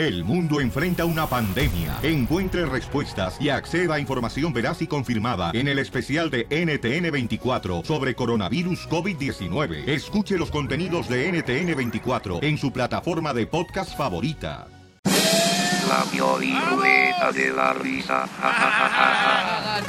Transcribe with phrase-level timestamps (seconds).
[0.00, 1.98] El mundo enfrenta una pandemia.
[2.02, 8.14] Encuentre respuestas y acceda a información veraz y confirmada en el especial de NTN24 sobre
[8.14, 9.86] coronavirus COVID-19.
[9.86, 14.68] Escuche los contenidos de NTN24 en su plataforma de podcast favorita.
[15.04, 18.26] La violeta de la risa.
[18.40, 19.80] Ja, ja, ja, ja, ja.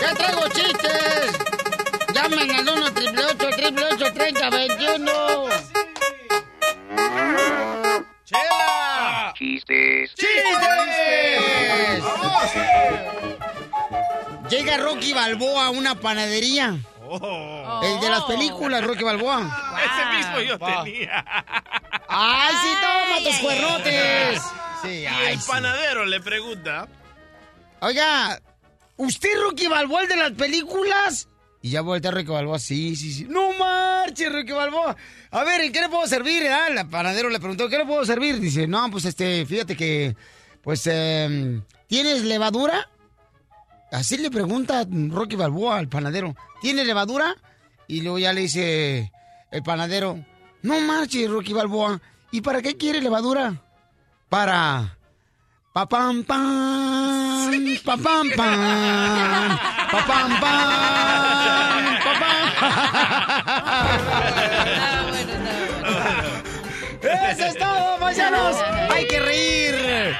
[0.00, 1.38] ¡Ya traigo chistes!
[2.12, 2.68] Llamen al
[9.64, 10.14] Chistes.
[10.14, 12.04] ¡Chistes!
[14.50, 16.76] Llega Rocky Balboa a una panadería.
[17.08, 17.80] Oh.
[17.84, 19.40] El de las películas, Rocky Balboa.
[19.84, 21.24] Ese mismo yo tenía.
[22.08, 24.42] ¡Ay, sí, toma tus cuernotes!
[24.82, 25.48] Sí, Y ay, el sí.
[25.48, 26.86] panadero le pregunta.
[27.80, 28.40] Oiga,
[28.96, 31.28] ¿usted Rocky Balboa el de las películas?
[31.66, 33.26] Y ya voltea Rocky Balboa, sí, sí, sí.
[33.28, 34.96] ¡No marches, Rocky Balboa!
[35.32, 36.46] A ver, ¿en qué le puedo servir?
[36.46, 38.38] Ah, el panadero le preguntó, ¿qué le puedo servir?
[38.38, 40.14] Dice, no, pues este, fíjate que,
[40.62, 42.88] pues, em, ¿tienes levadura?
[43.90, 47.34] Así le pregunta Rocky Balboa al panadero, ¿tienes levadura?
[47.88, 49.10] Y luego ya le dice
[49.50, 50.24] el panadero,
[50.62, 52.00] no marches, Rocky Balboa,
[52.30, 53.60] ¿y para qué quiere levadura?
[54.28, 54.95] Para...
[55.76, 57.52] Pa pam pam,
[57.84, 59.58] pa pam pam,
[59.92, 62.64] pa pam pam, pa pam.
[67.28, 68.56] Eso es todo, paisanos.
[68.88, 70.16] Hay que reír.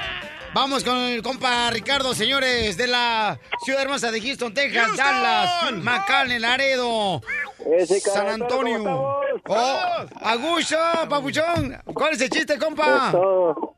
[0.52, 5.06] Vamos con el compa Ricardo, señores, de la ciudad hermosa de Houston, Texas, Houston.
[5.06, 7.22] Dallas, McAllen, Laredo,
[7.78, 8.82] Ese San Antonio.
[9.48, 10.77] Oh, Agucho,
[11.08, 11.80] papuchón.
[11.94, 13.08] ¿Cuál es el chiste, compa?
[13.08, 13.74] Eso.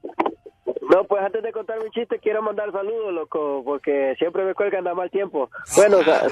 [0.91, 4.87] No, pues antes de contar mi chiste, quiero mandar saludos, loco, porque siempre me cuelgan
[4.89, 5.51] a mal tiempo.
[5.77, 6.27] Bueno, sa-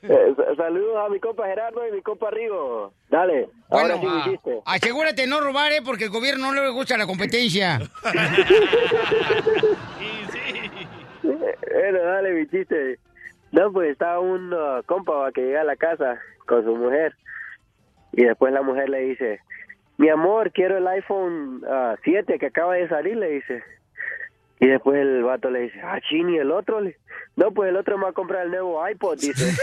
[0.00, 2.92] Eh, sa- saludos a mi compa Gerardo y mi compa Rigo.
[3.10, 4.60] Dale, ahora sí mi ah, chiste.
[4.64, 5.82] asegúrate de no robar, ¿eh?
[5.84, 7.80] Porque el gobierno no le gusta la competencia.
[10.00, 10.70] Y sí.
[11.22, 12.98] Bueno, dale mi chiste.
[13.50, 17.14] No, pues estaba un uh, compa va, que llega a la casa con su mujer
[18.12, 19.40] y después la mujer le dice,
[19.98, 23.62] mi amor, quiero el iPhone ah, 7 que acaba de salir, le dice.
[24.60, 26.80] Y después el vato le dice, ah, chini, el otro.
[26.80, 26.96] Le-
[27.36, 29.44] No, pues el otro me va a comprar el nuevo iPod, dice.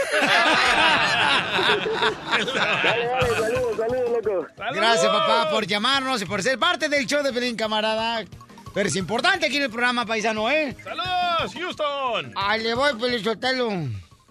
[2.54, 4.46] dale, dale, saludos, saludos, loco.
[4.74, 8.24] Gracias, papá, por llamarnos y por ser parte del show de Pelín, camarada.
[8.74, 10.74] Pero es importante aquí en el programa, paisano, ¿eh?
[10.82, 12.32] ¡Saludos, Houston!
[12.36, 13.68] Ay, le voy, Pelizotelo.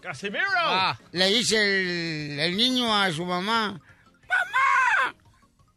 [0.02, 0.44] ¡Casimiro!
[1.12, 3.80] Le dice el, el niño a su mamá,
[4.28, 5.16] ¡Mamá!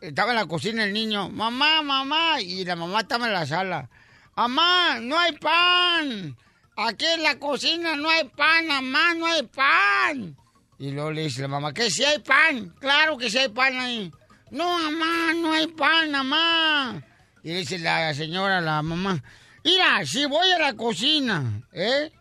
[0.01, 2.41] Estaba en la cocina el niño, ¡Mamá, mamá!
[2.41, 3.91] Y la mamá estaba en la sala.
[4.37, 6.37] ¡Mamá, no hay pan!
[6.77, 10.37] Aquí en la cocina no hay pan, mamá, no hay pan.
[10.79, 13.77] Y luego le dice la mamá, que si hay pan, claro que si hay pan
[13.77, 14.13] ahí.
[14.53, 17.03] No, mamá, no hay pan, mamá.
[17.43, 19.21] Y dice la señora, la mamá,
[19.65, 22.13] mira, si voy a la cocina, ¿eh?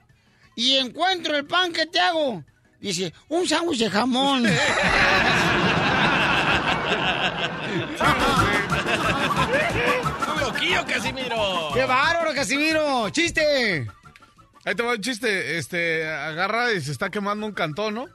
[0.55, 2.43] Y encuentro el pan, ¿qué te hago?
[2.81, 4.43] Dice, un sándwich de jamón.
[10.34, 11.72] ¡Un loquillo, Casimiro!
[11.74, 13.09] ¡Qué bárbaro, Casimiro!
[13.09, 13.88] ¡Chiste!
[14.66, 15.58] Ahí te va un chiste.
[15.58, 18.08] Este, agarra y se está quemando un cantón, ¿no?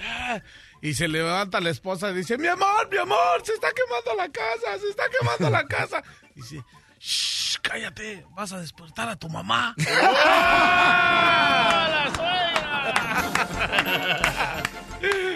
[0.00, 0.40] Ah,
[0.80, 4.28] Y se levanta la esposa y dice, mi amor, mi amor, se está quemando la
[4.28, 6.02] casa, se está quemando la casa.
[6.34, 6.60] Dice,
[6.98, 9.76] shh, cállate, vas a despertar a tu mamá.
[10.24, 14.62] ¡Ah, la suegra!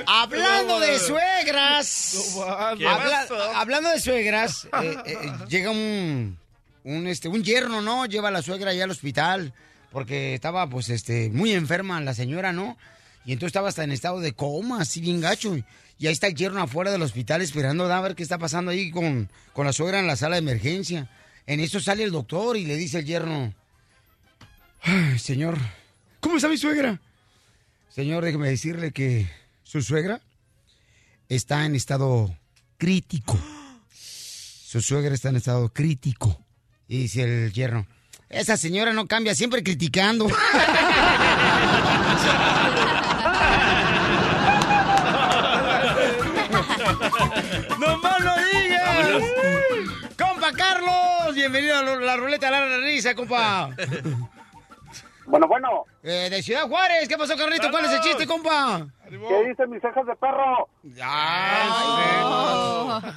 [0.06, 2.37] Hablando de suegras.
[3.54, 5.16] Hablando de suegras, eh, eh,
[5.49, 6.38] llega un,
[6.84, 8.06] un, este, un yerno, ¿no?
[8.06, 9.53] Lleva a la suegra allá al hospital
[9.93, 12.77] porque estaba, pues, este, muy enferma la señora, ¿no?
[13.25, 15.56] Y entonces estaba hasta en estado de coma, así bien gacho.
[15.98, 18.91] Y ahí está el yerno afuera del hospital esperando a ver qué está pasando ahí
[18.91, 21.09] con, con la suegra en la sala de emergencia.
[21.47, 23.54] En eso sale el doctor y le dice el yerno,
[24.83, 25.56] "Ay, señor,
[26.21, 27.00] ¿cómo está mi suegra?
[27.88, 29.27] Señor, déjeme decirle que
[29.76, 30.22] su suegra
[31.28, 32.34] está en estado
[32.78, 33.38] crítico.
[33.92, 36.42] Su suegra está en estado crítico.
[36.89, 37.86] Y dice el yerno,
[38.30, 40.28] esa señora no cambia, siempre criticando.
[47.78, 49.22] ¡No más lo digas!
[50.16, 51.34] ¡Compa Carlos!
[51.34, 53.77] Bienvenido a la ruleta de la risa, compa.
[55.27, 57.69] Bueno, bueno, Eh, de Ciudad Juárez, ¿qué pasó, Carlito?
[57.71, 58.87] ¿Cuál es el chiste, compa?
[59.09, 60.69] ¿qué dicen mis cejas de perro?
[61.03, 61.69] Ay,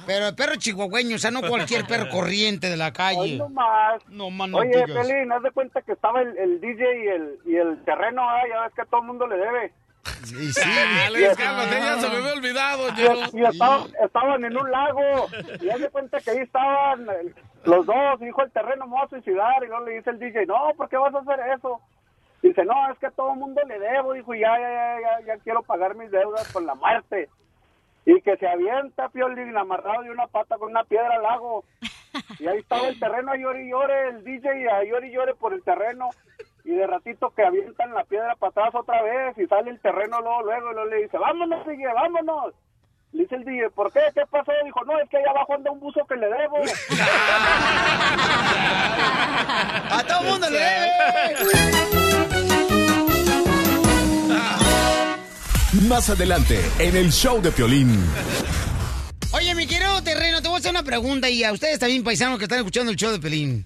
[0.06, 3.40] Pero el perro chihuahueño, o sea, no cualquier perro corriente de la calle.
[3.50, 4.02] más.
[4.08, 5.06] No más no Oye, digas.
[5.06, 8.40] Pelín, haz de cuenta que estaba el, el DJ y el, y el terreno, ah,
[8.48, 9.72] ya ves que a todo el mundo le debe.
[10.22, 10.60] Y sí.
[10.60, 13.20] Dale, cálmate, ya se me había olvidado, Y, Chelo.
[13.32, 15.28] y estaban, estaban en un lago
[15.60, 17.34] y haz de cuenta que ahí estaban eh,
[17.64, 20.46] los dos, dijo el terreno me voy a suicidar y luego le dice el DJ,
[20.46, 21.80] no, ¿por qué vas a hacer eso?
[22.42, 25.62] Dice, no, es que a todo mundo le debo, dijo, ya, ya, ya, ya, quiero
[25.62, 27.28] pagar mis deudas con la muerte.
[28.06, 31.64] Y que se avienta Piolín amarrado de una pata con una piedra al lago.
[32.38, 35.34] Y ahí estaba el terreno, a llore y llore, el DJ a llore y llore
[35.34, 36.08] por el terreno.
[36.64, 40.42] Y de ratito que avientan la piedra para otra vez y sale el terreno luego,
[40.42, 42.54] luego, y luego le dice, vámonos, DJ, vámonos.
[43.12, 44.00] Le dice el DJ, ¿por qué?
[44.14, 44.52] ¿Qué pasó?
[44.64, 46.58] Dijo, no, es que ahí abajo anda un buzo que le debo.
[49.90, 50.90] ¡A todo mundo le debe!
[55.88, 58.04] Más adelante, en el show de Piolín.
[59.32, 62.38] Oye, mi querido terreno, te voy a hacer una pregunta y a ustedes también, paisanos
[62.38, 63.64] que están escuchando el show de Pelín.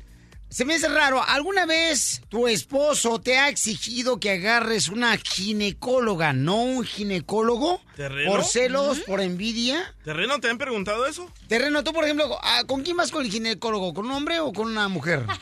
[0.54, 6.32] Se me hace raro, ¿alguna vez tu esposo te ha exigido que agarres una ginecóloga,
[6.32, 7.82] no un ginecólogo?
[7.96, 8.30] ¿Terreno?
[8.30, 9.92] ¿Por celos, por envidia?
[10.04, 11.28] ¿Terreno te han preguntado eso?
[11.48, 13.94] Terreno, tú, por ejemplo, ah, ¿con quién vas con el ginecólogo?
[13.94, 15.26] ¿Con un hombre o con una mujer?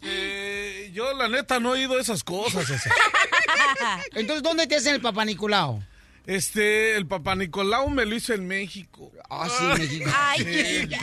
[0.00, 2.66] Eh, yo, la neta, no he oído esas cosas.
[4.14, 5.82] Entonces, ¿dónde te hacen el papá Nicolau?
[6.24, 9.12] Este, el papá Nicolau me lo hizo en México.
[9.28, 10.10] Ah, sí, México.
[10.36, 10.96] Sí.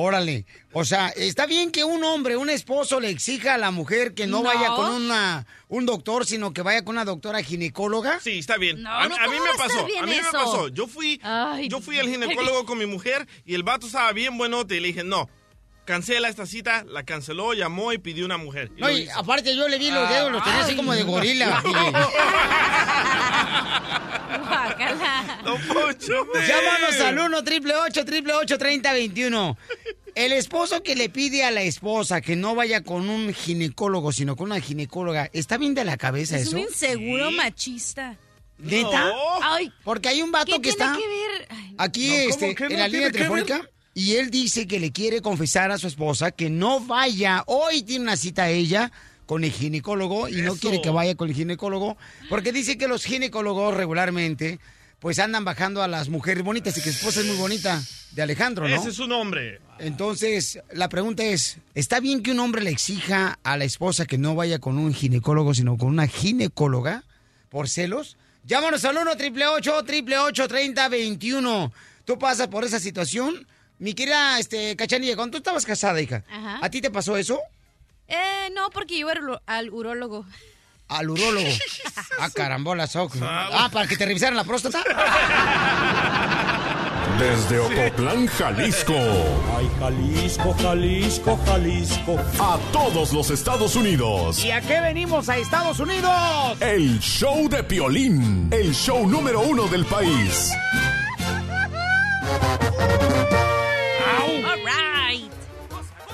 [0.00, 0.46] Órale.
[0.72, 4.28] O sea, está bien que un hombre, un esposo, le exija a la mujer que
[4.28, 4.44] no, No.
[4.44, 8.20] vaya con una, un doctor, sino que vaya con una doctora ginecóloga.
[8.20, 8.80] Sí, está bien.
[8.80, 10.68] No, a, no, a mí ¿cómo me pasó, a mí me pasó.
[10.68, 11.20] Yo fui,
[11.68, 14.86] yo fui al ginecólogo con mi mujer y el vato estaba bien buenote y le
[14.86, 15.28] dije, no,
[15.84, 18.70] cancela esta cita, la canceló, llamó y pidió una mujer.
[18.76, 21.60] Y No, y aparte yo le vi los dedos, los tenía así como de gorila.
[26.46, 29.56] Llámanos al 1 triple 8 triple 8 30 21.
[30.14, 34.34] El esposo que le pide a la esposa que no vaya con un ginecólogo, sino
[34.36, 36.56] con una ginecóloga, ¿está bien de la cabeza Es eso?
[36.56, 38.16] un inseguro machista.
[38.58, 39.12] ¿Neta?
[39.42, 41.46] Ay, Porque hay un vato ¿qué que tiene está que ver?
[41.50, 44.90] Ay, aquí no, ¿cómo este, no en la línea telefónica y él dice que le
[44.90, 48.90] quiere confesar a su esposa que no vaya, hoy tiene una cita ella
[49.28, 51.98] con el ginecólogo y no quiere que vaya con el ginecólogo
[52.30, 54.58] porque dice que los ginecólogos regularmente
[55.00, 57.78] pues andan bajando a las mujeres bonitas y que su esposa es muy bonita
[58.12, 58.74] de Alejandro, ¿no?
[58.74, 59.60] Ese es un hombre.
[59.78, 64.16] Entonces, la pregunta es, ¿está bien que un hombre le exija a la esposa que
[64.16, 67.04] no vaya con un ginecólogo, sino con una ginecóloga
[67.50, 68.16] por celos?
[68.44, 71.72] Llámanos al 1 888 30 21
[72.06, 73.46] ¿Tú pasas por esa situación?
[73.78, 76.60] Mi querida este, Cachanilla, cuando tú estabas casada, hija, Ajá.
[76.62, 77.38] ¿a ti te pasó eso?
[78.08, 80.24] Eh, no, porque iba al- al urólogo.
[80.88, 81.46] Al urólogo.
[82.18, 83.18] ah, carambola, soco.
[83.22, 84.82] Ah, para que te revisaran la próstata.
[87.18, 88.94] Desde Ocotlán, Jalisco.
[89.56, 92.16] Ay, Jalisco, Jalisco, Jalisco.
[92.40, 94.38] A todos los Estados Unidos.
[94.44, 96.12] ¿Y a qué venimos a Estados Unidos?
[96.60, 98.48] El show de Piolín.
[98.52, 100.52] El show número uno del país.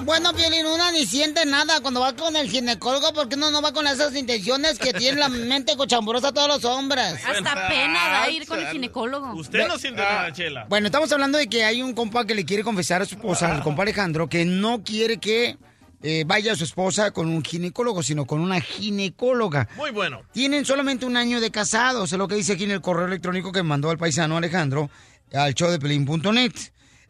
[0.04, 3.72] Bueno, Piolín, una ni siente nada cuando va con el ginecólogo porque uno no va
[3.72, 7.14] con esas intenciones que tiene la mente cochambrosa todos los hombres.
[7.26, 9.32] Hasta pena da ir con el ginecólogo.
[9.34, 10.66] Usted no siente nada, Chela.
[10.68, 13.54] Bueno, estamos hablando de que hay un compa que le quiere confesar a su esposa,
[13.54, 15.56] el compa Alejandro, que no quiere que
[16.02, 19.68] eh, vaya su esposa con un ginecólogo, sino con una ginecóloga.
[19.76, 20.20] Muy bueno.
[20.32, 23.52] Tienen solamente un año de casados, es lo que dice aquí en el correo electrónico
[23.52, 24.90] que mandó al paisano Alejandro
[25.32, 26.52] al showdepelín.net.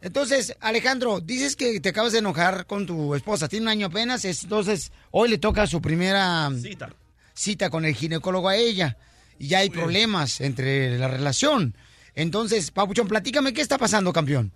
[0.01, 4.23] Entonces, Alejandro, dices que te acabas de enojar con tu esposa, tiene un año apenas,
[4.25, 6.89] es- entonces hoy le toca su primera Cita.
[7.33, 8.97] cita con el ginecólogo a ella
[9.39, 11.75] y ya hay problemas entre la relación.
[12.13, 14.51] Entonces, Papuchón, platícame qué está pasando, campeón.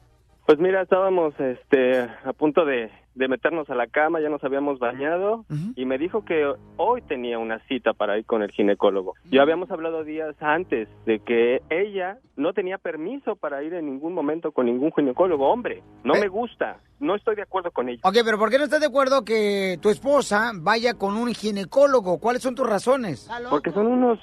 [0.50, 4.80] Pues mira, estábamos este, a punto de, de meternos a la cama, ya nos habíamos
[4.80, 9.14] bañado y me dijo que hoy tenía una cita para ir con el ginecólogo.
[9.30, 14.16] Ya habíamos hablado días antes de que ella no tenía permiso para ir en ningún
[14.16, 15.48] momento con ningún ginecólogo.
[15.48, 18.02] Hombre, no me gusta, no estoy de acuerdo con ella.
[18.04, 22.18] Ok, pero ¿por qué no estás de acuerdo que tu esposa vaya con un ginecólogo?
[22.18, 23.30] ¿Cuáles son tus razones?
[23.52, 24.18] Porque son unos,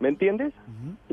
[0.00, 0.52] ¿me entiendes?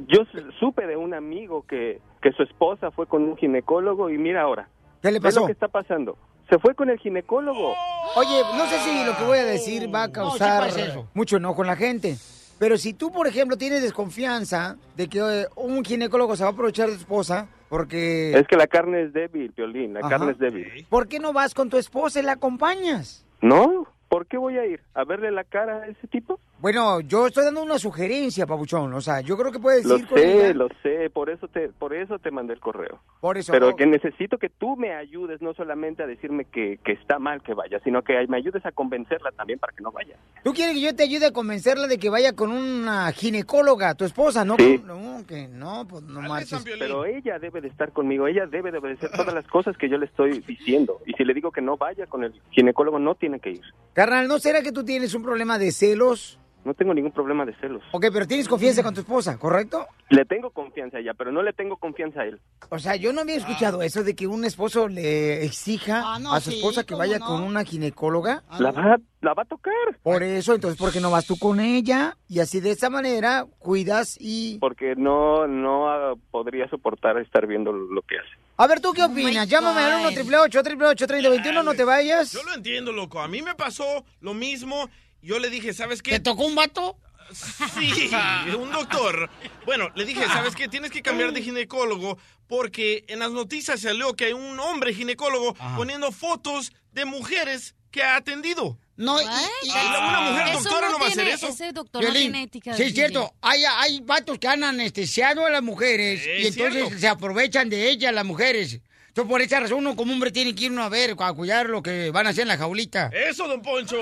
[0.07, 4.17] Yo su- supe de un amigo que, que su esposa fue con un ginecólogo y
[4.17, 4.69] mira ahora.
[5.01, 5.41] ¿Qué le pasó?
[5.41, 6.17] lo que está pasando.
[6.49, 7.73] Se fue con el ginecólogo.
[8.15, 11.07] Oye, no sé si lo que voy a decir va a causar eso.
[11.13, 12.15] mucho enojo en la gente.
[12.57, 16.53] Pero si tú, por ejemplo, tienes desconfianza de que eh, un ginecólogo se va a
[16.53, 18.33] aprovechar de tu esposa, porque...
[18.33, 20.09] Es que la carne es débil, Violín, la Ajá.
[20.09, 20.85] carne es débil.
[20.89, 23.25] ¿Por qué no vas con tu esposa y la acompañas?
[23.41, 23.85] ¿No?
[24.09, 24.81] ¿Por qué voy a ir?
[24.95, 26.39] ¿A verle la cara a ese tipo?
[26.61, 28.93] Bueno, yo estoy dando una sugerencia, Pabuchón.
[28.93, 30.53] O sea, yo creo que puedes Lo ir con sé, ella.
[30.53, 32.99] lo sé, por eso te por eso te mandé el correo.
[33.21, 33.53] Por eso.
[33.53, 37.41] Pero que necesito que tú me ayudes, no solamente a decirme que, que está mal
[37.41, 40.17] que vaya, sino que me ayudes a convencerla también para que no vaya.
[40.43, 44.03] ¿Tú quieres que yo te ayude a convencerla de que vaya con una ginecóloga, tu
[44.03, 44.43] esposa?
[44.43, 44.83] No, Sí.
[44.85, 46.61] no, que no, pues no marches.
[46.77, 49.97] Pero ella debe de estar conmigo, ella debe de obedecer todas las cosas que yo
[49.97, 50.99] le estoy diciendo.
[51.05, 53.61] Y si le digo que no vaya con el ginecólogo, no tiene que ir.
[53.93, 56.37] Carnal, ¿no será que tú tienes un problema de celos?
[56.69, 57.81] No tengo ningún problema de celos.
[57.91, 59.87] Ok, pero tienes confianza con tu esposa, ¿correcto?
[60.09, 62.39] Le tengo confianza a ella, pero no le tengo confianza a él.
[62.69, 66.31] O sea, yo no había escuchado eso de que un esposo le exija Ah, no,
[66.31, 67.25] a su sí, esposa que ¿cómo vaya no?
[67.25, 68.43] con una ginecóloga.
[68.59, 69.73] La va, la va a tocar.
[70.03, 72.15] Por eso, entonces, ¿por qué no vas tú con ella?
[72.27, 74.59] Y así de esa manera cuidas y...
[74.59, 78.29] Porque no, no ah, podría soportar estar viendo lo que hace.
[78.57, 79.49] A ver, ¿tú qué opinas?
[79.49, 82.31] Llámame al 1 888 888 3021 no te vayas.
[82.31, 83.19] Yo lo entiendo, loco.
[83.21, 84.87] A mí me pasó lo mismo.
[85.21, 86.11] Yo le dije, ¿sabes qué?
[86.11, 86.97] ¿Te tocó un vato?
[87.31, 88.09] Sí,
[88.57, 89.29] un doctor.
[89.65, 90.67] Bueno, le dije, ¿sabes qué?
[90.67, 95.53] Tienes que cambiar de ginecólogo porque en las noticias salió que hay un hombre ginecólogo
[95.75, 98.79] poniendo fotos de mujeres que ha atendido.
[98.95, 101.47] No, y, una mujer Eso doctora no, no va a hacer eso.
[101.47, 102.75] ese doctor no tiene ética.
[102.75, 103.33] Sí, es cierto.
[103.41, 106.99] Hay, hay vatos que han anestesiado a las mujeres y Es entonces cierto.
[106.99, 108.81] se aprovechan de ellas las mujeres.
[109.09, 111.67] Entonces, por esa razón, uno como hombre tiene que ir uno a ver, a cuidar
[111.67, 113.09] lo que van a hacer en la jaulita.
[113.11, 113.97] Eso, don Poncho.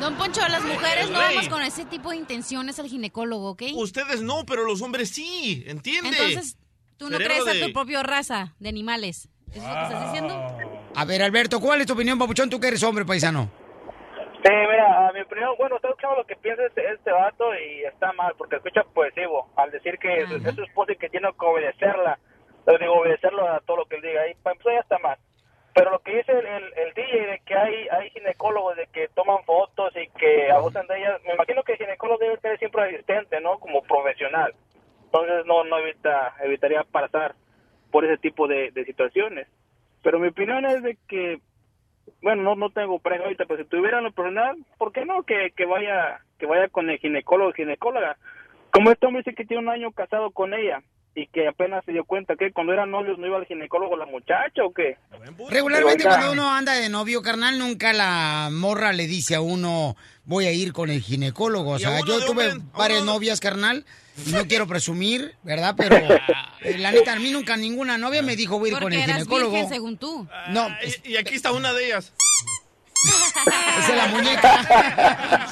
[0.00, 3.62] Don Poncho, las mujeres no vamos con ese tipo de intenciones al ginecólogo, ¿ok?
[3.74, 6.10] Ustedes no, pero los hombres sí, ¿entiende?
[6.10, 6.56] Entonces,
[6.96, 9.28] tú no Cerebro crees a tu propia raza de animales.
[9.50, 10.58] ¿Eso es lo que estás diciendo?
[10.94, 12.48] A ver, Alberto, ¿cuál es tu opinión, papuchón?
[12.48, 13.50] Tú que eres hombre, paisano.
[14.44, 18.12] Sí, mira, a mi opinión, bueno, escuchando lo que piensa este, este vato y está
[18.12, 22.18] mal, porque escucha posesivo, al decir que es su esposa y que tiene que obedecerla,
[22.66, 25.18] le digo, obedecerlo a todo lo que él diga, y para empezar ya está mal.
[25.74, 29.08] Pero lo que dice el, el, el DJ de que hay, hay ginecólogos de que
[29.08, 32.82] toman fotos y que abusan de ellas, me imagino que el ginecólogo debe tener siempre
[32.82, 33.58] asistente, ¿no?
[33.58, 34.54] Como profesional.
[35.04, 37.34] Entonces no, no evita, evitaría pasar
[37.90, 39.48] por ese tipo de, de situaciones.
[40.02, 41.40] Pero mi opinión es de que
[42.20, 45.22] bueno, no, no tengo pareja ahorita, pero si tuviera lo personal, ¿por qué no?
[45.22, 48.16] Que, que vaya que vaya con el ginecólogo o ginecóloga.
[48.72, 50.82] Como este hombre dice que tiene un año casado con ella
[51.14, 54.06] y que apenas se dio cuenta que cuando eran novios no iba al ginecólogo la
[54.06, 54.96] muchacha o qué.
[55.50, 60.46] Regularmente cuando uno anda de novio, carnal, nunca la morra le dice a uno, voy
[60.46, 61.72] a ir con el ginecólogo.
[61.72, 62.66] O ¿Y a sea, yo tuve hombre?
[62.76, 63.84] varias novias, carnal,
[64.26, 65.74] y no quiero presumir, ¿verdad?
[65.76, 65.96] Pero
[66.62, 69.00] eh, la neta, a mí nunca ninguna novia me dijo, voy a ir con el
[69.00, 69.52] eras ginecólogo.
[69.52, 70.26] virgen, según tú.
[70.50, 70.68] No,
[71.04, 72.12] Y, y aquí está una de ellas.
[73.78, 75.48] Esa es la muñeca.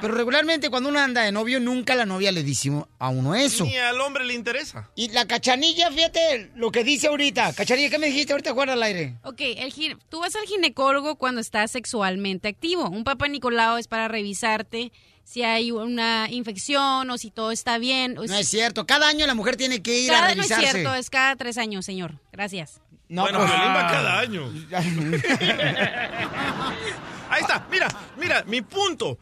[0.00, 3.64] Pero regularmente cuando uno anda de novio, nunca la novia le dice a uno eso.
[3.64, 4.88] Ni al hombre le interesa.
[4.94, 7.52] Y la cachanilla, fíjate lo que dice ahorita.
[7.52, 8.52] Cachanilla, ¿qué me dijiste ahorita?
[8.52, 9.16] Guarda al aire.
[9.24, 12.88] Ok, el gine- tú vas al ginecólogo cuando estás sexualmente activo.
[12.88, 14.92] Un papá Nicolau es para revisarte
[15.24, 18.14] si hay una infección o si todo está bien.
[18.14, 18.86] No es cierto.
[18.86, 20.70] Cada año la mujer tiene que ir Cada, a no es revisarse.
[20.70, 22.14] cierto, es cada tres años, señor.
[22.32, 22.80] Gracias.
[23.08, 24.42] No, bueno, pues- va cada año.
[27.30, 29.18] Ahí está, mira, mira, mi punto.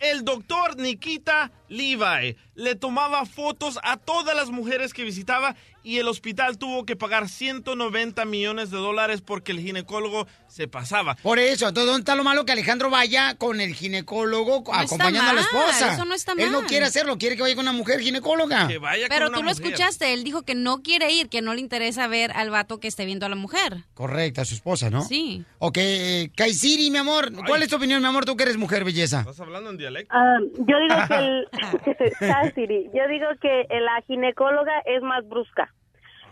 [0.00, 5.54] El doctor Nikita Levi le tomaba fotos a todas las mujeres que visitaba
[5.84, 11.16] y el hospital tuvo que pagar 190 millones de dólares porque el ginecólogo se pasaba.
[11.16, 15.34] Por eso, entonces, ¿dónde está lo malo que Alejandro vaya con el ginecólogo acompañando a
[15.34, 15.94] la mal, esposa?
[15.94, 16.68] eso no está Él no mal.
[16.68, 18.68] quiere hacerlo, quiere que vaya con una mujer ginecóloga.
[18.68, 19.72] Que vaya Pero con tú una lo mujer.
[19.72, 22.86] escuchaste, él dijo que no quiere ir, que no le interesa ver al vato que
[22.86, 23.78] esté viendo a la mujer.
[23.94, 25.02] Correcta, su esposa, ¿no?
[25.02, 25.44] Sí.
[25.58, 28.24] Ok, eh, Kaisiri, mi amor, ¿cuál es tu opinión, mi amor?
[28.24, 29.20] Tú que eres mujer belleza.
[29.20, 30.14] ¿Estás hablando en dialecto?
[30.14, 31.48] Ah, yo digo que el,
[32.42, 35.72] Cassidy, yo digo que la ginecóloga es más brusca.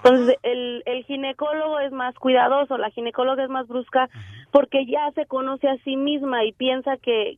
[0.02, 4.08] Entonces, el, el ginecólogo es más cuidadoso, la ginecóloga es más brusca
[4.50, 7.36] porque ya se conoce a sí misma y piensa que,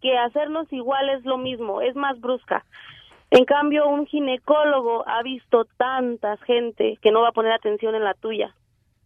[0.00, 2.64] que hacernos igual es lo mismo, es más brusca.
[3.30, 8.02] En cambio, un ginecólogo ha visto tanta gente que no va a poner atención en
[8.02, 8.54] la tuya.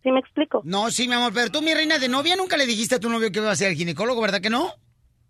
[0.02, 0.62] ¿Sí me explico?
[0.64, 3.10] No, sí, mi amor, pero tú, mi reina de novia, nunca le dijiste a tu
[3.10, 4.68] novio que iba a ser el ginecólogo, ¿verdad que no?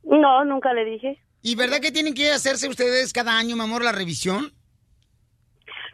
[0.05, 1.19] No, nunca le dije.
[1.47, 4.53] ¿Y verdad que tienen que hacerse ustedes cada año, mi amor, la revisión?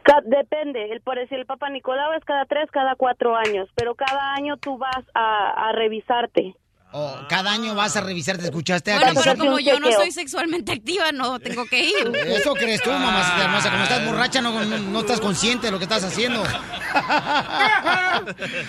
[0.04, 3.97] Ca- Depende, el, por decir, el Papa Nicolau es cada tres, cada cuatro años, pero
[3.97, 6.54] cada año tú vas a, a revisarte.
[6.92, 8.92] O cada año vas a revisar, ¿te escuchaste?
[8.92, 12.12] a Bueno, pero como yo no soy sexualmente activa, no tengo que ir.
[12.26, 13.71] Eso crees tú, mamacita hermosa.
[13.71, 16.42] Como estás borracha, no, no, no estás consciente de lo que estás haciendo.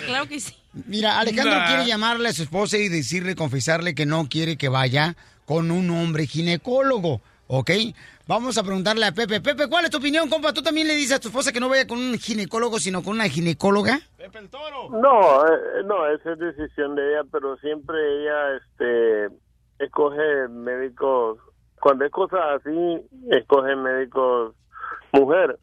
[0.06, 0.54] Claro que sí.
[0.86, 1.66] Mira, Alejandro Nah.
[1.66, 5.16] quiere llamarle a su esposa y decirle, confesarle que no quiere que vaya
[5.52, 7.70] con un hombre ginecólogo, ¿ok?
[8.26, 9.42] Vamos a preguntarle a Pepe.
[9.42, 10.54] Pepe, ¿cuál es tu opinión, compa?
[10.54, 13.14] ¿Tú también le dices a tu esposa que no vaya con un ginecólogo, sino con
[13.16, 14.00] una ginecóloga?
[14.88, 19.28] No, eh, no, esa es decisión de ella, pero siempre ella este,
[19.78, 21.38] escoge médicos
[21.80, 24.54] cuando es cosas así, escogen médicos
[25.12, 25.58] mujer.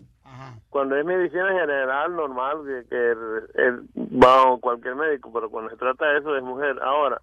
[0.69, 3.81] Cuando es medicina general, normal, que, que el- el-
[4.24, 6.77] va a cualquier médico, pero cuando se trata de eso, es mujer.
[6.84, 7.19] Ahora,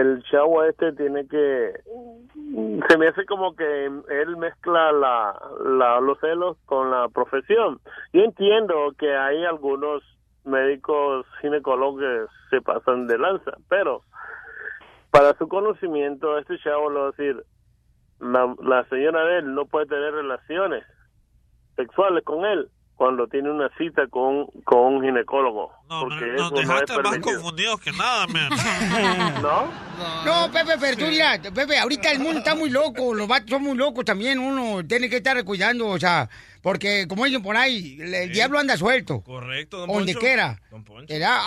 [0.00, 1.72] el chavo este tiene que...
[2.88, 7.80] Se me hace como que él mezcla la, los celos con la profesión.
[8.12, 10.02] Yo entiendo que hay algunos
[10.44, 14.02] médicos ginecólogos que se pasan de lanza, pero
[15.10, 17.44] para su conocimiento, este chavo le va a decir,
[18.20, 20.84] la, la señora de él no puede tener relaciones
[21.76, 25.72] sexuales con él cuando tiene una cita con, con un ginecólogo.
[25.88, 28.50] porque Nos eso no es dejaste más confundidos que nada, man.
[29.42, 29.68] ¿No?
[30.24, 33.62] No, Pepe, pero tú mira, Pepe, ahorita el mundo está muy loco, los vatos son
[33.62, 36.28] muy locos también, uno tiene que estar cuidando, o sea,
[36.62, 40.26] porque como dicen por ahí, el, diablo anda suelto, Correcto, don donde Poncho.
[40.26, 40.84] quiera, Don.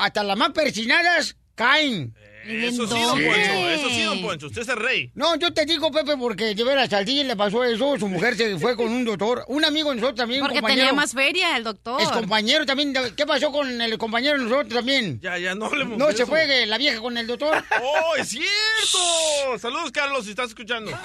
[0.01, 2.13] Hasta las más persinadas caen.
[2.47, 3.69] Eso sí, don Poncho.
[3.69, 4.47] Eso sí, don Poncho.
[4.47, 5.11] Usted es el rey.
[5.15, 8.35] No, yo te digo, Pepe, porque de veras al DJ le pasó eso, su mujer
[8.37, 10.81] se fue con un doctor, un amigo de nosotros también, Porque compañero.
[10.87, 12.01] tenía más feria el doctor.
[12.01, 15.19] Es compañero también, ¿qué pasó con el compañero de nosotros también?
[15.21, 16.31] Ya, ya, no hablemos No de se eso.
[16.31, 17.63] fue la vieja con el doctor.
[17.81, 19.59] ¡Oh, es cierto!
[19.59, 20.91] Saludos, Carlos, si estás escuchando.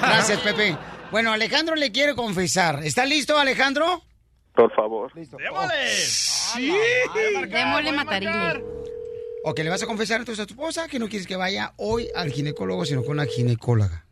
[0.00, 0.76] Gracias, Pepe.
[1.10, 2.80] Bueno, Alejandro le quiere confesar.
[2.84, 4.02] ¿Está listo, Alejandro?
[4.54, 5.12] Por favor.
[5.14, 5.88] ¡Démosle!
[5.96, 6.72] Sí.
[7.48, 8.64] Démosle matarile.
[9.50, 12.10] Ok, le vas a confesar entonces a tu esposa que no quieres que vaya hoy
[12.14, 14.04] al ginecólogo, sino con la ginecóloga.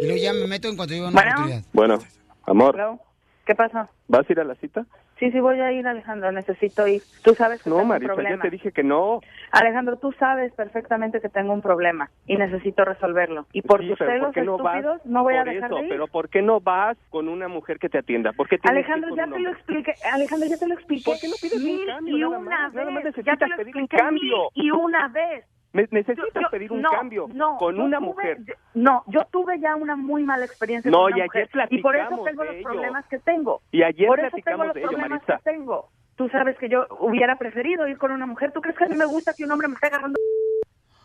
[0.00, 1.30] Y luego ya me meto en cuanto yo una Bueno.
[1.30, 1.62] oportunidad.
[1.72, 1.98] Bueno,
[2.44, 2.98] amor, Hello.
[3.46, 3.88] ¿Qué pasa?
[4.08, 4.84] ¿vas a ir a la cita?
[5.22, 6.32] Sí, sí, voy a ir, Alejandro.
[6.32, 7.04] Necesito ir.
[7.22, 8.42] Tú sabes que No, tengo Marisa, un ya problema.
[8.42, 9.20] te dije que no.
[9.52, 13.46] Alejandro, tú sabes perfectamente que tengo un problema y necesito resolverlo.
[13.52, 15.76] Y por Sí, tus pero celos ¿por qué no estúpidos no voy a dejar eso?
[15.76, 15.88] de ir.
[15.90, 18.32] Pero ¿por qué no vas con una mujer que te atienda?
[18.32, 19.94] ¿Por qué Alejandro, ya un te lo expliqué.
[20.12, 21.04] Alejandro, ya te lo expliqué.
[21.12, 22.74] ¿Por qué no pides un mil cambio y nada una más?
[22.74, 23.04] Nada más vez.
[23.04, 24.50] necesitas ya te lo pedir un cambio.
[24.56, 25.44] mil y una vez.
[25.72, 28.38] Me- necesitas Yo- yo- pedir un no, cambio no, con una tuve- mujer.
[28.74, 31.68] No, yo tuve ya una muy mala experiencia No, con una y ayer mujer.
[31.70, 32.62] Y por eso tengo los ello.
[32.68, 33.62] problemas que tengo.
[33.70, 35.36] Y ayer por eso tengo platicamos los de ello, problemas Marisa.
[35.38, 35.88] que tengo.
[36.16, 38.52] Tú sabes que yo hubiera preferido ir con una mujer.
[38.52, 40.18] ¿Tú crees que a mí me gusta que un hombre me esté agarrando?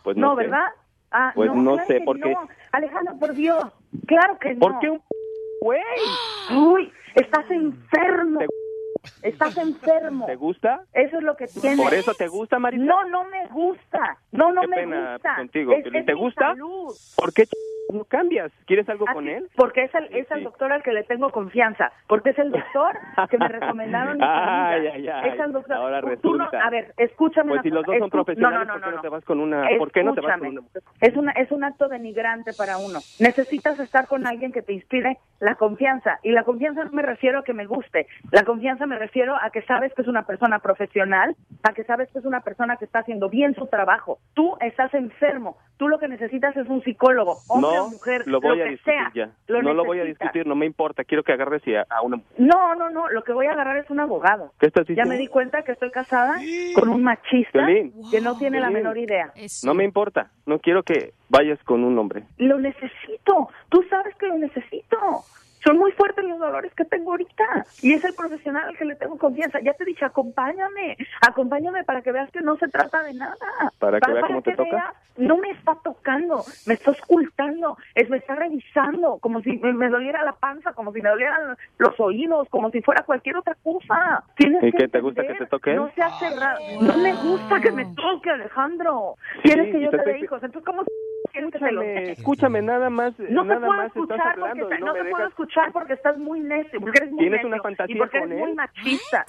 [0.03, 0.43] Pues no, no, sé.
[0.43, 0.65] ¿verdad?
[1.11, 2.47] Ah, Pues no claro sé, porque- no.
[2.73, 3.63] Alejandro, por Dios.
[4.05, 4.59] Claro que no.
[4.59, 5.01] ¿Por qué un
[5.61, 5.81] güey?
[6.55, 8.41] Uy, estás enfermo.
[9.21, 10.25] Estás enfermo.
[10.25, 10.81] ¿Te gusta?
[10.93, 11.77] Eso es lo que tienes.
[11.79, 12.83] ¿Por eso te gusta, Marisa?
[12.83, 14.17] No, no me gusta.
[14.31, 15.35] No, no Qué me pena gusta.
[15.35, 15.99] contigo, Es- Piolín.
[16.01, 16.41] es ¿Te mi gusta?
[16.49, 16.95] salud.
[17.15, 17.47] ¿Por qué
[17.93, 18.51] no cambias?
[18.65, 19.47] ¿Quieres algo ¿A con él?
[19.55, 21.91] Porque es, el, es al doctor al que le tengo confianza.
[22.07, 22.95] Porque es el doctor
[23.29, 25.29] que me recomendaron Ay, ay, ay.
[25.29, 25.75] Es el doctor.
[25.77, 26.65] Ahora Tú no- resulta.
[26.65, 29.09] a ver, escúchame Pues si los dos son profesionales, no, no, ¿por qué no, te
[29.09, 29.67] vas con una?
[29.77, 30.49] ¿Por qué no te vas con Escúchame.
[30.49, 30.83] una mujer?
[31.01, 32.99] Es, una, es un acto denigrante para uno.
[33.19, 36.19] Necesitas estar con alguien que te inspire la confianza.
[36.23, 38.07] Y la confianza no me refiero a que me guste.
[38.31, 42.09] La confianza me refiero a que sabes que es una persona profesional, a que sabes
[42.11, 44.19] que es una persona que está haciendo bien su trabajo.
[44.33, 45.57] Tú estás enfermo.
[45.77, 48.69] Tú lo que necesitas es un psicólogo, hombre no, o mujer, lo voy a que
[48.71, 49.11] discutir sea.
[49.13, 49.29] ya.
[49.47, 51.03] Lo no lo voy a discutir, no me importa.
[51.03, 52.33] Quiero que agarres y a, a una mujer.
[52.37, 53.09] No, no, no.
[53.09, 54.51] Lo que voy a agarrar es un abogado.
[54.59, 55.09] ¿Qué estás Ya diciendo?
[55.13, 56.35] me di cuenta que estoy casada
[56.75, 57.65] con un machista
[58.11, 58.83] que no tiene la Piolín.
[58.83, 59.31] menor idea.
[59.63, 60.31] No me importa.
[60.45, 62.23] No quiero que vayas con un hombre.
[62.37, 63.49] Lo necesito.
[63.69, 64.97] Tú sabes que lo necesito.
[65.67, 67.65] Son muy fuertes los dolores que tengo ahorita.
[67.81, 69.59] Y es el profesional al que le tengo confianza.
[69.59, 70.95] Ya te dije, acompáñame.
[71.27, 73.35] Acompáñame para que veas que no se trata de nada.
[73.77, 74.71] Para que vea cómo te toca.
[74.71, 76.45] veas, no me está tocando.
[76.67, 77.77] Me está ocultando.
[77.95, 79.17] Es, me está revisando.
[79.17, 80.71] Como si me, me doliera la panza.
[80.71, 82.47] Como si me dolieran los oídos.
[82.47, 84.23] Como si fuera cualquier otra cosa.
[84.37, 85.49] Tienes ¿Y que qué te gusta que entender.
[85.49, 85.73] te toque?
[85.73, 86.61] No seas cerrado.
[86.79, 89.15] No me gusta que me toque, Alejandro.
[89.33, 90.41] Sí, Quieres que yo te te dé hijos.
[90.41, 90.83] Entonces, ¿cómo
[91.37, 93.13] te Escúchame, escúchame, nada más.
[93.19, 96.17] No te nada puedo más escuchar porque hablando te- no, te puedo escuchar porque estás
[96.17, 98.55] muy necio, porque eres muy ¿Tienes necio una fantasía y porque con eres muy él?
[98.55, 99.25] machista.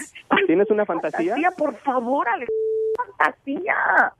[0.46, 1.34] ¿Tienes una fantasía?
[1.56, 2.54] por favor, Alejandro,
[2.96, 4.12] fantasía.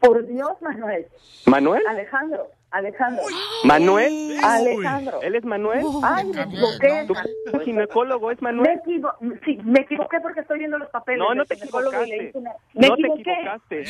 [0.00, 1.06] Por Dios, Manuel.
[1.46, 1.82] ¿Manuel?
[1.88, 3.22] Alejandro, Alejandro.
[3.64, 4.36] ¿Manuel?
[4.44, 5.22] Alejandro.
[5.22, 5.84] ¿Él es Manuel?
[6.02, 7.06] Ay, me equivoqué.
[7.52, 8.78] ¿Tu ginecólogo es Me, Manuel?
[8.84, 9.12] equivo-
[9.44, 11.18] sí, me equivoqué porque estoy viendo los papeles.
[11.20, 12.32] No, no te equivocaste.
[12.74, 13.36] Me No te equivoqué.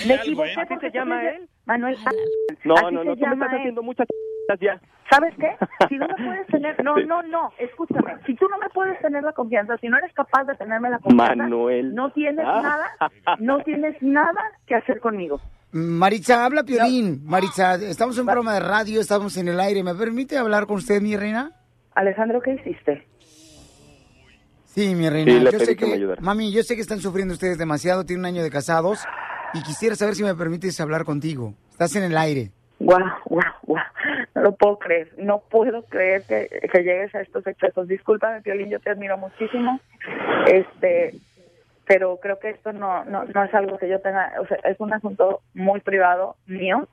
[0.06, 0.50] Me equivoqué.
[0.52, 1.48] ¿Así porque se llama él?
[1.66, 1.96] Manuel.
[2.64, 3.58] No, no, no, tú me llama estás él.
[3.58, 4.80] haciendo muchas ch- ya.
[5.10, 5.56] ¿Sabes qué?
[5.88, 8.14] Si no me puedes tener, no, no, no, escúchame.
[8.26, 10.98] Si tú no me puedes tener la confianza, si no eres capaz de tenerme la
[10.98, 11.94] confianza, Manuel.
[11.94, 12.60] no tienes Ah.
[12.62, 15.40] nada, no tienes nada que hacer conmigo.
[15.70, 17.22] Maritza, habla Piolín.
[17.24, 19.82] Maritza, estamos en un programa de radio, estamos en el aire.
[19.82, 21.52] ¿Me permite hablar con usted, mi reina?
[21.94, 23.06] Alejandro, ¿qué hiciste?
[24.64, 25.32] Sí, mi reina.
[25.32, 26.20] Sí, le yo pedí sé que me ayudara.
[26.22, 29.04] Mami, yo sé que están sufriendo ustedes demasiado, tienen un año de casados
[29.52, 31.54] y quisiera saber si me permites hablar contigo.
[31.70, 32.50] Estás en el aire.
[32.78, 33.84] Guau, guau, guau.
[34.34, 35.12] No lo puedo creer.
[35.18, 37.88] No puedo creer que, que llegues a estos excesos.
[37.88, 39.80] Discúlpame, Piolín, yo te admiro muchísimo.
[40.46, 41.14] Este,
[41.88, 44.78] pero creo que esto no, no, no es algo que yo tenga, o sea, es
[44.78, 46.86] un asunto muy privado mío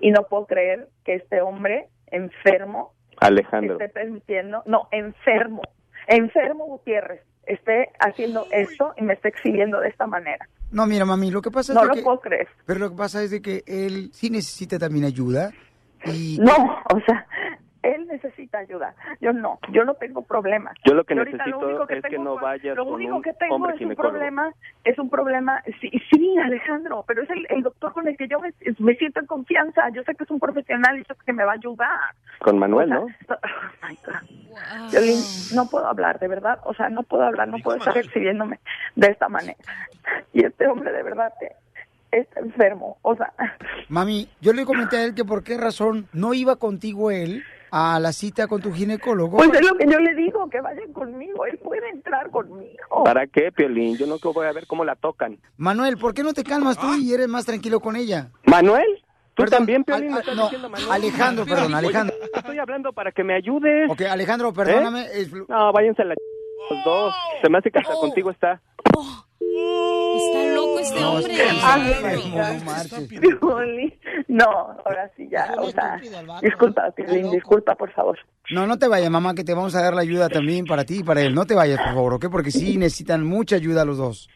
[0.00, 3.74] y no puedo creer que este hombre enfermo Alejandro.
[3.74, 5.62] esté permitiendo, no, enfermo,
[6.08, 10.48] enfermo Gutiérrez, esté haciendo esto y me esté exhibiendo de esta manera.
[10.72, 12.02] No, mira, mami, lo que pasa es No de lo que...
[12.02, 12.48] puedo creer.
[12.66, 15.52] Pero lo que pasa es de que él sí necesita también ayuda
[16.04, 16.38] y...
[16.40, 17.26] No, o sea,
[17.82, 18.94] él necesita ayuda.
[19.20, 20.74] Yo no, yo no tengo problemas.
[20.84, 23.68] Yo lo que necesito es que tengo no fue- vayas Lo con único que tengo
[23.68, 24.52] es un problema,
[24.84, 28.38] es un problema, sí, sí, Alejandro, pero es el, el doctor con el que yo
[28.40, 29.88] me, me siento en confianza.
[29.90, 31.98] Yo sé que es un profesional y sé que me va a ayudar.
[32.38, 33.06] Con Manuel, O ¿no?
[33.26, 34.90] sea, oh my God.
[34.90, 35.18] Violín,
[35.54, 36.58] no puedo hablar, de verdad.
[36.64, 38.58] O sea, no puedo hablar, no puedo estar exhibiéndome
[38.96, 39.56] de esta manera.
[40.32, 41.52] Y este hombre, de verdad, que
[42.16, 42.98] está enfermo.
[43.02, 43.32] O sea,
[43.88, 47.42] Mami, yo le comenté a él que por qué razón no iba contigo él
[47.74, 49.38] a la cita con tu ginecólogo.
[49.38, 51.46] pues es lo que yo le digo, que vayan conmigo.
[51.46, 53.02] Él puede entrar conmigo.
[53.02, 53.96] ¿Para qué, Piolín?
[53.96, 55.38] Yo no voy a ver cómo la tocan.
[55.56, 58.28] Manuel, ¿por qué no te calmas tú y eres más tranquilo con ella?
[58.44, 59.02] ¿Manuel?
[59.34, 60.08] ¿Tú Perdón, también, Piolín?
[60.08, 60.92] al- ¿Me al- estás no, diciendo Manuel?
[60.92, 62.16] Alejandro, perdón, Oye, Alejandro.
[62.34, 63.90] Estoy hablando para que me ayudes.
[63.90, 65.06] Ok, Alejandro, perdóname.
[65.10, 65.30] ¿Eh?
[65.48, 66.14] No, váyanse a la...
[66.70, 67.14] Los dos.
[67.40, 68.60] Se me hace que hasta contigo está.
[70.16, 71.34] Está loco este No, hombre.
[71.34, 71.52] es
[72.64, 73.98] my
[74.28, 76.00] no ahora sí ya, o sea,
[76.42, 78.18] disculpa, Piolín, disculpa, por favor.
[78.50, 80.98] No, no te vayas, mamá, que te vamos a dar la ayuda también para ti
[80.98, 81.34] y para él.
[81.34, 82.26] No te vayas, por favor, ¿ok?
[82.30, 84.28] Porque sí necesitan mucha ayuda los dos.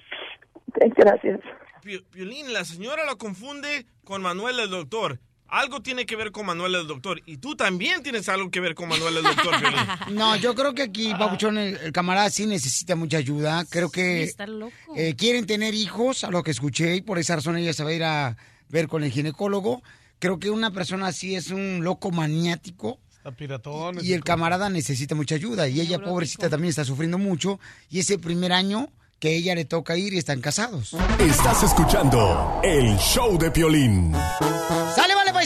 [0.97, 1.41] Gracias.
[1.83, 5.19] Pi- Piolín, la señora lo confunde con Manuel el doctor.
[5.49, 7.23] Algo tiene que ver con Manuel el doctor.
[7.27, 9.55] Y tú también tienes algo que ver con Manuel el doctor.
[10.11, 13.65] No, yo creo que aquí, Papuchón, el, el camarada sí necesita mucha ayuda.
[13.69, 14.73] Creo que Está loco.
[14.97, 17.91] eh, quieren tener hijos, a lo que escuché, y por esa razón ella se va
[17.91, 18.37] a ir a
[18.69, 19.83] ver con el ginecólogo.
[20.19, 22.99] Creo que una persona así es un loco maniático.
[23.17, 23.99] Está piratón.
[24.03, 25.69] Y el camarada necesita mucha ayuda.
[25.69, 27.61] Y ella, pobrecita, también está sufriendo mucho.
[27.91, 30.95] Y ese primer año que ella le toca ir y están casados.
[31.19, 34.13] Estás escuchando el show de Piolín.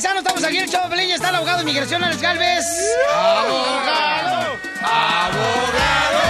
[0.03, 2.65] Estamos aquí en el show de Está el abogado de inmigración, Alex Galvez.
[3.15, 4.59] ¡Abogado!
[4.83, 6.21] ¡Abogado!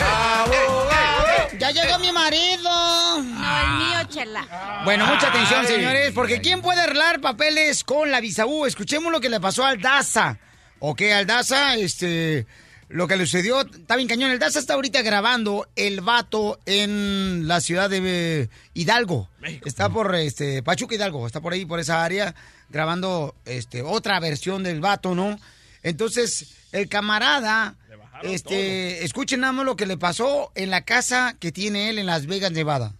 [0.00, 1.48] ¡Abogado!
[1.56, 3.22] ¡Ya llegó mi marido!
[3.22, 4.82] No, el mío, chela.
[4.84, 8.66] Bueno, mucha atención, señores, porque ¿quién puede arreglar papeles con la visa U?
[8.66, 10.36] Escuchemos lo que le pasó al Daza.
[10.80, 12.48] Ok, al Daza, este,
[12.90, 14.32] lo que le sucedió, está bien cañón.
[14.32, 19.28] El Daza está ahorita grabando el vato en la ciudad de eh, Hidalgo.
[19.64, 22.34] Está por, este, Pachuca Hidalgo, está por ahí, por esa área,
[22.68, 25.38] grabando, este, otra versión del vato, ¿no?
[25.84, 27.76] Entonces, el camarada,
[28.24, 32.06] este, escuchen nada más lo que le pasó en la casa que tiene él en
[32.06, 32.92] Las Vegas, Nevada.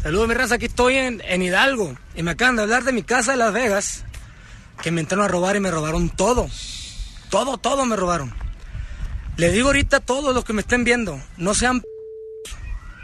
[0.00, 0.54] Saludos, mi raza.
[0.54, 1.98] Aquí estoy en, en Hidalgo.
[2.14, 4.04] Y me acaban de hablar de mi casa de Las Vegas.
[4.80, 6.48] Que me entraron a robar y me robaron todo.
[7.28, 8.32] Todo, todo me robaron.
[9.36, 11.86] Le digo ahorita a todos los que me estén viendo: no sean p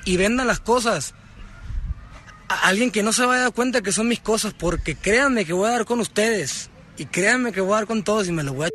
[0.05, 1.15] y vendan las cosas.
[2.49, 4.55] A alguien que no se vaya a dar cuenta que son mis cosas.
[4.55, 6.71] Porque créanme que voy a dar con ustedes.
[6.97, 8.71] Y créanme que voy a dar con todos y me lo voy a.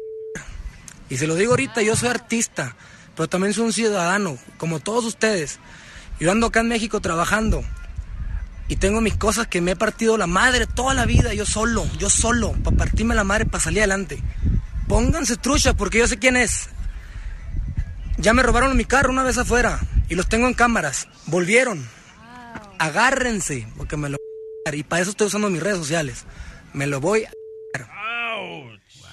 [1.09, 2.75] Y se lo digo ahorita: yo soy artista.
[3.15, 5.59] Pero también soy un ciudadano, como todos ustedes.
[6.19, 7.63] Yo ando acá en México trabajando
[8.67, 11.85] y tengo mis cosas que me he partido la madre toda la vida, yo solo,
[11.97, 14.23] yo solo, para partirme la madre, para salir adelante.
[14.87, 16.69] Pónganse trucha porque yo sé quién es.
[18.17, 21.07] Ya me robaron mi carro una vez afuera y los tengo en cámaras.
[21.27, 21.87] Volvieron.
[22.77, 26.25] Agárrense porque me lo voy a y para eso estoy usando mis redes sociales.
[26.73, 27.31] Me lo voy a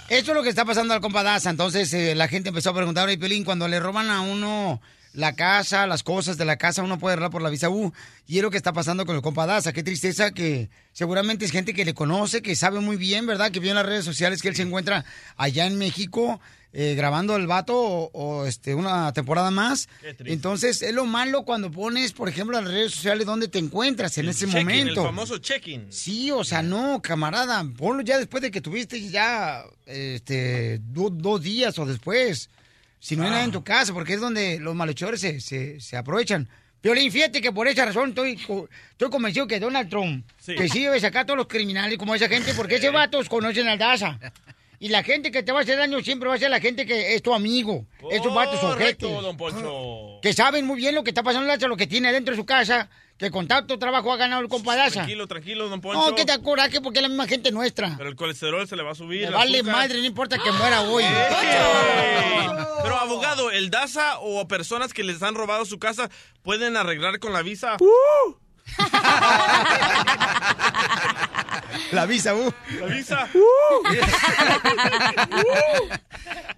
[0.09, 1.51] Esto es lo que está pasando al compa Daza.
[1.51, 4.81] Entonces eh, la gente empezó a preguntar, oye, Pelín, cuando le roban a uno
[5.15, 7.93] la casa, las cosas de la casa, uno puede arreglar por la visa U.
[8.27, 9.73] Y es lo que está pasando con el compa Daza.
[9.73, 13.51] Qué tristeza que seguramente es gente que le conoce, que sabe muy bien, ¿verdad?
[13.51, 15.05] Que vio en las redes sociales que él se encuentra
[15.37, 16.41] allá en México
[16.73, 19.89] eh, grabando el vato o, o, este, una temporada más.
[20.21, 24.17] Entonces es lo malo cuando pones, por ejemplo, en las redes sociales dónde te encuentras
[24.19, 25.01] en El ese momento.
[25.01, 25.87] El famoso check-in.
[25.91, 31.43] Sí, o sea, no, camarada, ponlo ya después de que tuviste ya este, do- dos
[31.43, 32.51] días o después.
[33.01, 35.97] Si no hay nada en tu casa, porque es donde los malhechores se, se, se
[35.97, 36.49] aprovechan.
[36.81, 40.55] Piolín, fíjate que por esa razón estoy, estoy convencido que Donald Trump, Sí.
[40.55, 43.67] que sí debe sacar a todos los criminales como esa gente, porque ese vatos conocen
[43.69, 44.19] al Daza.
[44.81, 46.87] Y la gente que te va a hacer daño siempre va a ser la gente
[46.87, 47.85] que es tu amigo.
[48.11, 49.23] Esos vatos Correcto, ojetes.
[49.23, 50.21] don Poncho.
[50.23, 52.37] Que saben muy bien lo que está pasando en Daza, lo que tiene dentro de
[52.41, 52.89] su casa,
[53.19, 54.93] que con tanto trabajo ha ganado el compa Daza.
[54.93, 56.11] Tranquilo, tranquilo, don Poncho.
[56.11, 57.95] No, que te coraje porque es la misma gente nuestra.
[57.97, 59.25] Pero el colesterol se le va a subir.
[59.25, 59.75] El vale azúcar.
[59.75, 61.03] madre, no importa que muera hoy.
[61.03, 61.11] ¡Ey!
[62.83, 66.09] Pero abogado, ¿el DASA o personas que les han robado su casa
[66.43, 67.77] pueden arreglar con la visa?
[67.81, 68.35] Uh.
[71.93, 72.53] La visa, uh.
[72.81, 73.29] La visa.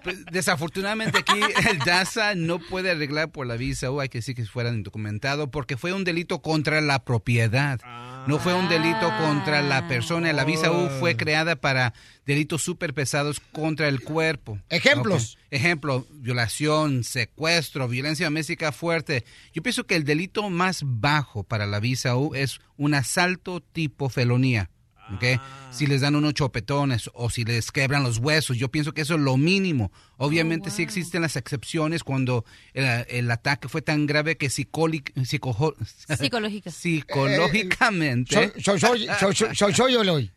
[0.02, 4.35] Pues, desafortunadamente aquí el DASA no puede arreglar por la visa o hay que decir
[4.35, 7.80] que fuera indocumentado porque fue un delito contra la propiedad.
[8.26, 10.33] No fue un delito contra la persona.
[10.33, 11.94] La visa U fue creada para
[12.26, 14.59] delitos súper pesados contra el cuerpo.
[14.68, 15.38] Ejemplos.
[15.50, 19.24] Ejemplo, violación, secuestro, violencia doméstica fuerte.
[19.52, 24.09] Yo pienso que el delito más bajo para la visa U es un asalto tipo
[24.09, 24.70] felonía.
[25.14, 25.40] ¿Ok?
[25.70, 29.14] Si les dan unos chopetones o si les quebran los huesos, yo pienso que eso
[29.14, 29.92] es lo mínimo.
[30.16, 32.44] Obviamente sí existen las excepciones cuando
[32.75, 36.70] el, el ataque fue tan grave que psicólic- Psicológica.
[36.70, 38.53] psicológicamente.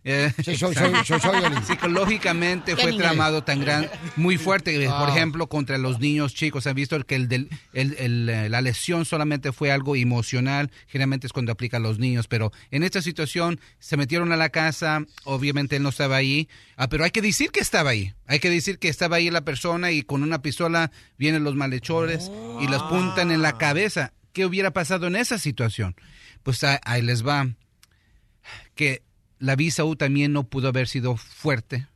[0.04, 0.32] Eh.
[1.66, 4.76] Psicológicamente En fue tramado tan gran, muy fuerte.
[4.84, 5.16] eh, Por Ah.
[5.16, 6.68] ejemplo, contra los niños chicos.
[6.68, 10.72] Han visto que el del- el- el, eh, la lesión solamente fue algo emocional.
[10.88, 12.28] Generalmente es cuando aplica a los niños.
[12.28, 15.06] Pero en esta situación se metieron a la casa.
[15.24, 16.48] Obviamente él no estaba ahí.
[16.78, 18.14] ah, pero hay que decir que estaba ahí.
[18.28, 22.32] Hay que decir que estaba ahí la persona y con una pistola vienen los malhechores
[22.62, 24.14] y los puntan en la cabeza.
[24.32, 25.96] ¿Qué hubiera pasado en esa situación?
[26.44, 27.48] Pues ah, ahí les va
[28.76, 29.04] que
[29.40, 31.88] la visa U también no pudo haber sido fuerte,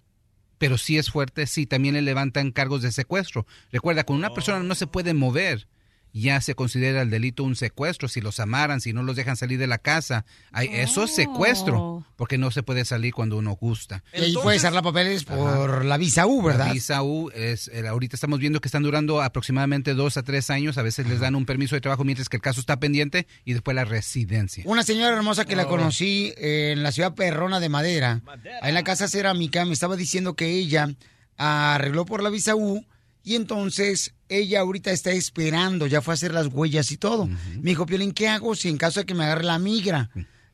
[0.58, 3.47] pero sí es fuerte, sí también le levantan cargos de secuestro.
[3.71, 5.67] Recuerda, cuando una persona no se puede mover,
[6.13, 8.08] ya se considera el delito un secuestro.
[8.08, 12.06] Si los amaran, si no los dejan salir de la casa, hay- eso es secuestro,
[12.15, 14.04] porque no se puede salir cuando uno gusta.
[14.13, 16.67] Y ahí puedes arreglar papeles por la visa U, ¿verdad?
[16.67, 20.50] La visa U es, eh, ahorita estamos viendo que están durando aproximadamente dos a tres
[20.50, 20.78] años.
[20.78, 23.54] A veces les dan un permiso de trabajo mientras que el caso está pendiente y
[23.54, 24.63] después la residencia.
[24.65, 25.70] Una señora hermosa que la Oh.
[25.70, 28.22] conocí en la ciudad perrona de Madera,
[28.62, 30.89] ahí en la casa cerámica, me estaba diciendo que ella
[31.38, 32.84] arregló por la visa U
[33.28, 37.28] y entonces ella ahorita está esperando, ya fue a hacer las huellas y todo.
[37.28, 40.10] Me dijo, Piolín, ¿qué hago si en caso de que me agarre la migra?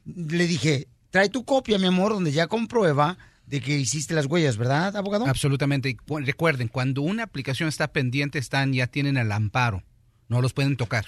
[0.06, 4.58] Le dije, trae tu copia, mi amor, donde ya comprueba de que hiciste las huellas,
[4.58, 5.26] ¿verdad, abogado?
[5.28, 5.90] Absolutamente.
[5.90, 9.84] Y cu- recuerden, cuando una aplicación está pendiente, están ya tienen el amparo.
[10.28, 11.06] No los pueden tocar.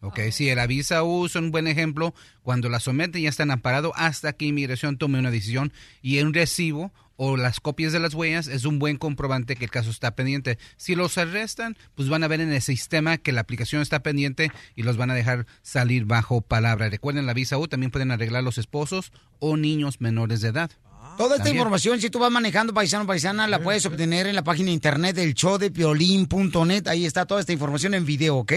[0.00, 3.92] Ok, si el visa U es un buen ejemplo, cuando la someten ya están amparados
[3.96, 5.72] hasta que inmigración tome una decisión
[6.02, 9.70] y un recibo o las copias de las huellas es un buen comprobante que el
[9.70, 10.58] caso está pendiente.
[10.76, 14.50] Si los arrestan, pues van a ver en el sistema que la aplicación está pendiente
[14.74, 16.88] y los van a dejar salir bajo palabra.
[16.88, 20.70] Recuerden, la visa U también pueden arreglar los esposos o niños menores de edad.
[21.16, 21.56] Toda esta También.
[21.58, 25.14] información, si tú vas manejando paisano paisana, la puedes obtener en la página de internet
[25.14, 26.88] del showdepiolín.net.
[26.88, 28.52] Ahí está toda esta información en video, ¿ok?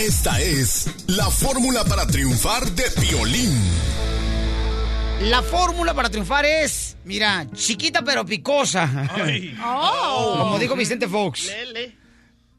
[0.00, 3.52] Esta es la fórmula para triunfar de Piolín.
[5.22, 9.10] La fórmula para triunfar es, mira, chiquita pero picosa.
[9.64, 10.36] Oh.
[10.38, 11.50] Como dijo Vicente Fox.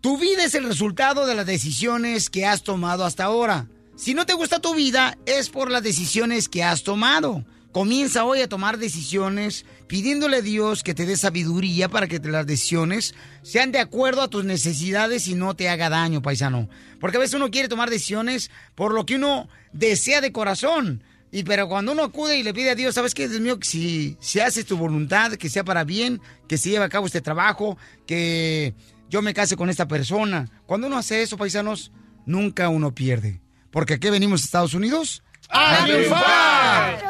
[0.02, 3.68] Tu vida es el resultado de las decisiones que has tomado hasta ahora.
[3.96, 7.46] Si no te gusta tu vida, es por las decisiones que has tomado.
[7.72, 12.48] Comienza hoy a tomar decisiones pidiéndole a Dios que te dé sabiduría para que las
[12.48, 16.70] decisiones sean de acuerdo a tus necesidades y no te haga daño, paisano.
[17.00, 21.04] Porque a veces uno quiere tomar decisiones por lo que uno desea de corazón.
[21.32, 23.60] Y pero cuando uno acude y le pide a Dios, ¿sabes qué, Dios mío?
[23.60, 27.08] Que si, si haces tu voluntad, que sea para bien, que se lleve a cabo
[27.08, 28.74] este trabajo, que
[29.10, 30.50] yo me case con esta persona.
[30.66, 31.92] Cuando uno hace eso, paisanos,
[32.26, 33.42] nunca uno pierde.
[33.72, 37.04] Porque aquí venimos a Estados Unidos a triunfar.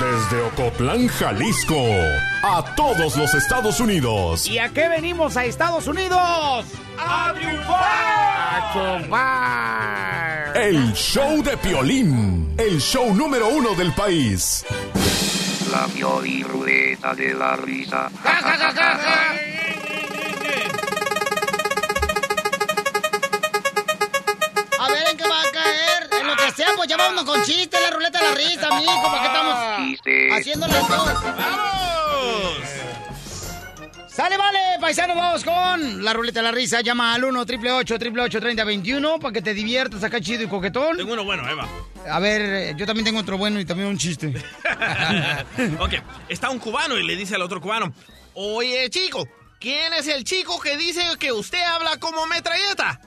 [0.00, 1.84] Desde Ocotlán, Jalisco,
[2.42, 4.46] a todos los Estados Unidos.
[4.46, 6.64] ¿Y a qué venimos a Estados Unidos?
[6.98, 7.82] ¡A triunfar!
[8.54, 10.56] ¡A triunfar!
[10.56, 14.64] El show de Piolín, el show número uno del país.
[15.70, 15.86] La
[16.42, 18.10] ruleta de la risa.
[24.78, 26.10] A ver en qué va a caer.
[26.20, 29.10] En lo que sea, pues ya vámonos con chiste, la ruleta de la risa, mijo,
[29.10, 29.56] porque estamos
[30.38, 32.01] haciendo las dos.
[34.12, 36.82] Sale, vale, paisano, vamos con la ruleta de la risa.
[36.82, 40.98] Llama al 1 888 888 3021 para que te diviertas acá chido y coquetón.
[40.98, 41.66] Tengo uno bueno, Eva.
[42.06, 44.28] A ver, yo también tengo otro bueno y también un chiste.
[45.80, 45.94] ok,
[46.28, 47.94] está un cubano y le dice al otro cubano,
[48.34, 49.26] oye chico,
[49.58, 53.00] ¿quién es el chico que dice que usted habla como metralleta?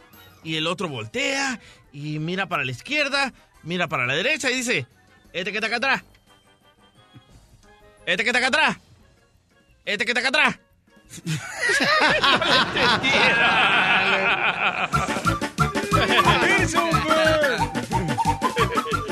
[0.43, 1.59] Y el otro voltea
[1.93, 4.87] y mira para la izquierda, mira para la derecha y dice,
[5.33, 6.03] este que está acá atrás.
[8.07, 8.77] Este que está acá atrás.
[9.85, 10.59] Este que está acá atrás.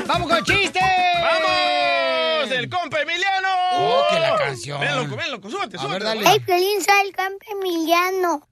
[0.06, 0.80] ¡Vamos con chiste!
[1.22, 2.50] ¡Vamos!
[2.50, 3.48] ¡El compa Emiliano!
[3.74, 4.80] ¡Oh, que la canción!
[4.80, 6.24] Ven, loco, ven, loco, A ver, dale.
[6.26, 8.48] Hey, Piolín, soy el campo Emiliano.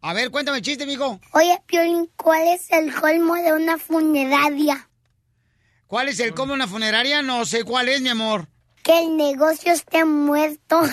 [0.00, 1.20] A ver, cuéntame el chiste, mijo.
[1.32, 4.88] Oye, Piolín, ¿cuál es el colmo de una funeraria?
[5.86, 7.22] ¿Cuál es el cómo una funeraria?
[7.22, 8.48] No sé cuál es, mi amor.
[8.82, 10.82] Que el negocio esté muerto.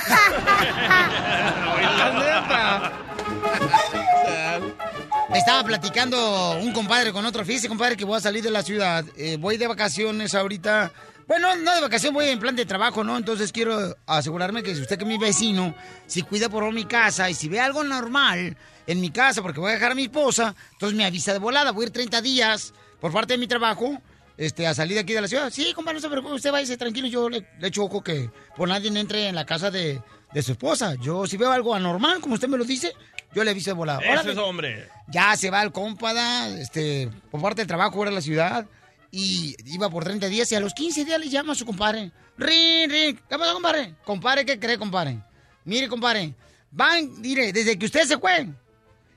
[5.30, 7.46] Me estaba platicando un compadre con otro.
[7.46, 9.06] Fíjese, compadre, que voy a salir de la ciudad.
[9.16, 10.92] Eh, voy de vacaciones ahorita.
[11.28, 13.16] Bueno, no de vacaciones, voy en plan de trabajo, ¿no?
[13.16, 15.76] Entonces quiero asegurarme que si usted que es mi vecino,
[16.08, 19.70] si cuida por mi casa y si ve algo normal en mi casa, porque voy
[19.70, 21.72] a dejar a mi esposa, entonces me avisa de volada.
[21.72, 24.02] Voy a ir 30 días por parte de mi trabajo
[24.40, 25.52] este, a salir de aquí de la ciudad.
[25.52, 27.10] Sí, compadre, no se preocupe, usted váyase tranquilo.
[27.10, 30.54] Yo le, le echo ojo que por nadie entre en la casa de, de su
[30.54, 30.96] esposa.
[30.96, 32.94] Yo, si veo algo anormal, como usted me lo dice,
[33.36, 34.00] yo le aviso de volada.
[34.00, 34.88] Es hombre.
[35.10, 38.66] Ya se va el compada, este, por parte del trabajo fuera de la ciudad.
[39.12, 42.12] Y iba por 30 días y a los 15 días le llama a su compadre.
[42.38, 43.20] Rin, rin.
[43.28, 43.96] ¿Qué pasa, compadre?
[44.06, 45.20] Compadre, ¿qué cree, compadre?
[45.66, 46.34] Mire, compadre.
[46.72, 48.48] Van, mire, desde que usted se fue,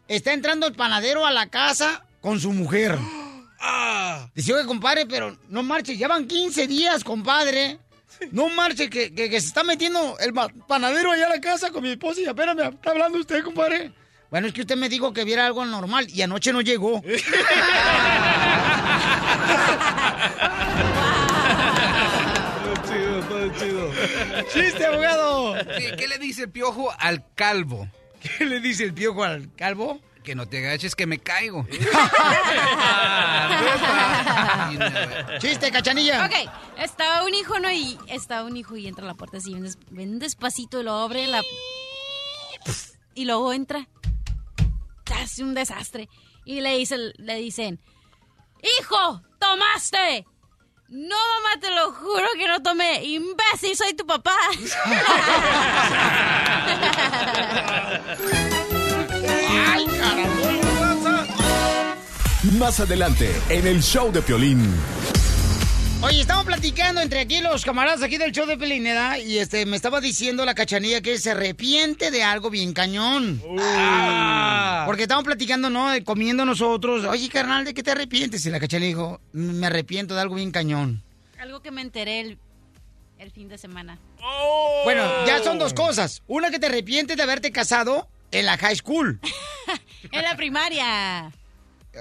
[0.08, 2.98] está entrando el panadero a la casa con su mujer.
[4.35, 7.79] Dice, oye, compadre, pero no marche, ya van 15 días, compadre.
[8.31, 10.33] No marche, que, que- que se está metiendo el
[10.68, 13.92] panadero allá a la casa con mi esposa y apenas me está hablando usted, compadre.
[14.31, 17.03] Bueno, es que usted me dijo que viera algo normal y anoche no llegó.
[22.62, 23.90] Todo chido, todo chido.
[24.53, 25.55] ¡Chiste, abogado!
[25.77, 27.88] ¿Qué, qué le dice el piojo al calvo?
[28.38, 30.01] ¿Qué le dice el piojo al calvo?
[30.22, 31.66] Que no te agaches que me caigo.
[35.40, 36.26] ¡Chiste, cachanilla!
[36.26, 36.35] Ok,
[36.78, 37.70] estaba un hijo, ¿no?
[37.70, 39.56] Y estaba un hijo y entra a la puerta así,
[39.90, 41.42] bien despacito, y lo abre la...
[43.14, 43.88] Y luego entra.
[45.20, 46.08] Hace un desastre.
[46.44, 47.80] Y le, dice, le dicen,
[48.62, 50.24] ¡Hijo, tomaste!
[50.88, 53.02] No, mamá, te lo juro que no tomé.
[53.04, 54.37] Imbécil, soy tu papá.
[59.54, 59.86] ¡Ay,
[62.58, 64.74] Más adelante, en el show de Piolín.
[66.02, 69.76] Oye, estamos platicando entre aquí los camaradas aquí del show de Pelineda y este me
[69.76, 73.40] estaba diciendo la cachanilla que se arrepiente de algo bien cañón.
[73.60, 74.82] Ah.
[74.84, 75.90] Porque estamos platicando, ¿no?
[76.04, 77.04] Comiendo nosotros.
[77.04, 78.44] Oye, carnal, ¿de qué te arrepientes?
[78.44, 81.04] Y la cachanilla dijo, me arrepiento de algo bien cañón.
[81.38, 82.38] Algo que me enteré el,
[83.18, 83.98] el fin de semana.
[84.82, 86.22] Bueno, ya son dos cosas.
[86.26, 89.20] Una que te arrepientes de haberte casado en la high school.
[90.10, 91.32] En la primaria.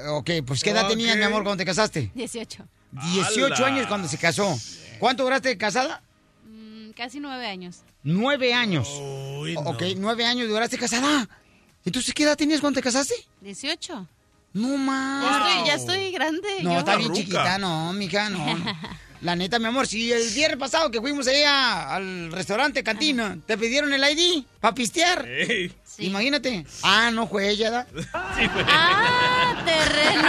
[0.10, 2.12] Ok, pues ¿qué edad tenías, mi amor, cuando te casaste?
[2.16, 2.68] 18.
[2.92, 3.68] 18 ¡Hala!
[3.68, 4.58] años cuando se casó.
[5.00, 6.02] ¿Cuánto duraste casada?
[6.46, 7.84] Mm, casi nueve años.
[8.04, 8.90] Nueve años.
[9.64, 11.30] Ok, nueve años duraste casada.
[11.86, 13.14] Entonces, ¿qué edad tenías cuando te casaste?
[13.42, 14.08] 18.
[14.54, 15.24] No más.
[15.24, 16.48] Ya estoy, ya estoy grande.
[16.62, 16.80] No, yo.
[16.80, 18.46] está bien chiquita, no, mija, no.
[19.22, 23.56] La neta, mi amor, si el viernes pasado que fuimos allá al restaurante, cantina, te
[23.56, 25.28] pidieron el ID para pistear.
[26.00, 26.66] Imagínate.
[26.82, 27.88] Ah, no fue ella, ¿da?
[28.14, 30.28] Ah, terreno.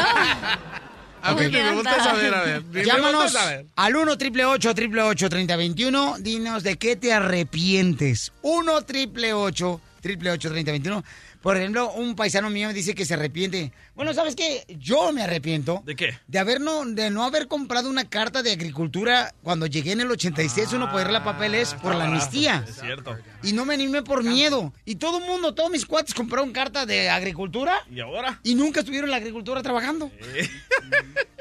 [1.22, 2.64] A mí me gusta saber, a ver.
[2.64, 3.64] me Llámanos saber.
[3.76, 8.32] al 1 888 3021 Dinos de qué te arrepientes.
[8.42, 11.04] 1 888 3021
[11.42, 13.72] Por ejemplo, un paisano mío me dice que se arrepiente.
[13.94, 14.64] Bueno, ¿sabes qué?
[14.78, 15.82] Yo me arrepiento.
[15.84, 16.18] ¿De qué?
[16.28, 20.10] De, haber no, de no haber comprado una carta de agricultura cuando llegué en el
[20.10, 22.64] 86, uno poder la papeles por la amnistía.
[22.68, 23.16] Es cierto.
[23.42, 24.72] Y no me animé por miedo.
[24.84, 27.84] Y todo el mundo, todos mis cuates compraron carta de agricultura.
[27.90, 28.38] ¿Y ahora?
[28.44, 30.10] Y nunca estuvieron en la agricultura trabajando.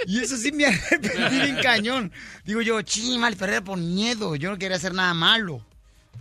[0.07, 2.11] Y eso sí me arrepentí bien cañón.
[2.43, 4.35] Digo yo, chi, mal perder por miedo.
[4.35, 5.63] Yo no quería hacer nada malo.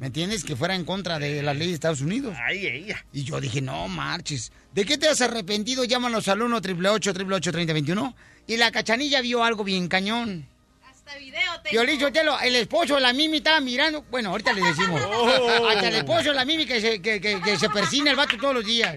[0.01, 0.45] ¿Me entiendes?
[0.45, 2.35] Que fuera en contra de la ley de Estados Unidos.
[2.47, 3.05] Ay, ella.
[3.13, 4.51] Y yo dije, no marches.
[4.73, 5.85] ¿De qué te has arrepentido?
[5.85, 10.49] Llámanos al 1 888 3021 Y la cachanilla vio algo bien cañón.
[10.91, 11.71] Hasta video tengo.
[11.71, 14.03] Piolín Sotelo, el esposo de la Mimi estaba mirando.
[14.11, 15.03] Bueno, ahorita le decimos.
[15.13, 15.69] Oh.
[15.69, 18.37] Hasta el esposo de la Mimi que se, que, que- que se persina el vato
[18.39, 18.97] todos los días.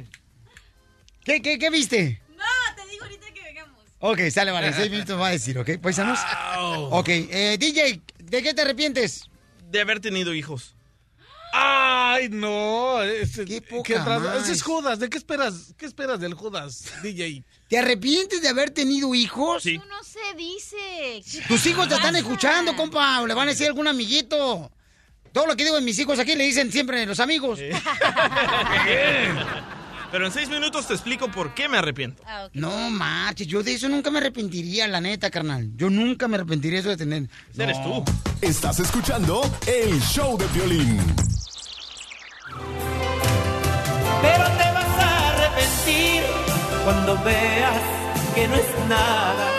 [1.25, 2.21] ¿Qué, qué, qué viste?
[2.29, 2.43] No,
[2.75, 3.77] te digo ahorita que vengamos.
[3.99, 4.71] Ok, sale, vale.
[4.73, 5.69] Seis minutos va a decir, ¿ok?
[5.81, 6.19] ¿Paisanos?
[6.91, 9.25] Ok, eh, DJ, ¿de qué te arrepientes?
[9.69, 10.72] De haber tenido hijos.
[11.55, 13.01] Ay, no.
[13.03, 14.43] Ese, Qué poca ¿qué tra- más.
[14.43, 14.97] ese es Judas.
[14.99, 15.73] ¿De qué esperas?
[15.77, 17.43] ¿Qué esperas del Judas, DJ?
[17.69, 19.61] ¿Te arrepientes de haber tenido hijos?
[19.63, 19.75] Sí.
[19.75, 21.21] Eso no se dice.
[21.31, 23.21] ¿Qué Tus hijos te están escuchando, compa.
[23.21, 24.71] O le van a decir a algún amiguito.
[25.31, 27.59] Todo lo que digo de mis hijos aquí le dicen siempre los amigos.
[30.13, 32.21] Pero en seis minutos te explico por qué me arrepiento.
[32.27, 32.47] Ah.
[32.53, 35.71] No marches, yo de eso nunca me arrepentiría, la neta, carnal.
[35.75, 37.23] Yo nunca me arrepentiría eso de tener.
[37.57, 38.03] Eres No.
[38.03, 38.11] tú.
[38.39, 40.97] Estás escuchando el show de Piolín.
[44.21, 46.21] Pero te vas a arrepentir
[46.83, 47.81] cuando veas
[48.35, 49.49] que no es nada.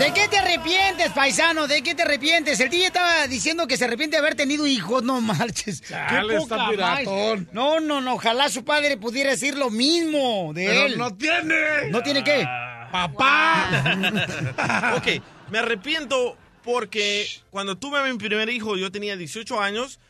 [0.00, 1.66] ¿De qué te arrepientes, paisano?
[1.66, 2.58] ¿De qué te arrepientes?
[2.58, 5.02] El día estaba diciendo que se arrepiente de haber tenido hijos.
[5.02, 5.82] No marches.
[5.88, 7.44] Qué está poca piratón.
[7.44, 7.52] más.
[7.52, 8.14] No, no, no.
[8.14, 10.96] Ojalá su padre pudiera decir lo mismo de Pero él.
[10.96, 11.90] no tiene.
[11.90, 12.48] ¿No tiene qué?
[12.90, 13.68] ¡Papá!
[14.96, 16.34] ok, me arrepiento
[16.64, 20.00] porque cuando tuve a mi primer hijo yo tenía 18 años,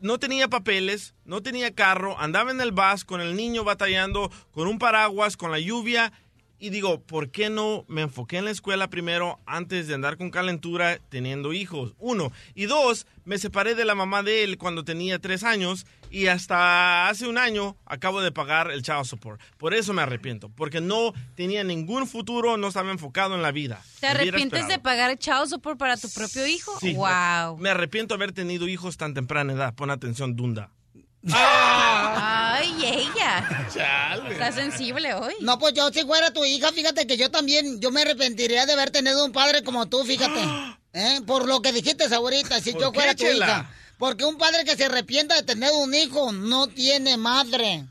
[0.00, 4.68] no tenía papeles, no tenía carro, andaba en el bus con el niño batallando, con
[4.68, 6.12] un paraguas, con la lluvia.
[6.58, 10.30] Y digo, ¿por qué no me enfoqué en la escuela primero antes de andar con
[10.30, 11.94] calentura teniendo hijos?
[11.98, 12.32] Uno.
[12.54, 17.08] Y dos, me separé de la mamá de él cuando tenía tres años y hasta
[17.08, 19.40] hace un año acabo de pagar el child support.
[19.58, 23.82] Por eso me arrepiento, porque no tenía ningún futuro, no estaba enfocado en la vida.
[24.00, 26.78] ¿Te arrepientes de pagar el child support para tu propio hijo?
[26.80, 26.94] Sí.
[26.94, 27.58] Wow.
[27.58, 29.74] Me arrepiento de haber tenido hijos tan temprana edad.
[29.74, 30.70] Pon atención, Dunda.
[31.32, 33.66] Ay, ella.
[33.72, 34.32] Chale.
[34.32, 35.34] Está sensible hoy.
[35.40, 38.72] No, pues yo si fuera tu hija, fíjate que yo también, yo me arrepentiría de
[38.72, 40.40] haber tenido un padre como tú, fíjate.
[40.92, 41.20] ¿Eh?
[41.26, 43.46] Por lo que dijiste ahorita, si ¿Por yo qué, fuera tu Chela?
[43.46, 43.70] hija.
[43.98, 47.86] Porque un padre que se arrepienta de tener un hijo no tiene madre.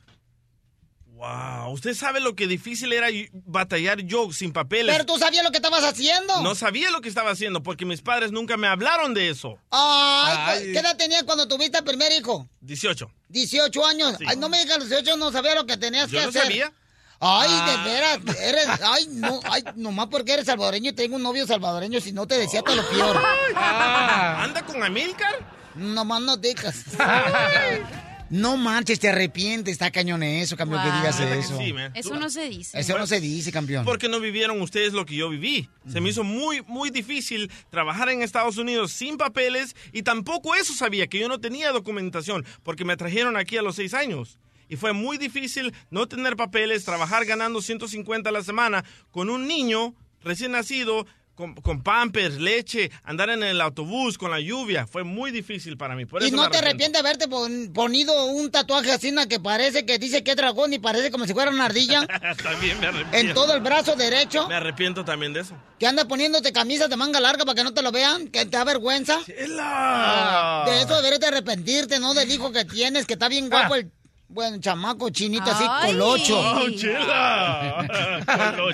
[1.16, 3.08] Wow, usted sabe lo que difícil era
[3.46, 4.94] batallar yo sin papeles.
[4.94, 6.42] Pero tú sabías lo que estabas haciendo.
[6.42, 9.58] No sabía lo que estaba haciendo porque mis padres nunca me hablaron de eso.
[9.72, 10.36] Ay,
[10.66, 10.74] Ay.
[10.74, 12.50] ¿qué edad tenías cuando tuviste el primer hijo?
[12.60, 13.10] 18.
[13.30, 14.16] 18 años.
[14.20, 14.26] Sí.
[14.28, 16.42] Ay, no me digas los 18, no sabía lo que tenías Yo que no hacer.
[16.44, 16.74] sabía.
[17.22, 17.66] Ay, Ah.
[17.86, 22.02] de veras, eres, ay, no, ay, nomás porque eres salvadoreño y tengo un novio salvadoreño,
[22.02, 23.24] si no te decía todo lo peor.
[23.56, 25.34] Ah, ¿Anda con Amilcar?
[25.76, 26.84] Nomás no digas.
[28.30, 31.58] No manches, te arrepientes, está cañón eso, campeón, que digas eso.
[31.58, 31.74] sí.
[31.94, 32.80] Eso no se dice.
[32.80, 33.86] Eso no se dice, campeón.
[33.86, 35.70] Porque no vivieron ustedes lo que yo viví.
[35.88, 40.74] Se me hizo muy, muy difícil trabajar en Estados Unidos sin papeles y tampoco eso
[40.74, 44.40] sabía, que yo no tenía documentación, porque me trajeron aquí a los seis años.
[44.68, 49.48] Y fue muy difícil no tener papeles, trabajar ganando 150 a la semana con un
[49.48, 51.06] niño recién nacido,
[51.36, 54.88] con, con pampers, leche, andar en el autobús con la lluvia.
[54.88, 56.06] Fue muy difícil para mí.
[56.06, 59.86] Por ¿Y eso no te arrepientes de haberte pon- ponido un tatuaje así que parece
[59.86, 62.06] que dice que es dragón y parece como si fuera una ardilla
[62.44, 63.18] también me arrepiento.
[63.18, 64.48] en todo el brazo derecho?
[64.48, 65.56] Me arrepiento también de eso.
[65.80, 68.58] Que anda poniéndote camisas de manga larga para que no te lo vean, que te
[68.58, 69.20] da vergüenza.
[69.28, 72.14] De eso deberías de arrepentirte, ¿no?
[72.14, 73.92] Del hijo que tienes, que está bien guapo el
[74.28, 76.38] buen chamaco chinito así, colocho.
[76.40, 77.88] ¡Oh, chela!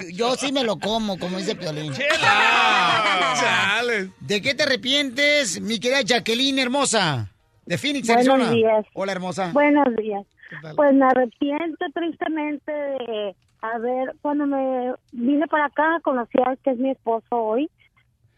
[0.13, 1.93] Yo sí me lo como, como dice Piolín.
[1.93, 3.33] ¡Chela!
[3.39, 4.09] Chale.
[4.19, 7.29] ¿De qué te arrepientes, mi querida Jacqueline hermosa?
[7.65, 8.51] De Phoenix, Buenos Arizona.
[8.51, 8.85] días.
[8.93, 9.51] Hola, hermosa.
[9.53, 10.25] Buenos días.
[10.75, 16.77] Pues me arrepiento tristemente de haber, cuando me vine para acá, conocí al que es
[16.77, 17.69] mi esposo hoy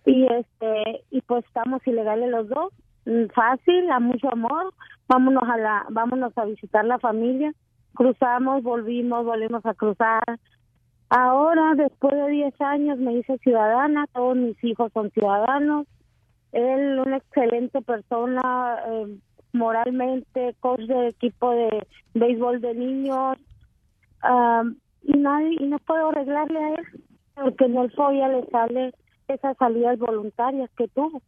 [0.05, 2.74] y este y pues estamos ilegales los dos.
[3.05, 4.73] Mm, Fácil, a mucho amor.
[5.07, 7.53] Vámonos a la, vámonos a visitar la familia.
[7.93, 10.23] Cruzamos, volvimos, volvimos a cruzar.
[11.09, 14.07] Ahora, después de 10 años, me hice ciudadana.
[14.13, 15.87] Todos mis hijos son ciudadanos.
[16.51, 19.17] Él, una excelente persona, eh,
[19.53, 23.37] moralmente, coach de equipo de béisbol de niños.
[24.21, 26.85] am, y, nadie, y no puedo arreglarle a él,
[27.35, 28.93] porque en el FOIA le sale
[29.27, 31.21] esas salidas voluntarias que tuvo.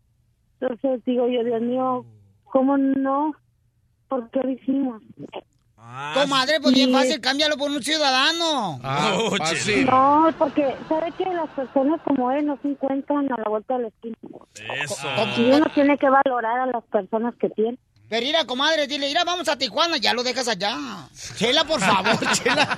[0.60, 2.06] Entonces digo yo, Dios mío,
[2.46, 3.34] ¿cómo no?
[4.08, 5.02] ¿Por qué lo hicimos?
[6.14, 8.80] Comadre, pues bien Y- fácil, cámbialo por un ciudadano.
[8.84, 9.30] Ah, Oh.
[9.86, 13.84] No, porque sabe que las personas como él no se encuentran a la vuelta de
[13.84, 14.16] la esquina.
[14.84, 15.08] Eso.
[15.38, 17.78] Y uno tiene que valorar a las personas que tiene.
[18.08, 20.78] Pero mira, comadre, dile, mira, vamos a Tijuana, ya lo dejas allá.
[21.36, 22.78] Chela, por favor, Chela.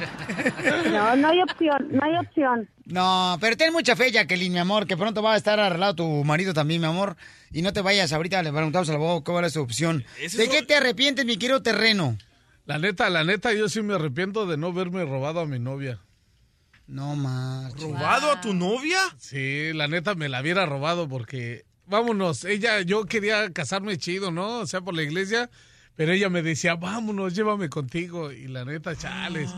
[0.89, 2.69] No, no hay opción, no hay opción.
[2.85, 6.23] No, pero ten mucha fe, Jacqueline, mi amor, que pronto va a estar arreglado tu
[6.23, 7.17] marido también, mi amor.
[7.51, 10.05] Y no te vayas, ahorita le preguntamos al abogado cuál es su opción.
[10.19, 12.17] ¿De qué te arrepientes, mi querido terreno?
[12.65, 15.99] La neta, la neta, yo sí me arrepiento de no haberme robado a mi novia.
[16.87, 17.73] No más.
[17.81, 18.99] ¿Robado a tu novia?
[19.17, 24.59] Sí, la neta me la hubiera robado porque, vámonos, ella, yo quería casarme chido, ¿no?
[24.59, 25.49] O sea, por la iglesia,
[25.95, 28.31] pero ella me decía, vámonos, llévame contigo.
[28.31, 29.49] Y la neta, chales.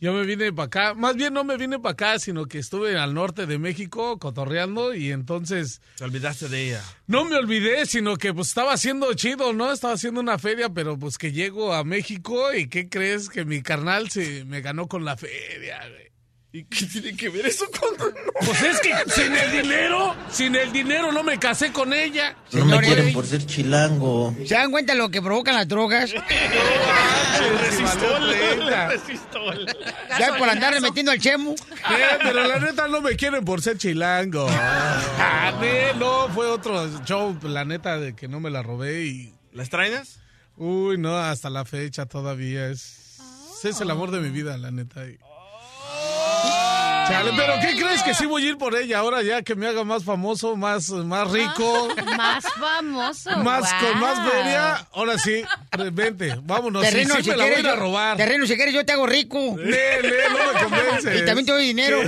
[0.00, 2.98] Yo me vine para acá, más bien no me vine para acá, sino que estuve
[2.98, 5.80] al norte de México cotorreando y entonces...
[5.96, 6.84] Te olvidaste de ella.
[7.06, 9.70] No me olvidé, sino que pues estaba haciendo chido, ¿no?
[9.70, 13.28] Estaba haciendo una feria, pero pues que llego a México y ¿qué crees?
[13.28, 16.11] Que mi carnal se me ganó con la feria, güey.
[16.54, 18.12] ¿Y qué tiene que ver eso con.?
[18.44, 22.36] Pues es que sin el dinero, sin el dinero no me casé con ella.
[22.52, 24.36] No me quieren por ser chilango.
[24.44, 26.12] ¿Se dan cuenta lo que provocan las drogas?
[30.18, 31.52] Ya por andarle metiendo al chemo.
[31.52, 34.46] Eh, pero la neta no me quieren por ser chilango.
[34.50, 39.34] Ah, ne, no, fue otro show, la neta, de que no me la robé y...
[39.52, 40.20] ¿La extrañas?
[40.56, 43.18] Uy, no, hasta la fecha todavía es...
[43.64, 45.02] Es el amor de mi vida, la neta.
[47.08, 49.66] Chale, pero ¿qué crees que sí voy a ir por ella ahora ya que me
[49.66, 51.88] haga más famoso, más, más rico?
[52.16, 53.30] Más famoso.
[53.38, 55.42] Más con más feria, ahora sí,
[55.92, 56.82] vente, vámonos.
[56.82, 58.16] Terreno, sí si me la voy a quieres, ir a yo- robar.
[58.16, 59.56] Terreno, si quieres, yo te hago rico.
[59.58, 61.20] Le, le, no me convences.
[61.22, 61.98] Y también te doy dinero.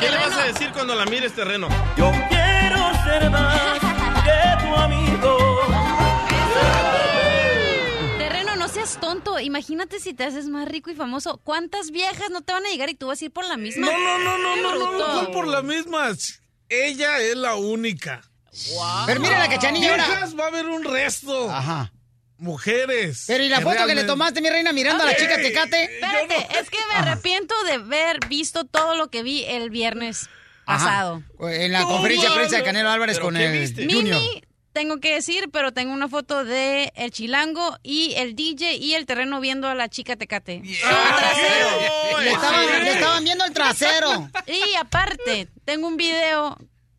[0.00, 1.68] ¿Qué le vas a decir cuando la mires, terreno?
[1.96, 3.78] Yo quiero ser más
[4.24, 5.05] que tu amigo.
[8.86, 9.38] Seas tonto.
[9.40, 11.40] Imagínate si te haces más rico y famoso.
[11.44, 13.86] ¿Cuántas viejas no te van a llegar y tú vas a ir por la misma?
[13.86, 15.12] No, no, no, no, no, no, no.
[15.14, 16.10] ¿cuál por la misma?
[16.68, 18.22] Ella es la única.
[19.06, 19.94] Pero mira la cachanilla.
[19.94, 21.50] Viejas va a haber un resto.
[21.50, 21.92] Ajá.
[22.38, 23.24] Mujeres.
[23.26, 25.84] Pero ¿y la foto que le realmente- tomaste, mi reina, mirando a la chica Tecate?
[25.84, 30.28] Espérate, es que me arrepiento de haber visto todo lo que vi el viernes
[30.66, 30.84] Ajá.
[30.84, 31.22] pasado.
[31.50, 33.74] En la conferencia de prensa de Canelo Álvarez con el.
[33.86, 34.42] Mimi,
[34.76, 39.06] tengo que decir, pero tengo una foto de el chilango y el DJ y el
[39.06, 40.60] terreno viendo a la chica Tecate.
[40.62, 44.28] Le estaban, le estaban viendo el trasero.
[44.46, 46.58] Y aparte, tengo un video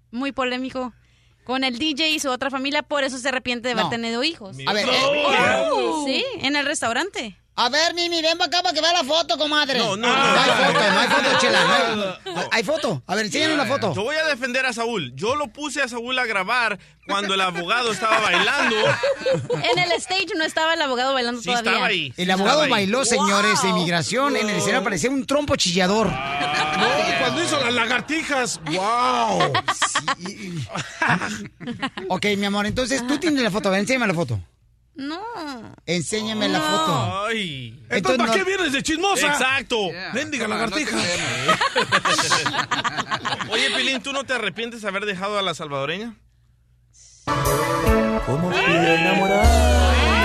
[0.10, 0.92] muy polémico
[1.44, 3.90] con el DJ y su otra familia, por eso se arrepiente de haber No.
[3.92, 4.58] tenido hijos.
[4.66, 5.72] A ver, eh,
[6.08, 7.38] Sí, en el restaurante.
[7.60, 9.80] A ver, Mimi, ven para acá para que vea la foto, comadre.
[9.80, 10.16] No, no, no.
[10.16, 10.40] no.
[10.40, 11.64] hay foto, no hay foto, chela.
[11.64, 11.96] no hay-
[12.26, 12.36] No.
[12.36, 13.02] no, Hay foto.
[13.08, 13.96] A ver, enséñame una foto.
[13.96, 15.12] Yo voy a defender a Saúl.
[15.16, 16.78] Yo lo puse a Saúl a grabar
[17.08, 18.76] cuando el abogado estaba bailando.
[19.74, 21.72] En el stage no estaba el abogado bailando Sí, todavía.
[21.72, 22.14] estaba ahí.
[22.16, 22.84] El abogado Estaba ahí.
[22.84, 24.38] bailó, señores, de inmigración.
[24.38, 26.08] En el escenario parecía un trompo chillador.
[26.08, 26.88] No,
[27.20, 28.62] cuando hizo las lagartijas.
[28.66, 29.52] ¡Wow!
[32.10, 33.70] Ok, mi amor, entonces tú tienes la foto.
[33.70, 34.40] A ver, enséñame la foto.
[34.98, 35.22] No.
[35.86, 37.26] Enséñame la foto.
[37.28, 37.80] Ay.
[37.90, 39.28] Entonces, ¿para no- qué vienes de chismosa?
[39.28, 39.78] Exacto.
[40.14, 40.98] Mendiga lagartija.
[43.50, 46.16] Oye, Pilín, ¿tú no te arrepientes de haber dejado a la salvadoreña?
[48.26, 50.17] Como piedra enamorada.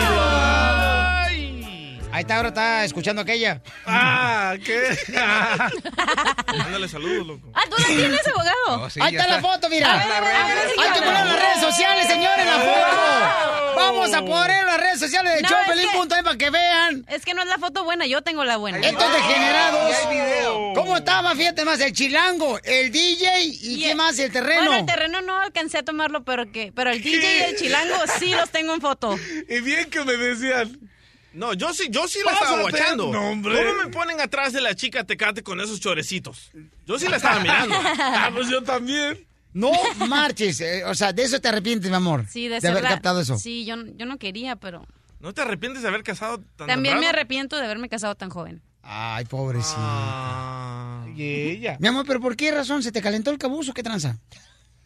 [2.12, 3.62] Ahí está, ahora está escuchando aquella.
[3.86, 4.96] Ah, ¿qué?
[6.58, 7.50] Mándale saludos, loco.
[7.54, 8.84] Ah, ¿tú la tienes, abogado?
[8.84, 9.92] Oh, sí, Ahí está la foto, mira.
[9.92, 12.46] A ver, a ver, a ver si Hay que poner en las redes sociales, señores,
[12.46, 13.76] la foto.
[13.76, 17.04] Vamos a poner en las redes sociales de No, Chopelín.com para que vean.
[17.08, 18.78] Es que no es la foto buena, yo tengo la buena.
[18.78, 20.10] Estos degenerados.
[20.10, 20.72] Video.
[20.74, 21.34] ¿Cómo estaba?
[21.34, 24.66] Fíjate más, el chilango, el DJ y, qué más, el terreno.
[24.66, 27.94] Bueno, el terreno no alcancé a tomarlo, pero que, pero el DJ y el chilango
[28.18, 29.18] sí los tengo en foto.
[29.48, 30.91] Y bien que me decían.
[31.34, 33.10] No, yo sí, yo sí la estaba guachando.
[33.12, 33.56] No, hombre.
[33.56, 36.50] ¿Cómo me ponen atrás de la chica Tecate con esos chorecitos?
[36.86, 37.74] Yo sí la estaba mirando.
[37.98, 39.26] Ah, pues yo también.
[39.54, 39.70] No
[40.08, 42.24] marches, eh, o sea, de eso te arrepientes, mi amor.
[42.28, 43.38] Sí, de, de haber la- captado eso.
[43.38, 44.86] Sí, yo, yo no quería, pero
[45.20, 48.60] ¿No te arrepientes de haber casado tan también me arrepiento de haberme casado tan joven.
[48.82, 49.76] Ay, pobrecito.
[49.78, 51.06] Ah.
[51.14, 51.76] Y ella.
[51.80, 52.82] Mi amor, pero ¿por qué razón?
[52.82, 53.72] ¿Se te calentó el cabuzo?
[53.72, 54.18] ¿Qué tranza?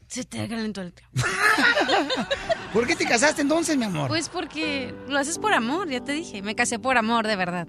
[0.09, 0.93] Se te calentó el
[2.73, 4.09] ¿Por qué te casaste entonces, mi amor?
[4.09, 6.43] Pues porque lo haces por amor, ya te dije.
[6.43, 7.67] Me casé por amor, de verdad.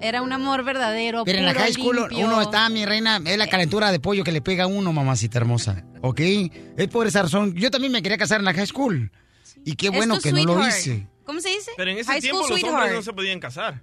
[0.00, 2.24] Era un amor verdadero, Pero en la high school limpio.
[2.26, 5.38] uno está, mi reina, es la calentura de pollo que le pega a uno, mamacita
[5.38, 5.84] hermosa.
[6.02, 6.20] ¿Ok?
[6.76, 7.54] Es por esa razón.
[7.54, 9.10] Yo también me quería casar en la high school.
[9.64, 11.08] Y qué bueno que no lo hice.
[11.24, 11.72] ¿Cómo se dice?
[11.76, 13.82] Pero en ese High tiempo school los hombres no se podían casar.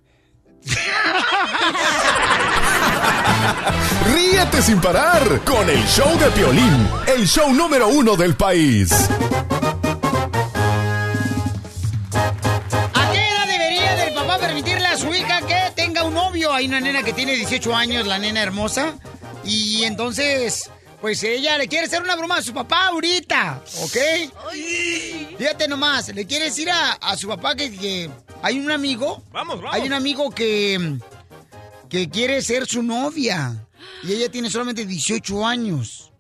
[4.14, 8.92] Ríete sin parar con el show de Piolín, el show número uno del país.
[12.94, 16.54] ¿A qué edad debería el papá permitirle a su hija que tenga un novio?
[16.54, 18.94] Hay una nena que tiene 18 años, la nena hermosa.
[19.44, 20.70] Y entonces,
[21.02, 23.98] pues ella le quiere hacer una broma a su papá ahorita, ¿ok?
[25.38, 28.10] Fíjate nomás, le quiere decir a, a su papá que, que
[28.46, 29.24] hay un amigo.
[29.32, 29.74] Vamos, vamos.
[29.74, 31.00] Hay un amigo que,
[31.90, 33.54] que quiere ser su novia.
[34.04, 36.14] Y ella tiene solamente 18 años.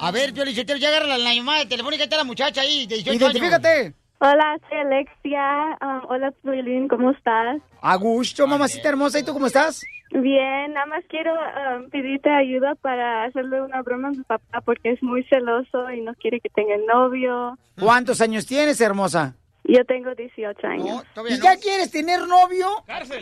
[0.00, 2.96] A ver, Pio Lichotero, ya agarra la, la llamada telefónica, está la muchacha ahí, de
[2.96, 3.22] 18 años.
[3.22, 3.94] Identifícate.
[4.18, 5.76] Hola, soy Alexia.
[5.80, 7.62] Ah, hola, Violín, ¿cómo estás?
[7.80, 9.84] A gusto, mamacita hermosa, ¿y tú cómo estás?
[10.10, 14.90] Bien, nada más quiero ah, pedirte ayuda para hacerle una broma a mi papá porque
[14.90, 17.56] es muy celoso y no quiere que tenga novio.
[17.78, 19.36] ¿Cuántos años tienes, hermosa?
[19.66, 21.02] Yo tengo 18 años.
[21.28, 22.66] ¿Y ya quieres tener novio?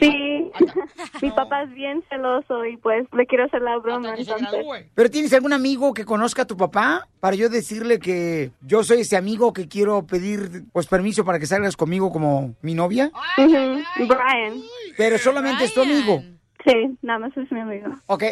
[0.00, 0.50] Sí.
[1.22, 4.48] Mi papá es bien celoso y pues le quiero hacer la broma entonces.
[4.92, 7.06] ¿Pero tienes algún amigo que conozca a tu papá?
[7.20, 11.46] Para yo decirle que yo soy ese amigo que quiero pedir pues permiso para que
[11.46, 13.12] salgas conmigo como mi novia.
[13.36, 14.62] Brian.
[14.96, 16.22] Pero solamente es tu amigo.
[16.64, 17.88] Sí, nada más es mi amigo.
[18.06, 18.24] Ok,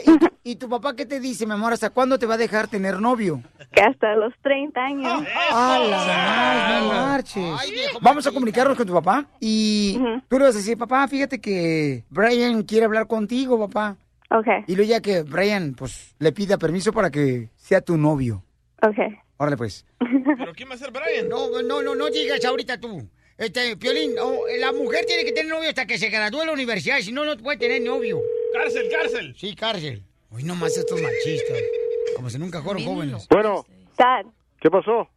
[0.45, 1.73] ¿y, y tu papá qué te dice, mi amor?
[1.73, 3.43] ¿Hasta cuándo te va a dejar tener novio?
[3.73, 5.25] Que hasta los 30 años.
[5.53, 7.93] ¡A la más, no marches!
[8.01, 12.05] Vamos a comunicarnos con tu papá y tú le vas a decir, papá, fíjate que
[12.11, 13.97] Brian quiere hablar contigo, papá.
[14.33, 18.45] Ok, Y luego ya que Brian, pues, le pida permiso para que sea tu novio.
[18.83, 18.99] ok.
[19.39, 19.87] Órale, pues.
[19.99, 21.27] ¿Pero quién va a ser Brian?
[21.29, 23.09] No, no, no, no digas ahorita tú.
[23.41, 26.53] Este, Piolín, oh, la mujer tiene que tener novio hasta que se gradúe de la
[26.53, 28.21] universidad, si no, no puede tener novio.
[28.53, 29.35] Cárcel, cárcel.
[29.35, 30.03] Sí, cárcel.
[30.31, 31.59] Hoy nomás estos machistas.
[32.15, 33.27] Como si nunca fueron jóvenes.
[33.31, 33.65] Bueno,
[33.97, 34.27] Dad,
[34.61, 35.09] ¿qué pasó?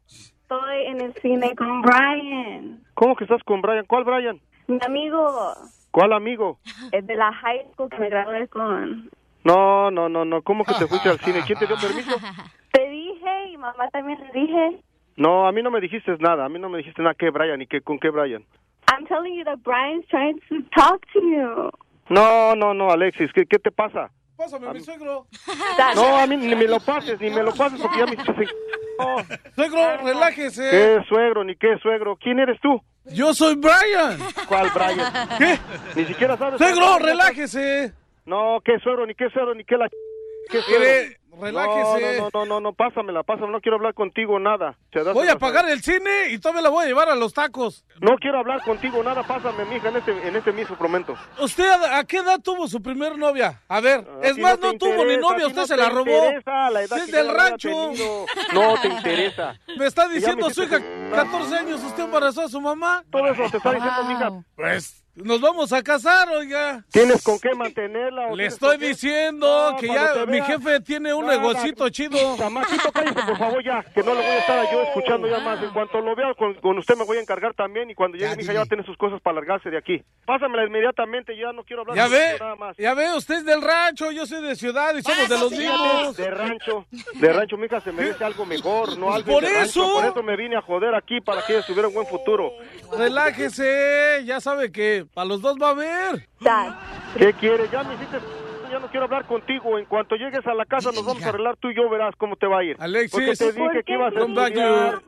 [0.54, 2.82] estoy en el cine con Brian.
[2.94, 3.86] ¿Cómo que estás con Brian?
[3.88, 4.40] ¿Cuál Brian?
[4.68, 5.54] Mi amigo.
[5.92, 6.60] ¿Cuál amigo?
[6.92, 9.10] Es de la high school que me gradué con.
[9.44, 10.42] No, no, no, no.
[10.44, 11.42] ¿Cómo que te fuiste al cine?
[11.46, 12.16] ¿Quién te dio permiso?
[12.72, 14.84] Te dije y mamá también le dije.
[15.16, 16.46] No, a mí no me dijiste nada.
[16.46, 17.16] A mí no me dijiste nada.
[17.18, 17.62] ¿Qué Brian?
[17.62, 18.44] ¿Y qué, con qué Brian?
[18.92, 21.70] I'm telling you that Brian's trying to talk to you.
[22.10, 23.32] No, no, no, Alexis.
[23.34, 24.12] ¿Qué, qué te pasa?
[24.38, 25.26] Pásame a mi suegro.
[25.96, 28.48] No, a mí ni me lo pases, ni me lo pases porque ya me hiciste...
[29.00, 29.18] No.
[29.56, 30.70] Suegro, relájese.
[30.70, 32.16] ¿Qué suegro, ni qué suegro?
[32.16, 32.82] ¿Quién eres tú?
[33.06, 34.18] Yo soy Brian.
[34.48, 35.30] ¿Cuál Brian?
[35.38, 35.60] ¿Qué?
[35.96, 36.58] Ni siquiera sabes...
[36.58, 37.94] Suegro, relájese.
[38.26, 39.90] No, qué suegro, ni qué suegro, ni qué la...
[40.50, 41.16] ¿Qué suegro?
[41.40, 42.20] Relájese.
[42.20, 43.54] No, no, no, no, pásamela, pásamela.
[43.54, 44.78] No quiero hablar contigo nada.
[44.92, 47.34] ¿Te das Voy a pagar el cine y todavía la voy a llevar a los
[47.34, 47.86] tacos.
[48.02, 49.24] No quiero hablar contigo nada.
[49.24, 51.16] Pásame, mija, en este, en este mismo momento.
[51.40, 53.62] ¿Usted a, qué edad tuvo su primer novia?
[53.68, 56.30] A ver, es más, no tuvo ni novia, usted se la robó.
[56.96, 57.92] Es del rancho.
[58.54, 59.60] No te interesa.
[59.78, 60.80] Me está diciendo su hija,
[61.12, 63.04] 14 años, usted embarazó a su mamá.
[63.12, 64.44] Todo eso te está diciendo, mija.
[64.56, 66.84] Pues, nos vamos a casar, oiga.
[66.92, 68.28] ¿Tienes con qué mantenerla?
[68.30, 72.36] o Le estoy diciendo No, que ya mi jefe tiene un negocito chido.
[72.38, 75.62] Chamaquito, cállese, por favor, ya, que no le voy a estar yo escuchando ya más.
[75.62, 78.36] En cuanto lo vea, con, con usted me voy a encargar también y cuando llegue
[78.36, 80.02] mi hija ya va a tener sus cosas para largarse de aquí.
[80.26, 82.78] Pásamela inmediatamente, yo ya no quiero hablar Ya contigo ve, nada más.
[82.78, 86.18] ya ve, usted es del rancho, yo soy de ciudad y somos de los mismos.
[86.18, 89.84] De rancho, de rancho, mi hija se merece algo mejor, no algo Por de rancho.
[89.84, 89.94] eso.
[89.94, 92.52] Por eso me vine a joder aquí para que ella tuviera un buen futuro.
[92.98, 96.28] Relájese, ya sabe que para los dos va a haber.
[97.18, 97.70] ¿Qué quieres?
[97.72, 98.18] Ya me hiciste...
[98.72, 99.78] Ya no quiero hablar contigo.
[99.78, 102.36] En cuanto llegues a la casa nos vamos a arreglar tú y yo verás cómo
[102.36, 102.76] te va a ir.
[102.80, 105.02] Alexis, Porque te dije ¿por que ibas a estudiar.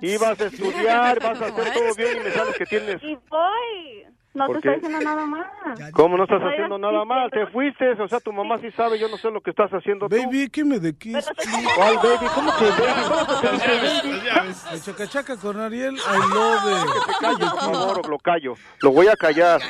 [0.00, 3.02] Ibas a estudiar, vas a hacer todo bien y me sabes que tienes...
[3.02, 4.06] Y voy.
[4.36, 4.74] No ¿Por te qué?
[4.74, 5.46] estoy haciendo nada mal.
[5.92, 7.30] ¿Cómo no estás haciendo nada mal?
[7.30, 10.08] Te fuiste, o sea, tu mamá sí sabe, yo no sé lo que estás haciendo
[10.10, 10.14] tú.
[10.14, 11.26] Baby, ¿qué me de kiss?
[11.74, 12.26] ¿Cuál baby?
[12.34, 13.02] ¿Cómo que baby?
[13.08, 14.54] ¿Cómo que te dice baby?
[14.72, 17.50] El chacachaca con Ariel, I love Que te calles, it.
[17.50, 18.54] por favor, lo callo.
[18.82, 19.60] Lo voy a callar.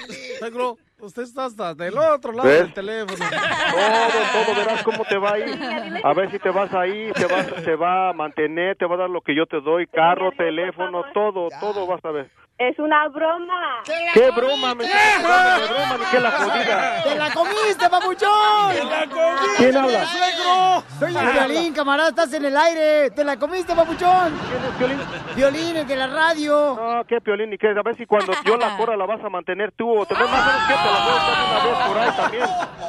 [0.41, 2.59] Suegro, usted está hasta del otro lado ¿Ves?
[2.63, 3.25] del teléfono.
[3.31, 6.01] Todo, todo, verás cómo te va a ir.
[6.03, 8.99] A ver si te vas ahí, te, vas, te va a mantener, te va a
[8.99, 12.29] dar lo que yo te doy, carro, teléfono, todo, todo vas a ver.
[12.59, 13.83] Es una broma.
[14.15, 14.75] ¿Qué broma?
[14.75, 17.03] Me estás de broma, ni qué la jodida.
[17.05, 18.73] ¡Te la comiste, papuchón!
[18.73, 20.07] ¡Te la comiste, ¿Quién habla?
[20.07, 20.83] suegro!
[20.99, 23.11] Soy el violín, camarada, estás en el aire.
[23.11, 24.39] ¿Te la comiste, papuchón?
[24.49, 24.99] ¿Quién es Piolín?
[25.37, 26.79] Violín, el de la radio.
[26.81, 27.69] No, qué piolín ni qué.
[27.79, 30.31] A ver si cuando yo la corra la vas a mantener tú o te ves
[30.31, 32.45] más o que te la voy a una vez por ahí también.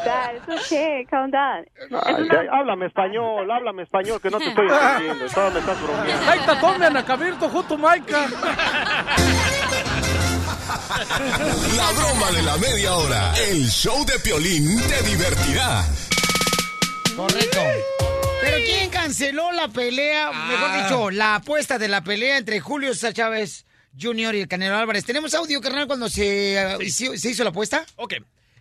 [0.06, 1.06] Dad, it's okay.
[1.08, 1.66] Calm down.
[2.06, 5.26] Ay, ay, háblame español, háblame español, que no te estoy entendiendo.
[5.34, 6.32] Todo me estás bromeando.
[6.32, 8.28] Ahí está Tommy Anacabirto junto a Maika.
[10.68, 13.34] La broma de la media hora.
[13.38, 15.86] El show de Piolín te divertirá.
[17.16, 17.60] Correcto.
[18.42, 20.32] Pero ¿quién canceló la pelea?
[20.32, 23.66] Mejor dicho, la apuesta de la pelea entre Julio César Chávez
[24.00, 24.36] Jr.
[24.36, 25.06] y el Canelo Álvarez.
[25.06, 27.86] ¿Tenemos audio, carnal, cuando se, uh, hizo, se hizo la apuesta?
[27.96, 28.14] Ok.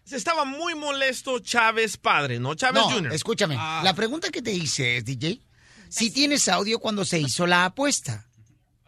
[0.04, 2.54] Se estaba muy molesto Chávez padre, ¿no?
[2.54, 3.12] Chávez No, Jr.
[3.12, 3.56] escúchame.
[3.56, 5.40] La pregunta que te hice es, DJ,
[5.88, 8.25] si tienes audio cuando se hizo la apuesta.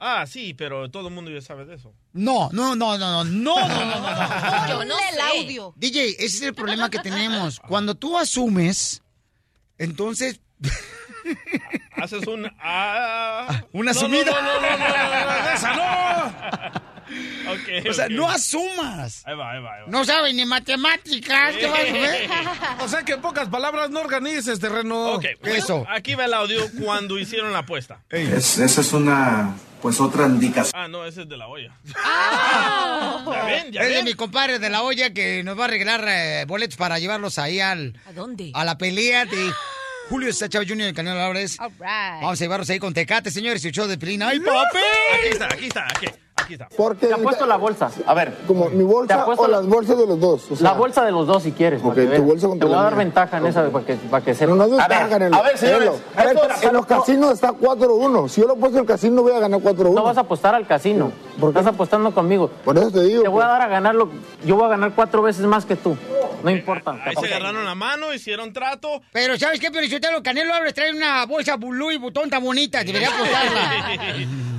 [0.00, 1.92] Ah, sí, pero todo el mundo ya sabe de eso.
[2.12, 4.68] No, no, no, no, no, no, no, no, no.
[4.68, 5.02] Yo no sé.
[5.12, 5.74] el audio.
[5.76, 7.58] DJ, ese es el problema que tenemos.
[7.60, 9.02] Cuando tú asumes,
[9.78, 10.40] entonces
[11.96, 12.50] Haces un...
[12.60, 13.62] ah.
[13.72, 14.24] una No, asumida.
[14.30, 16.88] No, no, no, no, no, no, esa no.
[17.52, 19.26] Ok, O sea, no asumas.
[19.26, 19.88] Ahí va, ahí va, ahí va.
[19.88, 21.54] No sabes ni matemáticas.
[21.56, 22.30] ¿Qué vas a ver?
[22.80, 25.14] O sea que en pocas palabras no organices, terreno.
[25.14, 28.02] Ok, bueno, aquí va el audio cuando hicieron la apuesta.
[28.10, 30.72] Es- esa es una, pues otra indicación.
[30.74, 31.72] Ah, no, ese es de la olla.
[33.30, 34.04] Ya ven, ya es de ven.
[34.04, 37.60] mi compadre de la olla que nos va a regalar eh, boletos para llevarlos ahí
[37.60, 38.50] al, ¿A dónde?
[38.54, 39.52] a la pelea de
[40.08, 40.80] Julio Chávez Jr.
[40.80, 41.58] y el Canelo Álvarez.
[41.60, 42.22] All right.
[42.22, 44.22] Vamos a llevarlos ahí con Tecate, señores, y el show de Pelín.
[44.22, 44.78] ¡Ay, papi!
[45.18, 46.06] Aquí está, aquí está, aquí.
[46.76, 47.90] Porque Te apuesto la bolsa.
[48.06, 48.36] A ver.
[48.46, 50.50] Como mi bolsa o la- las bolsas de los dos.
[50.50, 51.82] o sea, la bolsa de los dos si quieres.
[51.82, 52.00] Ok, tu
[52.58, 54.56] Te voy a dar ventaja en esa para que, para que sepas.
[54.56, 55.90] No, no es A ver, ventaja, a ver, señores.
[56.16, 58.28] A ver, en los casinos está 4-1.
[58.28, 59.94] Si yo lo he puesto en el casino, voy a ganar 4-1.
[59.94, 61.12] No vas a apostar al casino.
[61.46, 62.50] Estás apostando conmigo.
[62.64, 63.22] Por eso te digo.
[63.22, 64.08] Te voy a dar a ganar lo,
[64.44, 65.96] yo voy a ganar cuatro veces más que tú.
[66.42, 66.98] No importa.
[67.04, 69.02] Ahí se agarraron la mano, hicieron trato.
[69.12, 70.22] Pero ¿sabes qué, Pelichotelo?
[70.22, 72.84] Canelo Álvarez trae una bolsa Blue y botón tan bonita.
[72.84, 73.98] Debería apostarla.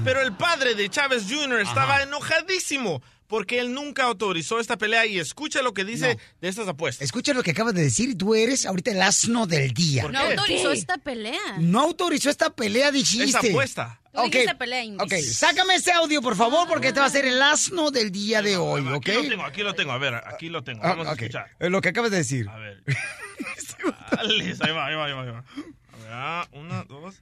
[0.03, 1.61] Pero el padre de Chávez Jr.
[1.61, 6.67] estaba enojadísimo porque él nunca autorizó esta pelea y escucha lo que dice de estas
[6.67, 7.05] apuestas.
[7.05, 8.17] Escucha lo que acabas de decir.
[8.17, 10.07] Tú eres ahorita el asno del día.
[10.09, 11.39] No autorizó esta pelea.
[11.59, 13.25] No autorizó esta pelea, dijiste.
[13.25, 14.01] Esta apuesta.
[14.23, 14.83] Dijiste pelea.
[14.99, 18.41] Ok, sácame ese audio, por favor, porque te va a ser el asno del día
[18.41, 18.95] de hoy, ¿ok?
[18.95, 19.91] Aquí lo tengo, aquí lo tengo.
[19.91, 20.81] A ver, aquí lo tengo.
[20.83, 21.51] Ah, Vamos a escuchar.
[21.59, 22.49] Eh, Lo que acabas de decir.
[22.49, 22.83] A ver.
[24.11, 25.21] Dale, ahí va, ahí va, ahí va.
[25.21, 25.37] Ahí va.
[25.37, 27.21] A ver, ah, una, dos.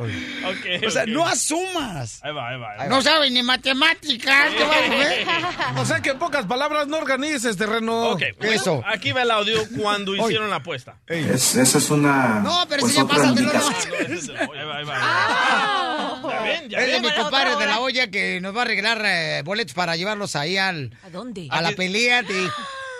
[0.00, 2.20] Ok, O sea, no asumas.
[2.22, 2.72] Ahí va, ahí va.
[2.78, 3.02] ahí No va.
[3.02, 4.50] sabes ni matemáticas.
[4.54, 5.26] ¿qué vas a ver?
[5.78, 8.10] O sea que en pocas palabras no organices terreno.
[8.10, 10.96] Ok, bueno, Aquí va el audio cuando hicieron la apuesta.
[11.06, 14.36] Es- esa es una No, pero pues, si ya indicación.
[14.36, 14.52] no.
[14.52, 14.94] Ahí va, ahí va.
[14.96, 16.22] Ah.
[16.30, 19.02] Ya ven, ya Es de mi compadre de la olla que nos va a regalar
[19.04, 21.48] eh, boletos para llevarlos ahí al, ¿A dónde?
[21.50, 22.48] a la pelea de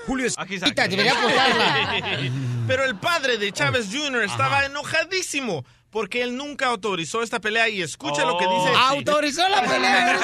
[0.06, 0.88] Julio Aquí está, Esquita.
[0.88, 2.30] Debería apostarla.
[2.66, 4.24] Pero el padre de Chávez Jr.
[4.24, 8.72] estaba enojadísimo porque él nunca autorizó esta pelea y escucha lo que dice.
[8.76, 10.18] Autorizó la pelea.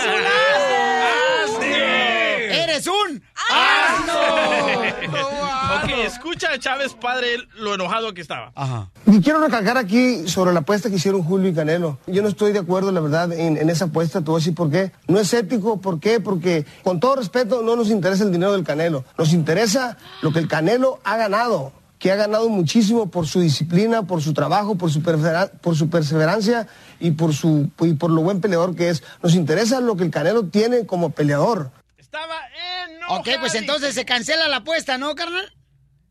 [2.51, 4.83] Eres un asno.
[4.83, 5.45] Eres un
[5.75, 8.53] Ok, escucha a Chávez padre lo enojado que estaba.
[8.55, 8.91] Ajá.
[9.07, 11.99] Y quiero recalcar aquí sobre la apuesta que hicieron Julio y Canelo.
[12.07, 14.21] Yo no estoy de acuerdo, la verdad, en, en esa apuesta.
[14.21, 14.93] Te voy a decir por qué.
[15.09, 15.81] No es ético.
[15.81, 16.21] ¿Por qué?
[16.21, 19.05] Porque, con todo respeto, no nos interesa el dinero del Canelo.
[19.19, 21.73] Nos interesa lo que el Canelo ha ganado.
[22.05, 25.01] Que ha ganado muchísimo por su disciplina, por su trabajo, por su,
[25.63, 26.69] por su perseverancia
[27.01, 29.03] y por, su, y por lo buen peleador que es.
[29.23, 31.71] Nos interesa lo que el Canelo tiene como peleador.
[33.09, 35.51] Ok, pues entonces se cancela la apuesta, ¿no, carnal?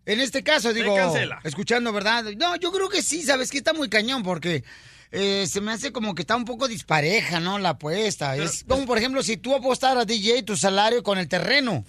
[0.08, 1.42] En este caso, digo, cancela.
[1.44, 2.24] escuchando, ¿verdad?
[2.38, 4.64] No, yo creo que sí, ¿sabes que Está muy cañón porque
[5.12, 7.60] eh, se me hace como que está un poco dispareja, ¿no?
[7.60, 8.36] La apuesta.
[8.36, 11.86] es como, por ejemplo, si tú apostaras, DJ, tu salario con el terreno.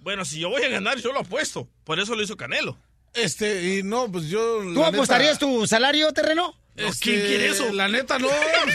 [0.00, 1.66] Bueno, si yo voy a ganar, yo lo apuesto.
[1.82, 2.76] Por eso lo hizo Canelo.
[3.16, 4.60] Este, y no, pues yo.
[4.74, 6.54] ¿Tú apostarías tu salario, terreno?
[6.76, 7.72] ¿Quién quiere eso?
[7.72, 8.28] La neta, no.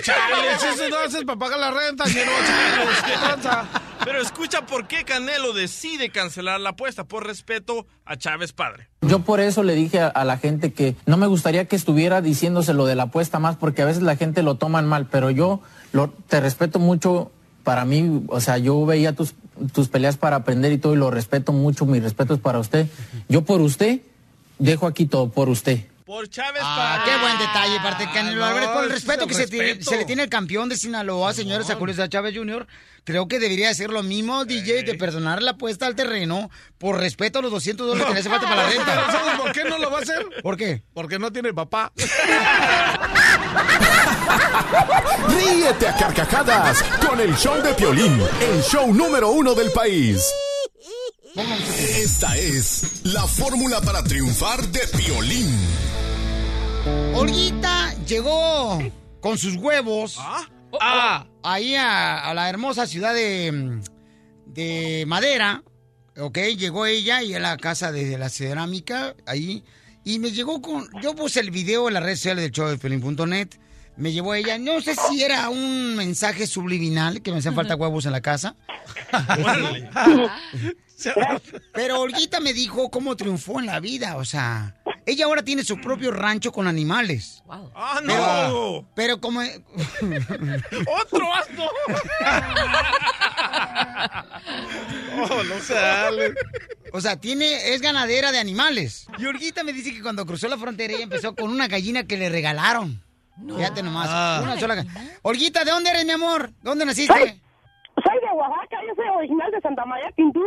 [0.04, 3.66] Chales, eso no haces para pagar la renta, ñero, chales, ¿qué tranza?
[4.04, 8.88] Pero escucha por qué Canelo decide cancelar la apuesta por respeto a Chávez padre.
[9.02, 12.22] Yo por eso le dije a, a la gente que no me gustaría que estuviera
[12.22, 15.30] diciéndose lo de la apuesta más, porque a veces la gente lo toman mal, pero
[15.30, 15.62] yo
[15.92, 17.32] lo, te respeto mucho.
[17.64, 19.36] Para mí, o sea, yo veía tus,
[19.72, 21.86] tus peleas para aprender y todo, y lo respeto mucho.
[21.86, 22.88] Mi respeto es para usted.
[23.30, 24.02] Yo por usted,
[24.62, 25.80] dejo aquí todo, por usted.
[26.06, 28.70] Por Chávez Ah, qué buen detalle, parte de Canelo no, Álvarez.
[28.70, 29.90] Por el ese es respeto el que se, tiene- respeto.
[29.92, 32.68] se le tiene al campeón de Sinaloa, señores, a Julio Chávez Jr.,
[33.06, 37.40] creo que debería hacer lo mismo, DJ, de perdonar la apuesta al terreno por respeto
[37.40, 39.12] a los 200 dólares que le hace falta para la renta.
[39.12, 40.26] ¿Sabes por qué no lo va a hacer?
[40.44, 40.84] ¿Por qué?
[40.94, 41.94] Porque no tiene papá.
[45.30, 50.26] Ríete a carcajadas con el show de Piolín, el show número uno del país.
[51.36, 55.48] Esta es la fórmula para triunfar de Piolín.
[57.16, 58.80] Olguita llegó
[59.22, 60.18] con sus huevos
[60.80, 61.26] Ah.
[61.44, 63.80] ahí a, a la hermosa ciudad de,
[64.46, 65.64] de Madera.
[66.18, 69.64] Ok, llegó ella y a la casa de la cerámica ahí.
[70.04, 70.90] Y me llegó con.
[71.02, 73.50] Yo puse el video en las redes sociales del show de Pelín.net.
[73.98, 74.58] Me llevó ella.
[74.58, 78.56] No sé si era un mensaje subliminal que me hacían falta huevos en la casa.
[81.74, 84.18] Pero Olguita me dijo cómo triunfó en la vida.
[84.18, 84.76] O sea,
[85.06, 87.44] ella ahora tiene su propio rancho con animales.
[87.50, 88.14] ¡Ah, no!
[88.14, 89.42] Pero, pero como.
[91.02, 91.66] ¡Otro asno!
[95.14, 96.34] Oh, no sale.
[96.94, 99.08] O sea, tiene, es ganadera de animales.
[99.18, 102.18] Y Olguita me dice que cuando cruzó la frontera ella empezó con una gallina que
[102.18, 103.04] le regalaron.
[103.56, 104.08] Fíjate nomás.
[104.10, 104.40] Ah.
[104.42, 105.10] Una sola gallina.
[105.22, 106.52] Olguita, ¿de dónde eres, mi amor?
[106.62, 107.14] ¿Dónde naciste?
[107.14, 110.42] Soy de Oaxaca, yo soy original de Santa María Tintú.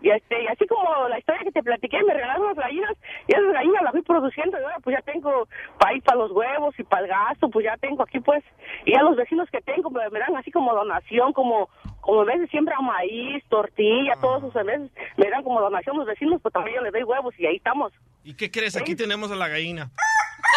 [0.00, 2.96] Y, este, y así como la historia que te platiqué, me regalaron unas gallinas
[3.26, 6.30] y esas gallinas las fui produciendo y ahora pues ya tengo para ir para los
[6.30, 8.44] huevos y para el gasto, pues ya tengo aquí pues.
[8.84, 11.68] Y a los vecinos que tengo me, me dan así como donación, como
[12.00, 16.40] como a veces siembran maíz, tortilla, todos esos meses me dan como donación los vecinos,
[16.40, 17.92] pues también yo les doy huevos y ahí estamos.
[18.24, 18.76] ¿Y qué crees?
[18.76, 19.90] Aquí tenemos a la gallina.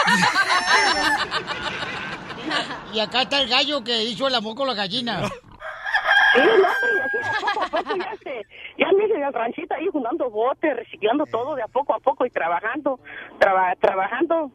[2.93, 5.21] Y acá está el gallo que hizo el amor con la gallina.
[6.33, 6.67] Sí, no,
[7.03, 8.45] así poco a poco ya, este,
[8.77, 12.25] ya me hice el ranchito ahí juntando botes, reciclando todo de a poco a poco
[12.25, 12.99] y trabajando,
[13.39, 14.51] traba- trabajando.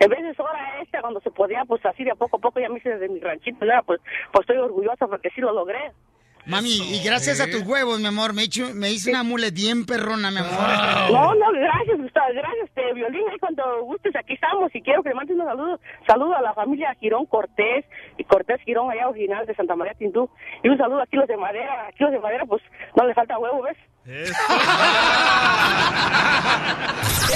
[0.00, 2.60] En vez de hora esta, cuando se podía, pues así de a poco a poco
[2.60, 4.00] ya me hice desde mi ranchito, ya, pues,
[4.32, 5.92] pues estoy orgullosa porque sí lo logré.
[6.46, 9.52] Mami, y gracias a tus huevos, mi amor, me, he hecho- me hice una mulet
[9.52, 10.52] bien perrona, mi amor.
[11.12, 15.14] No, no, gracias, Gracias, este, Violín, ahí cuando gustes, aquí estamos, y quiero que le
[15.14, 17.84] mandes un saludo, saludo a la familia Girón Cortés,
[18.18, 20.28] y Cortés Girón, allá original de Santa María Tintú,
[20.62, 22.62] y un saludo aquí los de Madera, aquí los de Madera, pues,
[22.96, 23.76] no le falta huevo, ¿ves?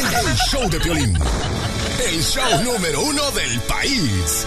[0.03, 1.15] El show de Piolín.
[1.17, 4.47] El show número uno del país.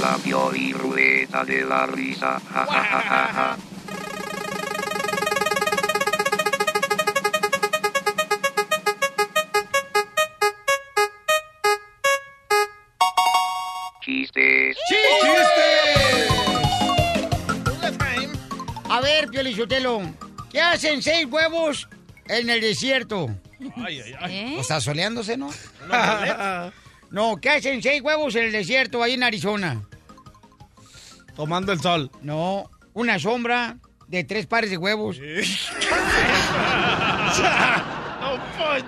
[0.00, 2.40] La Pioli Ruleta de la Risa.
[2.40, 3.71] Ja, ja, ja, ja, ja.
[14.02, 14.76] Chistes.
[18.90, 20.02] A ver, Piolichotelo,
[20.50, 21.88] ¿qué hacen seis huevos
[22.28, 23.30] en el desierto?
[23.76, 24.56] Ay, ay, ay.
[24.58, 25.50] O sea, soleándose, ¿no?
[27.10, 29.82] No, ¿qué hacen seis huevos en el desierto ahí en Arizona?
[31.36, 32.10] Tomando el sol.
[32.22, 33.76] No, una sombra
[34.08, 35.18] de tres pares de huevos.
[38.22, 38.38] No,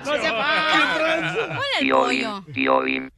[0.04, 1.58] No se va.
[2.52, 3.10] Piolín.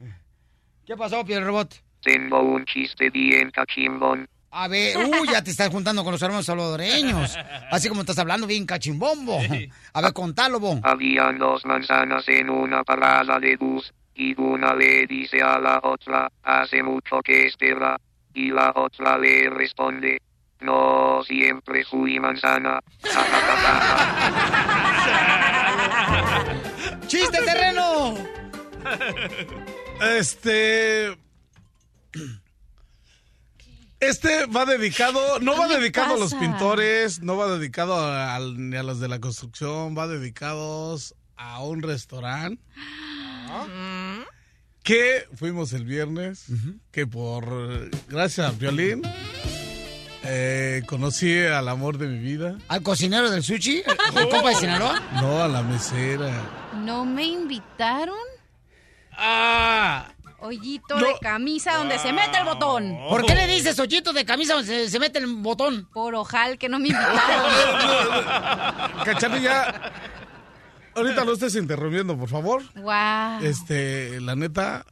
[0.87, 1.83] ¿Qué pasó, Piel Robot?
[2.07, 4.29] Tengo un chiste bien cachimbón.
[4.53, 7.37] A ver, uy, ya te estás juntando con los hermanos salvadoreños.
[7.69, 9.41] Así como estás hablando bien cachimbombo.
[9.93, 10.79] A ver, contalo, bo.
[10.85, 16.31] Habían dos manzanas en una parada de bus, y una le dice a la otra,
[16.45, 17.99] hace mucho que espera,
[18.33, 20.23] y la otra le responde,
[20.61, 22.79] no siempre fui manzana.
[27.09, 28.15] ¡Chiste terreno!
[30.01, 31.26] Este.
[34.01, 38.35] Este va dedicado, no va ¿Qué le dedicado a los pintores, no va dedicado a-
[38.37, 42.63] al- ni a los de la construcción, va dedicados a un restaurante
[44.83, 46.45] que fuimos el viernes,
[46.93, 49.03] que por gracias a Violín
[50.25, 52.59] eh, conocí al amor de mi vida.
[52.69, 53.83] ¿Al cocinero del sushi?
[54.15, 55.01] ¿El compa de Sinaloa?
[55.15, 56.33] No, a la mesera.
[56.85, 58.17] ¿No me invitaron?
[59.13, 60.13] Ah.
[60.47, 62.97] Hoyito de camisa donde se mete el botón.
[63.09, 65.89] ¿Por qué le dices hoyito de camisa donde se, se mete el botón?
[65.93, 67.47] Por ojal que no me invitaron.
[69.05, 69.93] Cachanilla,
[70.95, 72.63] ahorita no estés interrumpiendo, por favor.
[72.77, 73.43] Wow.
[73.43, 74.87] Este, la neta,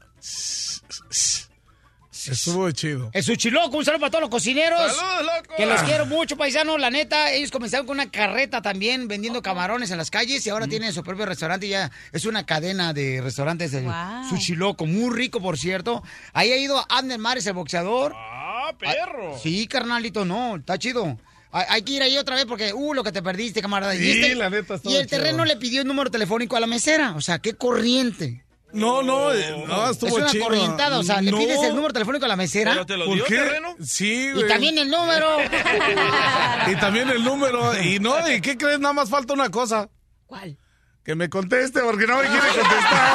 [2.28, 3.10] estuvo chido.
[3.12, 4.78] El suchiloco, un saludo para todos los cocineros.
[4.96, 5.54] ¡Saludos, loco!
[5.56, 6.80] Que los quiero mucho, paisanos.
[6.80, 10.66] La neta, ellos comenzaron con una carreta también vendiendo camarones en las calles y ahora
[10.66, 11.66] tienen su propio restaurante.
[11.66, 14.28] y Ya es una cadena de restaurantes de Wow.
[14.30, 16.02] Suchiloco, muy rico, por cierto.
[16.32, 18.12] Ahí ha ido Abner Mares, el boxeador.
[18.14, 19.38] Ah, perro.
[19.42, 21.18] Sí, carnalito, no, está chido.
[21.52, 23.92] Hay, que ir ahí otra vez porque, uh, lo que te perdiste, camarada.
[23.92, 25.18] Sí, Y este- la neta, estuvo Y el chido.
[25.20, 27.14] terreno le pidió el número telefónico a la mesera.
[27.14, 28.43] O sea, qué corriente.
[28.74, 30.44] No, no, eh, no, estuvo es una chido.
[30.46, 31.38] corrientada, o sea, le No.
[31.38, 32.72] pides el número telefónico a la mesera.
[32.72, 33.36] ¿Pero te lo ¿Por dio qué?
[33.36, 33.76] terreno?
[33.82, 35.36] Sí, Y también el número.
[36.66, 37.80] Y también el número.
[37.80, 38.80] Y no, ¿y qué crees?
[38.80, 39.88] Nada más falta una cosa.
[40.26, 40.56] ¿Cuál?
[41.04, 43.14] Que me conteste, porque no me quiere contestar.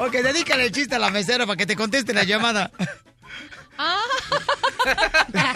[0.00, 2.70] ok, dedícale el chiste a la mesera para que te conteste la llamada.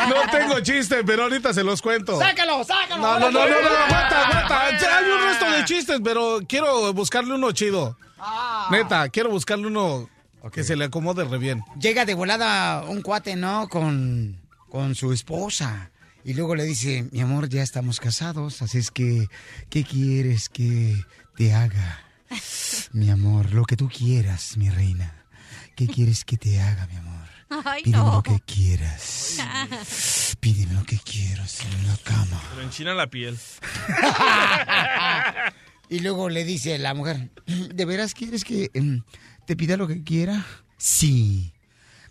[0.08, 2.18] No tengo chiste, pero ahorita se los cuento.
[2.18, 3.02] ¡Sácalo, sácalo!
[3.02, 4.78] No, no, no, no, no, aguanta, aguanta.
[4.78, 7.96] Ya hay un resto de chistes, pero quiero buscarle uno chido.
[8.18, 8.68] Ah.
[8.70, 10.08] Neta, quiero buscarle uno
[10.52, 11.62] que se le acomode re bien.
[11.80, 13.68] Llega de volada un cuate, ¿no?
[13.68, 15.90] Con, con su esposa.
[16.24, 19.28] Y luego le dice, mi amor, ya estamos casados, así es que,
[19.68, 21.04] ¿qué quieres que
[21.36, 22.00] te haga?
[22.92, 25.24] Mi amor, lo que tú quieras, mi reina.
[25.76, 27.13] ¿Qué quieres que te haga, mi amor?
[27.64, 28.12] Ay, Pídeme no.
[28.14, 29.38] lo que quieras.
[30.40, 32.40] Pídeme lo que quieras en la cama.
[32.50, 33.38] Pero enchina la piel.
[35.90, 39.02] Y luego le dice la mujer, ¿de veras quieres que em,
[39.46, 40.44] te pida lo que quiera?
[40.78, 41.52] Sí.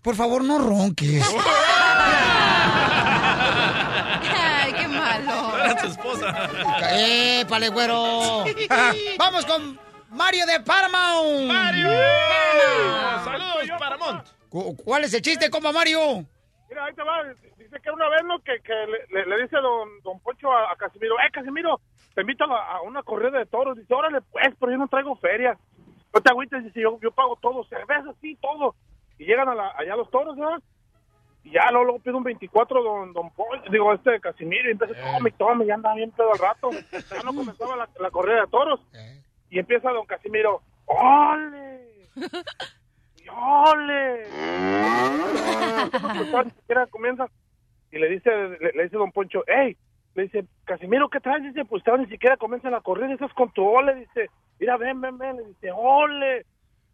[0.04, 1.26] Por favor, no ronques.
[4.36, 5.58] Ay, qué malo.
[5.58, 6.50] Era tu esposa.
[6.92, 8.46] ¡Épale, güero!
[9.18, 9.80] ¡Vamos con
[10.12, 11.48] Mario de Paramount!
[11.48, 11.90] ¡Mario!
[13.26, 14.28] ¡Saludos, Paramount!
[14.54, 15.98] Cu- ¿Cuál es el chiste, compa Mario?
[16.70, 17.24] Mira, ahí te va.
[17.58, 18.38] Dice que una vez, ¿no?
[18.44, 21.82] Que, que le, le- le dice don, don Poncho a, a Casimiro, ¡eh, Casimiro!
[22.14, 23.76] Te invito a, a una corrida de toros.
[23.76, 25.58] Dice, órale, pues, pero yo no traigo feria.
[26.14, 28.76] No te agüites, dice, yo, yo pago todo, cerveza, sí, todo.
[29.18, 30.62] Y llegan a la- allá los toros, ¿verdad?
[31.44, 34.94] Y ya luego, luego pide un 24 don, don Poncho, digo, este Casimiro, y empieza,
[35.18, 36.70] tome, tome, ya anda bien pedo al rato.
[36.72, 38.80] Ya no comenzaba la, la corrida de toros.
[39.50, 41.88] Y empieza don Casimiro, ¡ole!
[43.30, 44.24] ¡ole!
[46.46, 47.28] Ni siquiera comienza
[47.94, 49.78] y le dice, le, le dice don Poncho, hey,
[50.16, 51.44] le dice, Casimiro, ¿qué traes?
[51.44, 55.18] Dice, pues ni siquiera comienzan a correr, estás con tu ole, dice, mira, ven, ven,
[55.18, 56.46] ven, le dice, ole,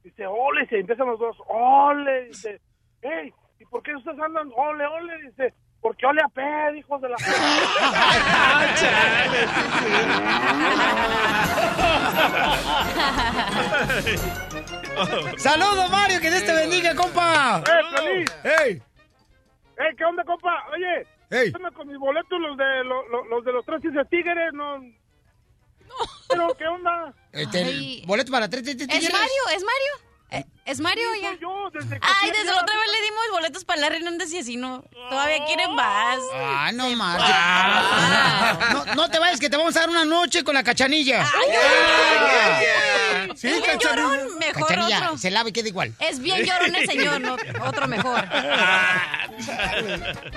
[0.04, 2.60] dice, ole, y se empiezan los dos, ole, dice,
[3.02, 5.22] hey, ¿y por qué ustedes andan, ole, ole?
[5.24, 7.16] Dice, porque ole a ped, hijos de la...
[15.38, 16.20] ¡Saludos, Mario!
[16.22, 17.60] ¡Que Dios te bendiga, compa!
[17.66, 18.26] ¡Eh, Piolín!
[18.44, 18.74] ¡Ey!
[19.78, 20.66] ¡Eh, qué onda, compa!
[20.74, 21.52] Oye, Ey.
[21.52, 24.82] con mis boletos los de, lo- lo- los, de los tres de tigres, no...
[26.30, 27.14] Pero, ¿qué onda?
[27.32, 29.12] Este, boleto para tres, tres ¿Es tigres.
[29.12, 29.44] Mario?
[29.56, 30.09] ¿Es Mario?
[30.32, 31.34] Eh, ¿Es Mario Sí, ya?
[31.42, 34.38] yo, desde que Ay, desde la otra vez le dimos boletos para la Hernández y
[34.38, 34.84] así no.
[35.10, 36.20] Todavía quieren más.
[36.36, 37.36] Ah, no marches.
[38.74, 41.26] No, no te vayas, que te vamos a dar una noche con la cachanilla.
[43.36, 45.18] Sí, es bien llorón, mejor Cachanilla, otro.
[45.18, 45.94] se lava y queda igual.
[46.00, 48.24] Es bien llorón el señor, no, otro mejor.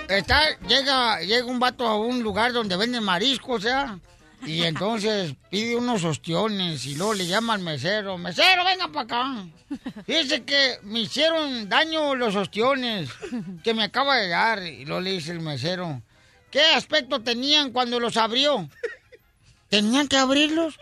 [0.09, 3.99] Está, llega, llega un vato a un lugar donde venden mariscos, ¿ya?
[4.45, 8.19] Y entonces pide unos ostiones y luego le llama al mesero.
[8.19, 9.47] Mesero, venga para acá.
[10.07, 13.09] Dice que me hicieron daño los ostiones
[13.63, 14.63] que me acaba de dar.
[14.63, 16.03] Y luego le dice el mesero.
[16.51, 18.69] ¿Qué aspecto tenían cuando los abrió?
[19.69, 20.79] ¿Tenían que abrirlos?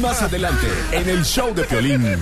[0.00, 2.18] Más adelante, en el show de Piolín.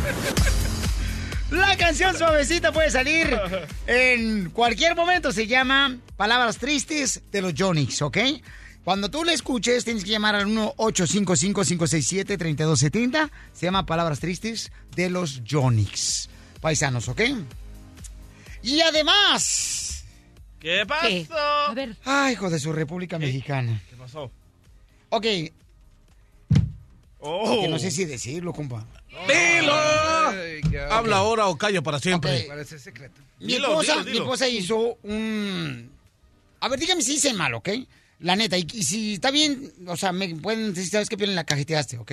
[1.53, 3.39] La canción suavecita puede salir
[3.87, 5.31] en cualquier momento.
[5.33, 8.19] Se llama Palabras Tristes de los Jonix, ¿ok?
[8.85, 13.31] Cuando tú la escuches, tienes que llamar al 1-855-567-3270.
[13.53, 16.29] Se llama Palabras Tristes de los Jonix.
[16.61, 17.21] Paisanos, ¿ok?
[18.63, 20.05] Y además...
[20.59, 21.35] ¿Qué pasó?
[21.69, 21.97] A ver.
[22.05, 23.83] Ay, hijo de su República Mexicana.
[23.91, 24.31] ¿Qué pasó?
[25.11, 25.27] Ok,
[27.25, 27.61] Oh.
[27.63, 28.85] que no sé si decirlo, compa.
[29.29, 29.73] ¡Dilo!
[30.91, 32.43] Habla ahora o calla para siempre.
[32.43, 32.49] Ok.
[32.49, 33.21] Parece secreto.
[33.41, 34.25] Mi Dilo, esposa, dilo, mi dilo.
[34.25, 35.91] esposa hizo un...
[36.61, 37.69] A ver, dígame si hice mal, ¿ok?
[38.21, 41.17] La neta, y, y si está bien, o sea, me pueden decir, ¿sabes qué?
[41.17, 42.13] Piolín, la cajeteaste, ¿ok?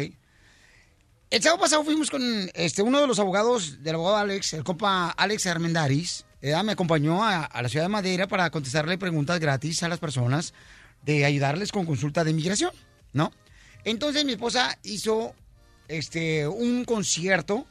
[1.29, 5.11] El sábado pasado fuimos con este, uno de los abogados del abogado Alex, el compa
[5.11, 9.83] Alex Armendaris, eh, me acompañó a, a la ciudad de Madera para contestarle preguntas gratis
[9.83, 10.55] a las personas
[11.03, 12.71] de ayudarles con consulta de inmigración,
[13.13, 13.31] ¿no?
[13.83, 15.35] Entonces mi esposa hizo
[15.89, 17.65] este, un concierto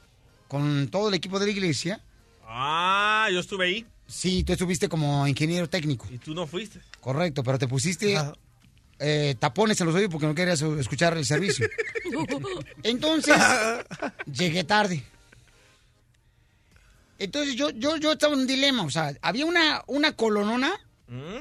[0.49, 2.01] con todo el equipo de la iglesia.
[2.45, 3.87] Ah, yo estuve ahí.
[4.07, 6.07] Sí, tú estuviste como ingeniero técnico.
[6.11, 6.81] Y tú no fuiste.
[7.01, 8.19] Correcto, pero te pusiste
[8.99, 11.69] eh, tapones en los oídos porque no querías escuchar el servicio.
[12.83, 13.37] Entonces,
[14.27, 15.05] llegué tarde.
[17.19, 20.73] Entonces yo, yo, yo estaba en un dilema, o sea, había una, una colonona.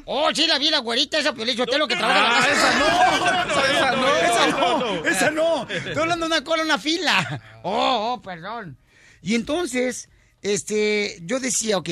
[0.06, 2.52] Oh, sí, la vi, la güerita, esa Piolín lo que trabaja casa.
[2.52, 5.70] esa no, esa no, esa no, esa no.
[5.70, 7.42] Estoy hablando de una cola, una fila.
[7.64, 8.78] Oh, oh, perdón.
[9.22, 10.10] Y entonces,
[10.42, 11.90] este, yo decía, ok,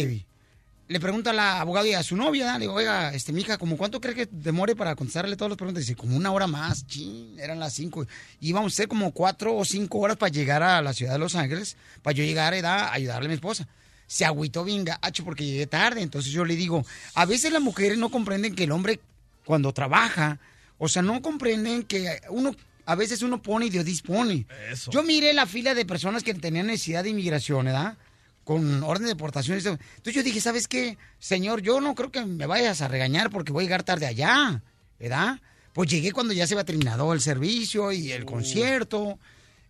[0.88, 3.76] le pregunta a la abogada y a su novia, le digo, oiga, este, mija, ¿como
[3.76, 5.82] cuánto cree que demore para contestarle todas las preguntas?
[5.82, 8.06] Dice, como una hora más, chin, eran las cinco.
[8.40, 11.36] Íbamos a ser como cuatro o cinco horas para llegar a la ciudad de Los
[11.36, 13.68] Ángeles, para yo llegar a ayudarle a mi esposa.
[14.08, 16.86] Se agüitó bien gacho porque llegué tarde, entonces yo le digo,
[17.16, 19.00] a veces las mujeres no comprenden que el hombre
[19.46, 20.40] cuando trabaja,
[20.78, 24.46] o sea, no comprenden que uno, a veces uno pone y Dios dispone.
[24.72, 24.92] Eso.
[24.92, 27.98] Yo miré la fila de personas que tenían necesidad de inmigración, ¿verdad?
[28.44, 29.58] Con orden de deportación.
[29.58, 30.98] Entonces yo dije, ¿sabes qué?
[31.20, 34.62] Señor, yo no creo que me vayas a regañar porque voy a llegar tarde allá,
[35.00, 35.40] ¿verdad?
[35.74, 39.20] Pues llegué cuando ya se había terminado el servicio y el concierto.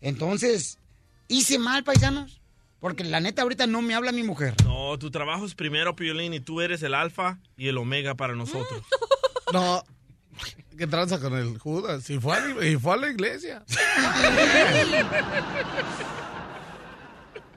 [0.02, 0.78] Entonces,
[1.28, 2.42] ¿hice mal, paisanos?
[2.86, 4.54] Porque la neta ahorita no me habla mi mujer.
[4.64, 8.36] No, tu trabajo es primero, Piolín, y tú eres el alfa y el omega para
[8.36, 8.84] nosotros.
[9.54, 9.84] No.
[10.78, 12.08] ¿Qué tranza con el Judas?
[12.12, 13.64] Y fue a la, y fue a la iglesia.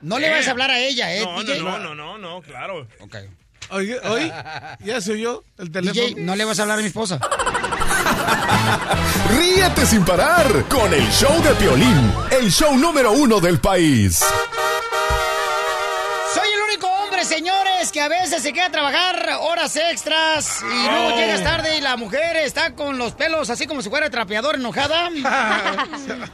[0.01, 1.22] No le vas a hablar a ella, ¿eh?
[1.22, 1.62] No, DJ?
[1.62, 2.89] no, no, no, no, no, claro.
[3.01, 3.16] Ok.
[3.70, 4.33] Oye, oye,
[4.85, 6.07] ya se oyó el teléfono.
[6.07, 7.20] DJ, no le vas a hablar a mi esposa.
[9.37, 14.24] Ríete sin parar con el show de Piolín, el show número uno del país.
[17.29, 21.81] Señores, que a veces se queda a trabajar horas extras y luego llegas tarde y
[21.83, 25.11] la mujer está con los pelos así como si fuera trapeador enojada.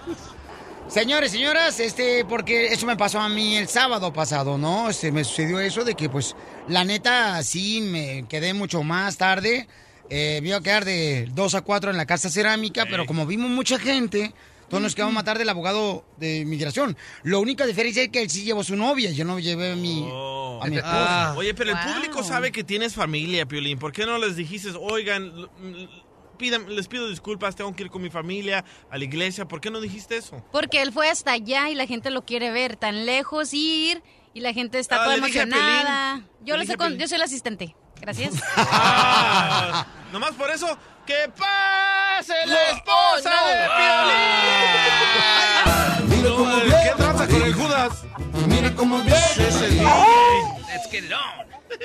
[0.86, 4.90] Señores, señoras, este, porque eso me pasó a mí el sábado pasado, ¿no?
[4.90, 6.36] Este, me sucedió eso de que, pues,
[6.68, 9.66] la neta, sí, me quedé mucho más tarde.
[10.10, 13.26] Eh, me iba a quedar de 2 a 4 en la casa cerámica, pero como
[13.26, 14.34] vimos mucha gente,
[14.74, 16.96] todos nos quedamos más tarde el abogado de inmigración.
[17.22, 19.76] La única diferencia es que él sí llevó a su novia, yo no llevé a
[19.76, 21.32] mi, a mi esposa.
[21.34, 21.38] Oh.
[21.38, 23.78] Oye, pero el público sabe que tienes familia, Piolín.
[23.78, 25.32] ¿Por qué no les dijiste, oigan,
[26.38, 29.46] pidan- les pido disculpas, tengo que ir con mi familia a la iglesia?
[29.46, 30.44] ¿Por qué no dijiste eso?
[30.52, 34.02] Porque él fue hasta allá y la gente lo quiere ver tan lejos ir
[34.36, 36.22] Y la gente está Ah, toda a emocionada.
[36.44, 37.76] Yo, lo sé a con- yo soy el asistente.
[38.00, 38.34] Gracias.
[38.56, 40.66] Ah, nomás por eso,
[41.06, 43.56] ¡que pase la esposa de
[46.08, 46.22] Piolín!
[46.22, 48.04] No, ¿Qué trata con el Judas?
[48.48, 49.84] Mira cómo Ese DJ.
[50.72, 51.44] Let's get it on.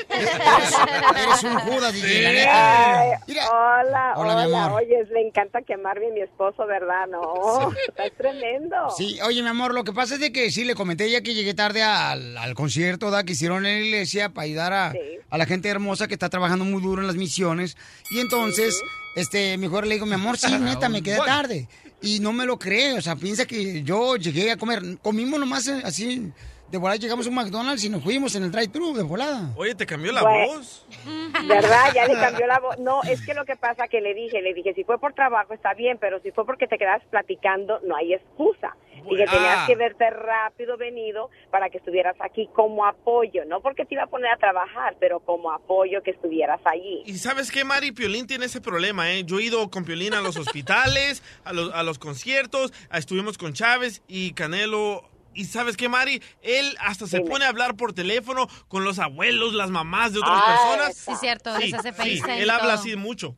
[0.10, 3.22] Eres un Judas, DJ, la neta.
[3.28, 3.50] Mira.
[3.50, 4.82] hola, Hola, hola, mi amor.
[4.82, 7.08] Oye, le encanta quemarme a mi esposo, ¿verdad?
[7.10, 8.76] No, está tremendo.
[8.96, 11.34] Sí, oye, mi amor, lo que pasa es de que sí, le comenté ya que
[11.34, 13.24] llegué tarde al, al concierto ¿da?
[13.24, 14.94] que hicieron en la iglesia para ayudar a,
[15.30, 17.76] a la gente hermosa que está trabajando muy duro en las misiones.
[18.12, 18.80] Y entonces,
[19.20, 21.68] este, mejor le digo, mi amor, sí, neta, me quedé tarde.
[22.02, 24.82] Y no me lo cree, o sea, piensa que yo llegué a comer.
[25.02, 26.32] Comimos nomás eh, así,
[26.72, 29.52] de volada llegamos a un McDonald's y nos fuimos en el drive-thru de volada.
[29.58, 30.54] Oye, ¿te cambió la Bueno.
[30.54, 30.86] voz?
[31.48, 31.92] ¿Verdad?
[31.94, 32.78] Ya le cambió la voz.
[32.80, 35.54] No, es que lo que pasa que le dije, le dije, si fue por trabajo
[35.54, 38.76] está bien, pero si fue porque te quedas platicando, no hay excusa.
[39.14, 39.66] Y que tenías Ah.
[39.68, 44.08] que verte rápido venido para que estuvieras aquí como apoyo, no porque te iba a
[44.08, 47.04] poner a trabajar, pero como apoyo que estuvieras allí.
[47.06, 49.24] Y sabes qué, Mari, Piolín tiene ese problema, ¿eh?
[49.26, 53.54] Yo he ido con Piolín a los hospitales, a los, a los conciertos, estuvimos con
[53.54, 55.04] Chávez y Canelo.
[55.36, 59.54] Y sabes qué, Mari, él hasta se pone a hablar por teléfono con los abuelos,
[59.54, 60.96] las mamás de otras Ah, personas.
[60.98, 63.36] Sí, cierto, hace sí, y él habla así mucho.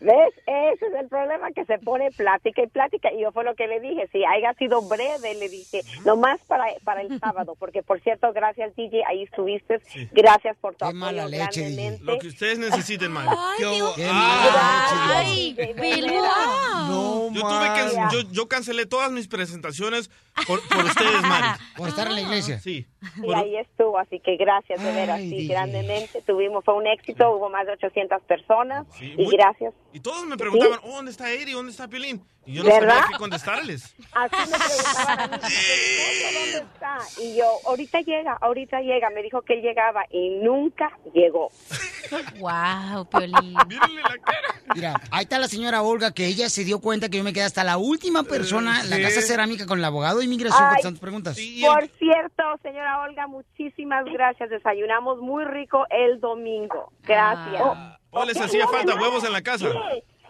[0.00, 0.32] ¿Ves?
[0.46, 3.12] Ese es el problema, que se pone plática y plática.
[3.12, 6.66] Y yo fue lo que le dije, si haya sido breve, le dije, nomás para,
[6.84, 9.80] para el sábado, porque por cierto, gracias DJ, ahí estuviste,
[10.12, 11.98] gracias por tu apoyo mala leche, DJ.
[12.02, 13.28] Lo que ustedes necesiten, Mari.
[13.36, 13.94] Ay, Dios.
[13.96, 15.14] Qué Ah.
[15.18, 15.56] Ay.
[16.88, 20.10] No, Yo, tuve que, yo, yo cancelé todas mis presentaciones
[20.46, 21.58] por, por ustedes, Mari.
[21.76, 22.58] Por estar en la iglesia.
[22.60, 22.86] Sí.
[23.22, 25.54] Y ahí estuvo, así que gracias de veras, sí, DJ.
[25.54, 26.22] grandemente.
[26.22, 29.74] Tuvimos, fue un éxito, hubo más de 800 personas Sí, y muy- gracias.
[29.90, 31.52] Y todos me preguntaban, oh, ¿dónde está Eri?
[31.52, 32.22] ¿Dónde está Piolín?
[32.44, 32.94] Y yo no ¿Verdad?
[33.00, 33.94] sabía qué contestarles.
[34.12, 36.98] Así me preguntaban a mí, "¿Tu esposo ¿dónde está?
[37.22, 39.10] Y yo, ahorita llega, ahorita llega.
[39.10, 41.48] Me dijo que él llegaba y nunca llegó.
[42.38, 43.54] Wow, Piolín.
[43.68, 44.48] Mírenle la cara.
[44.74, 47.44] Mira, ahí está la señora Olga, que ella se dio cuenta que yo me quedé
[47.44, 49.02] hasta la última persona en la sí.
[49.02, 51.36] casa cerámica con el abogado de inmigración Ay, contestando preguntas.
[51.36, 54.50] Sí, y el- Por cierto, señora Olga, muchísimas gracias.
[54.50, 56.92] Desayunamos muy rico el domingo.
[57.04, 57.97] Gracias.
[58.10, 59.68] Oh, les hacía falta huevos en la casa.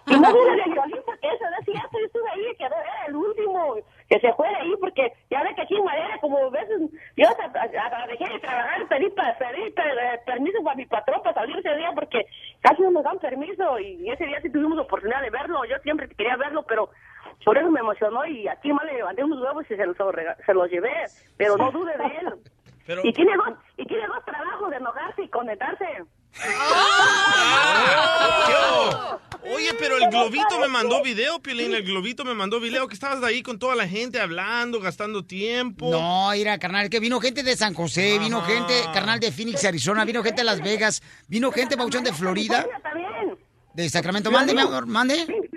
[0.06, 1.98] Y no de violín porque eso no es cierto.
[1.98, 3.76] Yo estuve ahí, quedó era el último
[4.08, 6.80] que se fue de ahí porque ya ve que aquí en Madera, como veces,
[7.14, 7.28] yo
[8.08, 12.24] dejé de trabajar, pedí, pedí pe- permiso para mi patrón para salir ese día porque
[12.60, 15.62] casi no nos dan permiso y ese día sí tuvimos oportunidad de verlo.
[15.66, 16.88] Yo siempre quería verlo, pero
[17.44, 19.96] por eso me emocionó y aquí más le levanté unos huevos y se los,
[20.46, 20.90] se los llevé.
[21.36, 22.34] Pero no dude de él.
[22.86, 25.84] Pero, Y tiene dos, y tiene dos trabajos de enojarse y conectarse.
[28.30, 29.18] ¡Ah!
[29.54, 31.74] Oye, pero el globito me mandó video, Piolín.
[31.74, 35.90] El globito me mandó video que estabas ahí con toda la gente hablando, gastando tiempo.
[35.90, 40.04] No, mira, carnal, que vino gente de San José, vino gente, carnal, de Phoenix, Arizona,
[40.04, 43.38] vino gente de Las Vegas, vino gente, Pauchón, de Florida, También.
[43.74, 44.30] de Sacramento.
[44.30, 45.14] Mande, mi amor, mande.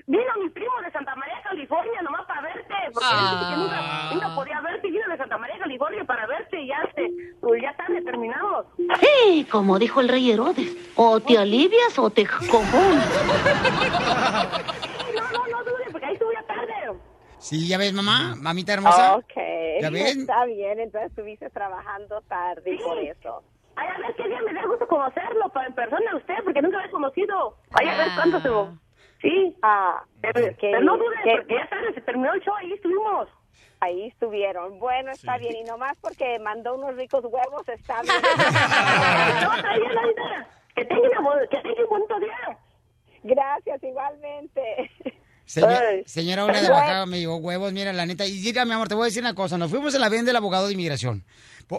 [0.07, 2.73] Vino mi primo de Santa María, California, nomás para verte.
[2.93, 4.87] Porque él dice que nunca, nunca podía verte.
[4.87, 7.09] y Vino de Santa María, California para verte y ya, este,
[7.39, 8.65] pues ya tarde terminamos.
[8.99, 13.05] Sí, como dijo el rey Herodes, o te alivias o te confundes.
[15.15, 16.73] No, no, no dudes, porque ahí estuve ya tarde.
[17.37, 19.15] Sí, ya ves, mamá, mamita hermosa.
[19.15, 19.33] Ok,
[19.81, 20.21] ¿Ya ven?
[20.21, 20.79] está bien.
[20.79, 23.43] Entonces estuviste trabajando tarde y por eso.
[23.77, 26.61] Ay, a ver qué día me da gusto conocerlo para en persona a usted, porque
[26.61, 27.55] nunca lo he conocido.
[27.71, 28.77] Ay, a ver cuándo se lo...
[29.21, 29.55] Sí.
[29.61, 33.27] Ah, Pero, pero no dudes, qué- porque ya tarde se terminó el show, ahí estuvimos.
[33.81, 34.79] Ahí estuvieron.
[34.79, 35.55] Bueno, está bien.
[35.57, 38.13] Y nomás porque mandó unos ricos huevos, está bien.
[39.43, 40.47] No, bien, Aida.
[40.75, 42.57] Que tenga, una que tenga un bonito día.
[43.23, 44.61] Gracias, igualmente.
[45.45, 46.03] Señor- Ay.
[46.05, 46.69] señora Olga de.
[46.69, 48.25] Bajada me dijo, huevos, mira, la neta.
[48.25, 49.57] Y mira, mi amor, te voy a decir una cosa.
[49.57, 51.23] Nos fuimos a la ven del abogado de inmigración.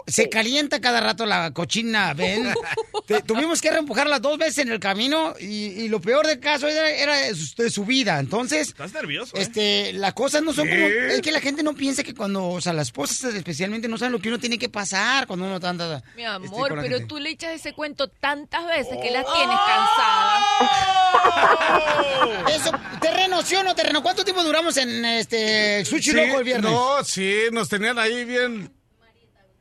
[0.07, 2.53] Se calienta cada rato la cochina ven.
[3.07, 6.67] Te- tuvimos que reempujarla dos veces en el camino y, y lo peor del caso
[6.67, 8.19] era, era de su- de su vida.
[8.19, 9.35] Entonces, ¿Estás nervioso?
[9.35, 9.41] eh?
[9.41, 10.75] este, las cosas no son ¿Qué?
[10.75, 10.85] como...
[11.13, 14.11] Es que la gente no piensa que cuando, o sea, las esposas especialmente no saben
[14.13, 15.59] lo que uno tiene que pasar cuando uno.
[15.63, 17.07] Mi este, amor, con la pero gente.
[17.07, 20.43] tú le echas ese cuento tantas veces que las tienes cansadas.
[22.55, 22.71] Eso,
[23.01, 24.01] terreno, ¿sí o no terreno?
[24.03, 26.71] ¿Cuánto tiempo duramos en este Sushi Sí, Loco el viernes?
[26.71, 28.71] No, sí, nos tenían ahí bien,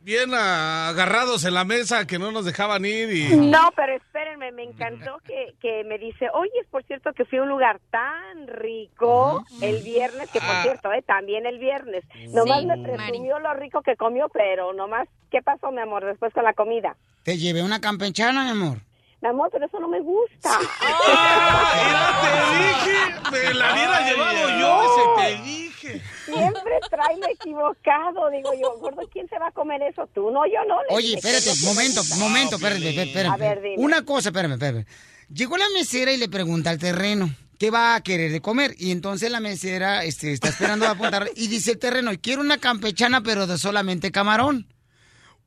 [0.02, 3.36] bien agarrados en la mesa que no nos dejaban ir y...
[3.36, 7.38] No, pero espérenme, me encantó que, que me dice, oye, es por cierto que fui
[7.38, 10.62] a un lugar tan rico el viernes, que por Ah.
[10.62, 12.04] cierto, eh, también el viernes.
[12.32, 16.44] Nomás me presumió lo rico que comió, pero nomás, ¿qué pasó, mi amor, después con
[16.44, 16.96] la comida?
[17.22, 18.78] Te llevé una campechana, mi amor.
[19.22, 20.58] Mi amor, pero eso no me gusta.
[20.58, 22.96] Te dije,
[23.30, 25.02] me la hubiera llevado yo, ese
[25.36, 26.02] te dije.
[26.24, 28.30] Siempre tráeme equivocado.
[28.30, 30.08] Digo yo, gordo, ¿quién se va a comer eso?
[30.12, 30.76] Tú, no, yo no.
[30.90, 33.34] Oye, dije, espérate, "¿Quién se momento, momento, comer?" espérate, espérate.
[33.34, 33.76] A ver, dime.
[33.78, 34.86] Una cosa, espérame, espérame.
[35.32, 38.74] Llegó la mesera y le pregunta al terreno, ¿qué va a querer de comer?
[38.76, 42.58] Y entonces la mesera este, está esperando a apuntar y dice el terreno, quiero una
[42.58, 44.66] campechana, pero de solamente camarón.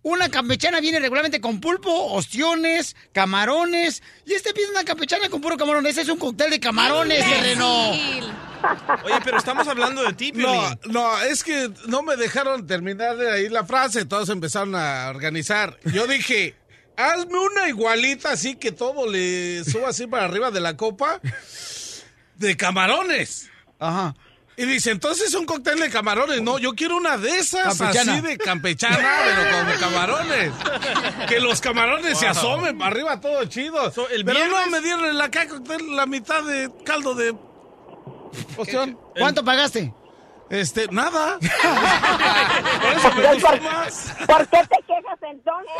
[0.05, 4.03] Una campechana viene regularmente con pulpo, ostiones, camarones.
[4.27, 5.87] Y este pide una campechana con puro camarón.
[5.87, 7.89] Ese es un cóctel de camarones, terreno.
[7.89, 13.31] Oye, pero estamos hablando de ti, No, no, es que no me dejaron terminar de
[13.31, 15.79] ahí la frase, todos empezaron a organizar.
[15.85, 16.53] Yo dije,
[16.97, 21.19] hazme una igualita así que todo le suba así para arriba de la copa
[22.35, 23.49] de camarones.
[23.79, 24.13] Ajá.
[24.57, 26.41] Y dice, entonces un cóctel de camarones.
[26.41, 28.13] No, yo quiero una de esas Campechana.
[28.13, 30.51] así de campechana, pero con camarones.
[31.27, 33.91] Que los camarones se asomen para arriba, todo chido.
[34.11, 35.29] el pero no me dieron en la
[35.89, 37.35] la mitad de caldo de.
[39.17, 39.93] ¿Cuánto pagaste?
[40.49, 41.39] Este, nada.
[42.81, 44.13] Por eso me gustó más.
[44.27, 45.71] ¿Por qué te quejas entonces?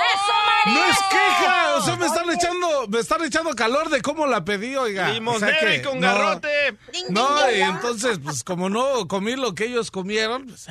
[0.66, 4.44] No es queja, o sea, me están echando, me están echando calor de cómo la
[4.44, 5.12] pedí, oiga.
[5.26, 6.78] O sea que y con no- garrote.
[7.10, 10.68] No, y entonces, pues como no comí lo que ellos comieron, pues,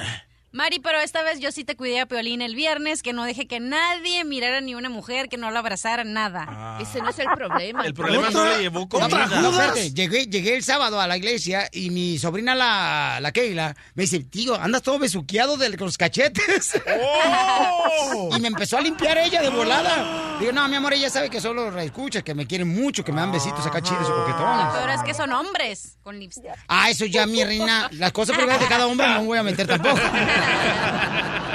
[0.54, 3.48] Mari, pero esta vez yo sí te cuidé a Piolín el viernes, que no dejé
[3.48, 6.78] que nadie mirara ni una mujer, que no la abrazara, nada.
[6.80, 7.84] Ese no es el problema.
[7.84, 9.26] El problema no le llevó comida.
[9.42, 13.74] no, espérate, llegué, llegué el sábado a la iglesia y mi sobrina, la, la Keila,
[13.94, 16.74] me dice, tío, andas todo besuqueado de los cachetes.
[18.36, 20.36] y me empezó a limpiar ella de volada.
[20.38, 23.20] Digo, no, mi amor, ella sabe que solo escucha, que me quieren mucho, que me
[23.20, 24.72] dan besitos acá chidos y Lo coquetones.
[24.72, 26.52] peor es que son hombres con lipstick.
[26.68, 27.88] Ah, eso ya, mi reina.
[27.94, 29.98] Las cosas privadas de cada hombre no me voy a meter tampoco.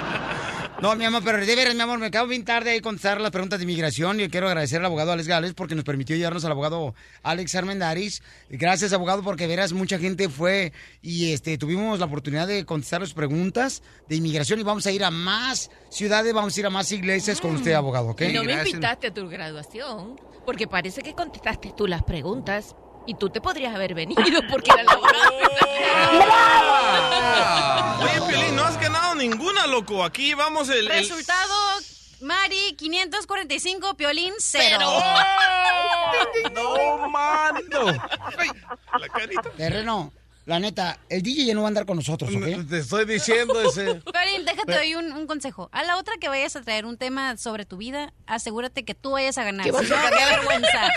[0.81, 3.31] No, mi amor, pero de veras, mi amor, me acabo bien tarde de contestar las
[3.31, 6.53] preguntas de inmigración y quiero agradecer al abogado Alex Gales porque nos permitió llevarnos al
[6.53, 8.23] abogado Alex Armendaris.
[8.49, 10.71] Gracias, abogado, porque de veras mucha gente fue
[11.01, 15.03] y este tuvimos la oportunidad de contestar las preguntas de inmigración y vamos a ir
[15.03, 18.21] a más ciudades, vamos a ir a más iglesias con usted, abogado, ¿ok?
[18.21, 22.73] Y no me invitaste a tu graduación, porque parece que contestaste tú las preguntas
[23.09, 24.21] y tú te podrías haber venido
[24.51, 24.99] porque era la
[28.03, 30.03] Oye, Piolín, no has ganado ninguna, loco.
[30.03, 30.77] Aquí vamos el...
[30.79, 31.53] el- Resultado,
[32.21, 34.79] Mari, 545, Piolín, cero.
[36.53, 37.85] No, mando.
[37.91, 39.49] La carita.
[39.57, 40.13] Terreno,
[40.49, 42.67] la neta, el DJ ya no va a andar con nosotros, ¿ok?
[42.67, 43.83] Te estoy diciendo ese.
[44.11, 45.69] Piolín, déjate doy un, un consejo.
[45.71, 49.11] A la otra que vayas a traer un tema sobre tu vida, asegúrate que tú
[49.11, 49.63] vayas a ganar.
[49.63, 50.89] ¿Qué vas Si no, a qué vergüenza.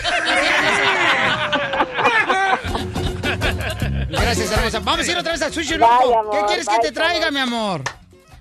[4.09, 4.79] Gracias, hermosa.
[4.79, 6.31] Vamos a ir otra vez al sushi loco.
[6.31, 7.83] ¿Qué quieres que te traiga, mi amor?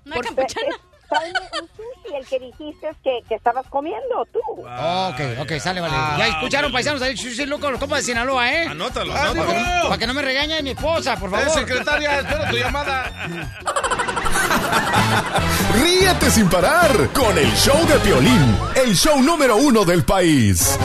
[0.06, 0.76] Una campechana.
[1.12, 4.40] Tráeme un sushi, el que dijiste que, que estabas comiendo tú.
[4.60, 5.94] Ok, ok, sale, vale.
[6.18, 8.66] ya escucharon, paisanos, ahí sushi loco, los compas de Sinaloa, ¿eh?
[8.68, 9.89] Anótalo, Para que, no- anótalo.
[9.89, 11.51] para que no me regañe mi esposa, por Eh, favor.
[11.59, 13.10] secretaria, espero tu llamada.
[15.82, 20.78] Ríete sin parar con el show de Piolín, el show número uno del país.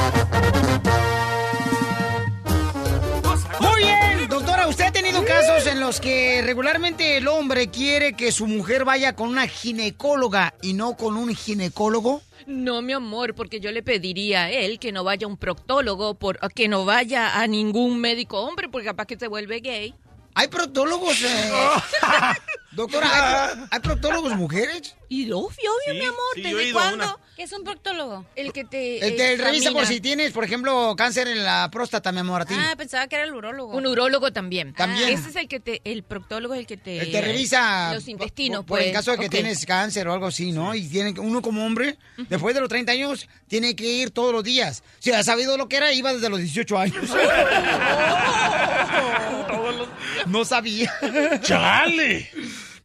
[5.28, 10.54] Casos en los que regularmente el hombre quiere que su mujer vaya con una ginecóloga
[10.62, 12.22] y no con un ginecólogo?
[12.46, 16.14] No, mi amor, porque yo le pediría a él que no vaya a un proctólogo,
[16.16, 19.94] por, que no vaya a ningún médico hombre, porque capaz que se vuelve gay.
[20.34, 21.22] ¿Hay proctólogos?
[21.24, 21.52] eh?
[22.78, 24.96] Doctora, ¿hay, pro- hay proctólogos mujeres?
[25.10, 27.20] Y obvio, obvio, mi amor, sí, ¿desde cuándo?
[27.36, 28.26] ¿Qué es un proctólogo?
[28.36, 32.12] El que te El te revisa por si tienes, por ejemplo, cáncer en la próstata,
[32.12, 32.54] mi amor, a ti.
[32.58, 33.76] Ah, pensaba que era el urólogo.
[33.76, 34.74] Un urólogo también.
[34.74, 35.10] También.
[35.10, 37.00] Ese es el que te, el proctólogo es el que te...
[37.00, 38.88] Él te revisa Los intestinos, por, por pues.
[38.88, 40.76] en caso de que tienes cáncer o algo así, ¿no?
[40.76, 41.98] Y tiene que- uno como hombre,
[42.30, 44.84] después de los 30 años, tiene que ir todos los días.
[45.00, 47.06] Si ha sabido lo que era, iba desde los 18 años.
[50.28, 50.94] no sabía.
[51.42, 52.30] ¡Chale!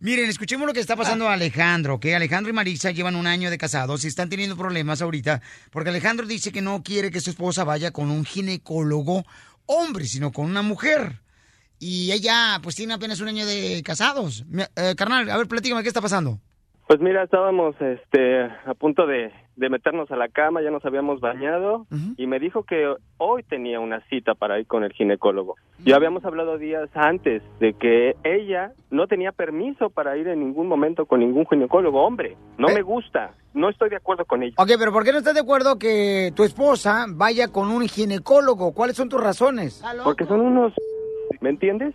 [0.03, 3.51] Miren, escuchemos lo que está pasando a Alejandro, que Alejandro y Marisa llevan un año
[3.51, 7.31] de casados y están teniendo problemas ahorita, porque Alejandro dice que no quiere que su
[7.31, 9.23] esposa vaya con un ginecólogo
[9.67, 11.21] hombre, sino con una mujer.
[11.79, 14.45] Y ella, pues, tiene apenas un año de casados.
[14.75, 16.41] Eh, carnal, a ver, platícame, ¿qué está pasando?
[16.89, 21.21] Pues mira, estábamos este, a punto de, de meternos a la cama, ya nos habíamos
[21.21, 25.57] bañado y me dijo que hoy tenía una cita para ir con el ginecólogo.
[25.85, 30.69] Ya habíamos hablado días antes de que ella no tenía permiso para ir en ningún
[30.69, 32.03] momento con ningún ginecólogo.
[32.03, 34.55] Hombre, no me gusta, no estoy de acuerdo con ella.
[34.59, 38.73] Ok, pero ¿por qué no estás de acuerdo que tu esposa vaya con un ginecólogo?
[38.73, 39.83] ¿Cuáles son tus razones?
[40.05, 40.73] Porque son unos...
[41.41, 41.95] ¿Me entiendes?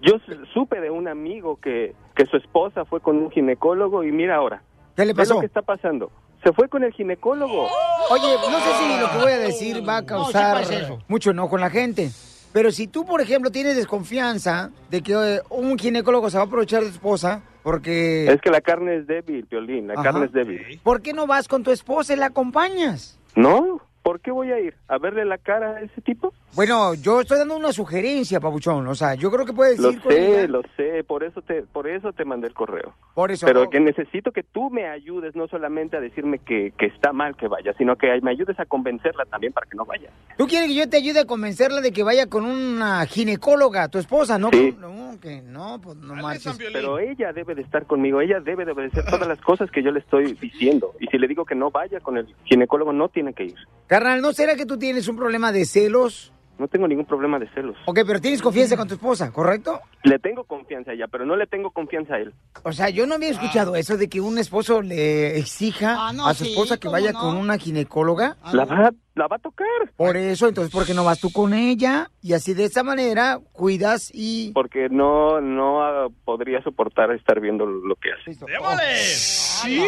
[0.00, 4.10] Yo su- supe de un amigo que, que su esposa fue con un ginecólogo y
[4.10, 4.62] mira ahora.
[4.96, 5.34] ¿Qué le pasó?
[5.34, 6.10] lo que está pasando.
[6.42, 7.68] Se fue con el ginecólogo.
[8.10, 10.64] Oye, no sé si lo que voy a decir va a causar
[11.08, 12.10] mucho enojo en la gente.
[12.52, 16.46] Pero si tú, por ejemplo, tienes desconfianza de que eh, un ginecólogo se va a
[16.46, 18.26] aprovechar de tu esposa, porque...
[18.30, 20.02] Es que la carne es débil, Piolín, la Ajá.
[20.02, 20.80] carne es débil.
[20.82, 23.18] ¿Por qué no vas con tu esposa y la acompañas?
[23.34, 23.80] ¿No?
[24.02, 24.74] ¿Por qué voy a ir?
[24.88, 26.32] ¿A verle la cara a ese tipo?
[26.54, 28.86] Bueno, yo estoy dando una sugerencia, Pabuchón.
[28.88, 31.62] O sea, yo creo que puedes Lo ir con sé, lo sé, por eso te
[31.62, 32.94] por eso te mandé el correo.
[33.14, 33.46] Por eso.
[33.46, 37.36] Pero que necesito que tú me ayudes no solamente a decirme que, que está mal
[37.36, 40.10] que vaya, sino que me ayudes a convencerla también para que no vaya.
[40.36, 43.98] ¿Tú quieres que yo te ayude a convencerla de que vaya con una ginecóloga, tu
[43.98, 44.50] esposa, no?
[44.52, 44.72] Sí.
[44.72, 46.58] con- no, que no, pues no marches.
[46.72, 49.90] Pero ella debe de estar conmigo, ella debe de obedecer todas las cosas que yo
[49.90, 50.92] le estoy diciendo.
[51.00, 53.54] Y si le digo que no vaya con el ginecólogo, no tiene que ir.
[53.92, 56.32] Carnal, ¿no será que tú tienes un problema de celos?
[56.58, 57.76] No tengo ningún problema de celos.
[57.84, 59.82] Ok, pero tienes confianza con tu esposa, ¿correcto?
[60.02, 62.32] Le tengo confianza a ella, pero no le tengo confianza a él.
[62.62, 66.26] O sea, yo no había escuchado eso de que un esposo le exija Ah, no,
[66.26, 67.18] a su sí, esposa que ¿cómo vaya no?
[67.20, 68.38] con una ginecóloga.
[68.54, 69.66] La va, la va a tocar.
[69.94, 72.10] Por eso, entonces, ¿por qué no vas tú con ella?
[72.22, 74.52] Y así de esa manera cuidas y...
[74.52, 78.32] Porque no, no ah, podría soportar estar viendo lo que hace.
[78.32, 79.84] Sí.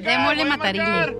[0.00, 1.16] Démosle matarile.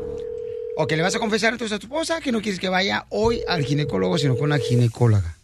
[0.78, 3.06] O que le vas a confesar entonces a tu esposa que no quieres que vaya
[3.08, 5.34] hoy al ginecólogo, sino con una ginecóloga.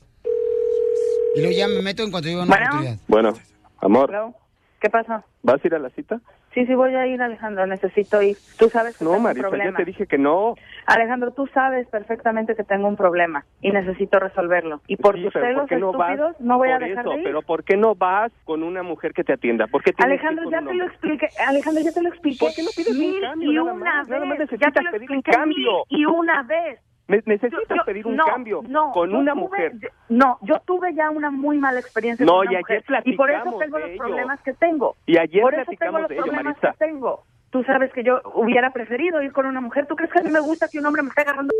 [1.34, 2.66] Y luego ya me meto en cuanto yo una Bueno.
[2.66, 2.98] oportunidad.
[3.08, 3.32] Bueno,
[3.80, 4.34] amor, Hello.
[4.80, 5.24] ¿Qué pasa?
[5.42, 6.20] ¿vas a ir a la cita?
[6.54, 7.66] Sí, sí voy a ir, Alejandro.
[7.66, 8.36] Necesito ir.
[8.58, 9.70] Tú sabes que No, tengo Marisa, un problema.
[9.70, 10.54] ya te dije que no.
[10.86, 14.80] Alejandro, tú sabes perfectamente que tengo un problema y necesito resolverlo.
[14.86, 17.04] Y por Sí, tus pero celos ¿por qué no vas estúpidos no voy a dejar
[17.06, 17.10] eso?
[17.14, 17.24] de ir.
[17.24, 19.66] Pero ¿por qué no vas con una mujer que te atienda?
[19.66, 21.28] ¿Por qué Alejandro, ya un te lo expliqué.
[21.46, 22.38] Alejandro, ya te lo expliqué.
[22.44, 24.08] ¿Por qué no pides un mil cambio, y nada una más?
[24.08, 24.38] Nada más vez.
[24.40, 25.84] necesitas ya te lo pedir un cambio.
[25.88, 26.80] mil y una vez.
[27.08, 29.72] Ne- necesitas Yo- yo- pedir un no, cambio no, con una tuve- mujer.
[30.08, 33.02] No, yo tuve ya una muy mala experiencia No, con una y ayer mujer.
[33.04, 33.98] Y por eso tengo los ello.
[33.98, 34.96] problemas que tengo.
[35.06, 37.24] Y ayer por eso tengo los de ello, problemas que tengo.
[37.50, 39.86] Tú sabes que yo hubiera preferido ir con una mujer.
[39.86, 41.52] ¿Tú crees que a mí me gusta que un hombre me esté agarrando?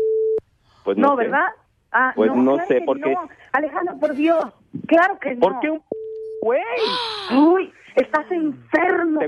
[0.83, 1.23] Pues no, No, sé.
[1.23, 1.47] ¿verdad?
[1.91, 3.29] Ah, Pues no claro sé, porque- no.
[3.51, 4.43] Alejandro, por Dios.
[4.87, 5.41] Claro que no.
[5.41, 5.83] ¿Por qué un
[6.41, 6.61] güey?
[7.37, 9.19] Uy, estás enfermo.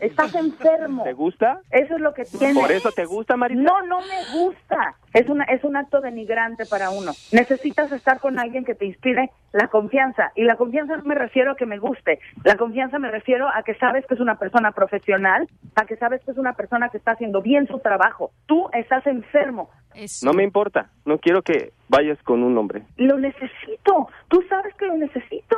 [0.00, 1.04] Estás enfermo.
[1.04, 1.60] ¿Te gusta?
[1.70, 2.56] Eso es lo que tienes.
[2.56, 3.60] ¿Por eso te gusta, Marisa?
[3.60, 4.96] No, no me gusta.
[5.12, 7.12] Es una es un acto denigrante para uno.
[7.32, 11.52] Necesitas estar con alguien que te inspire la confianza y la confianza no me refiero
[11.52, 12.20] a que me guste.
[12.44, 16.22] La confianza me refiero a que sabes que es una persona profesional, a que sabes
[16.24, 18.30] que es una persona que está haciendo bien su trabajo.
[18.46, 19.70] Tú estás enfermo.
[20.22, 20.90] No me importa.
[21.04, 22.84] No quiero que vayas con un hombre.
[22.96, 24.08] Lo necesito.
[24.28, 25.56] Tú sabes que lo necesito.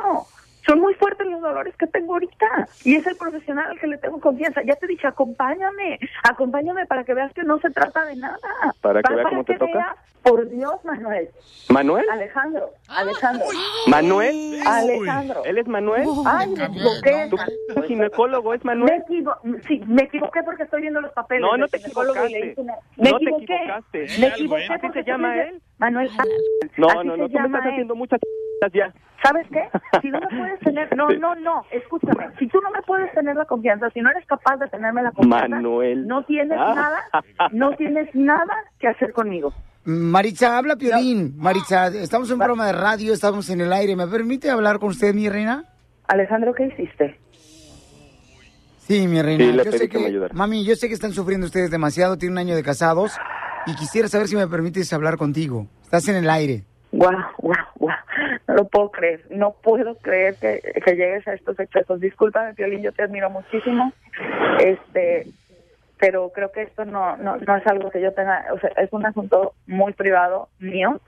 [0.65, 2.67] Son muy fuertes los dolores que tengo ahorita.
[2.83, 4.61] Y es el profesional al que le tengo confianza.
[4.63, 5.99] Ya te dije, acompáñame.
[6.23, 8.39] Acompáñame para que veas que no se trata de nada.
[8.81, 9.71] Para que vea cómo te toca.
[9.73, 11.29] vea- por Dios, Manuel.
[11.69, 12.05] ¿Manuel?
[12.11, 12.69] Alejandro.
[12.87, 13.45] Alejandro.
[13.87, 14.59] ¿Manuel?
[14.65, 15.43] Alejandro.
[15.45, 16.07] ¿Él es Manuel?
[16.25, 17.29] Ay, me equivoqué.
[17.75, 19.03] ¿Tu ginecólogo es Me, Manuel?
[19.07, 19.35] equivo-
[19.67, 21.41] sí, me equivoqué porque estoy viendo los papeles.
[21.41, 22.53] No, no te equivocaste.
[22.57, 23.43] una- Me No te equivoqué.
[23.55, 24.07] equivocaste.
[24.19, 25.61] Me equivoqué ¿Así porque se llama él?
[25.77, 26.09] Manuel.
[26.77, 27.29] No, no, se no.
[27.29, 28.19] Tú me estás haciendo muchas
[28.73, 28.93] ya.
[29.21, 29.69] ¿Sabes qué?
[30.01, 33.35] Si no me puedes tener, no, no, no, escúchame, si tú no me puedes tener
[33.37, 36.05] la confianza, si no eres capaz de tenerme la confianza, Manuel.
[36.07, 36.73] no tienes Ah.
[36.75, 39.53] nada, no tienes nada que hacer conmigo.
[39.85, 41.33] Maritza, habla Piolín.
[41.37, 43.95] Maritza, estamos en un programa de radio, estamos en el aire.
[43.95, 45.65] ¿Me permite hablar con usted, mi reina?
[46.07, 47.19] Alejandro, ¿qué hiciste?
[48.79, 49.43] Sí, mi reina.
[49.43, 50.33] Sí, le yo pedí sé que me ayudara.
[50.33, 53.13] Mami, yo sé que están sufriendo ustedes demasiado, tienen un año de casados
[53.65, 55.67] y quisiera saber si me permites hablar contigo.
[55.83, 56.63] Estás en el aire.
[56.91, 57.97] Guau, guau, guau,
[58.47, 61.99] no lo puedo creer, no puedo creer que, que llegues a estos excesos.
[61.99, 63.91] Discúlpame, Piolín, yo te admiro muchísimo,
[64.59, 65.27] este,
[66.03, 68.91] pero creo que esto no, no, no es algo que yo tenga, o sea, es
[68.91, 70.99] un asunto muy privado mío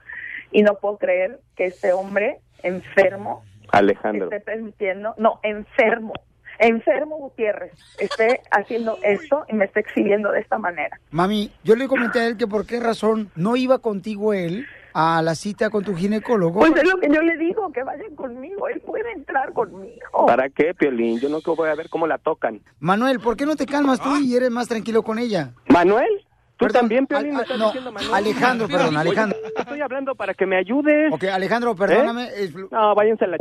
[0.50, 4.30] y no puedo creer que este hombre enfermo Alejandro.
[4.30, 6.14] esté permitiendo, no, enfermo,
[6.58, 10.98] enfermo Gutiérrez, esté haciendo esto y me esté exhibiendo de esta manera.
[11.10, 14.66] Mami, yo le comenté a él que por qué razón no iba contigo él
[14.98, 16.60] a la cita con tu ginecólogo.
[16.60, 20.26] Pues es lo que yo le digo, que vayan conmigo, él puede entrar conmigo.
[20.26, 21.20] ¿Para qué, Piolín?
[21.20, 22.62] Yo no voy a ver cómo la tocan.
[22.80, 25.52] Manuel, ¿por qué no te calmas tú y eres más tranquilo con ella?
[25.68, 26.08] ¿Manuel?
[26.56, 28.14] ¿Tú Perdón, también, Piolín, estás no, diciendo Manuel?
[28.14, 29.38] Alejandro, perdón, Oye, Alejandro.
[29.58, 31.12] estoy hablando para que me ayudes.
[31.12, 32.24] Ok, Alejandro, perdóname.
[32.28, 32.44] ¿Eh?
[32.44, 33.36] es- No, váyanse a la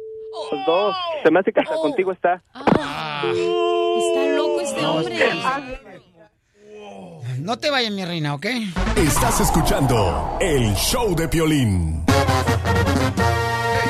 [0.52, 0.96] los dos.
[1.24, 2.44] Se me hace que hasta contigo está.
[2.54, 5.16] Está loco este hombre.
[7.40, 8.46] No te vayas, mi reina, ¿ok?
[8.96, 12.04] Estás escuchando el show de Piolín.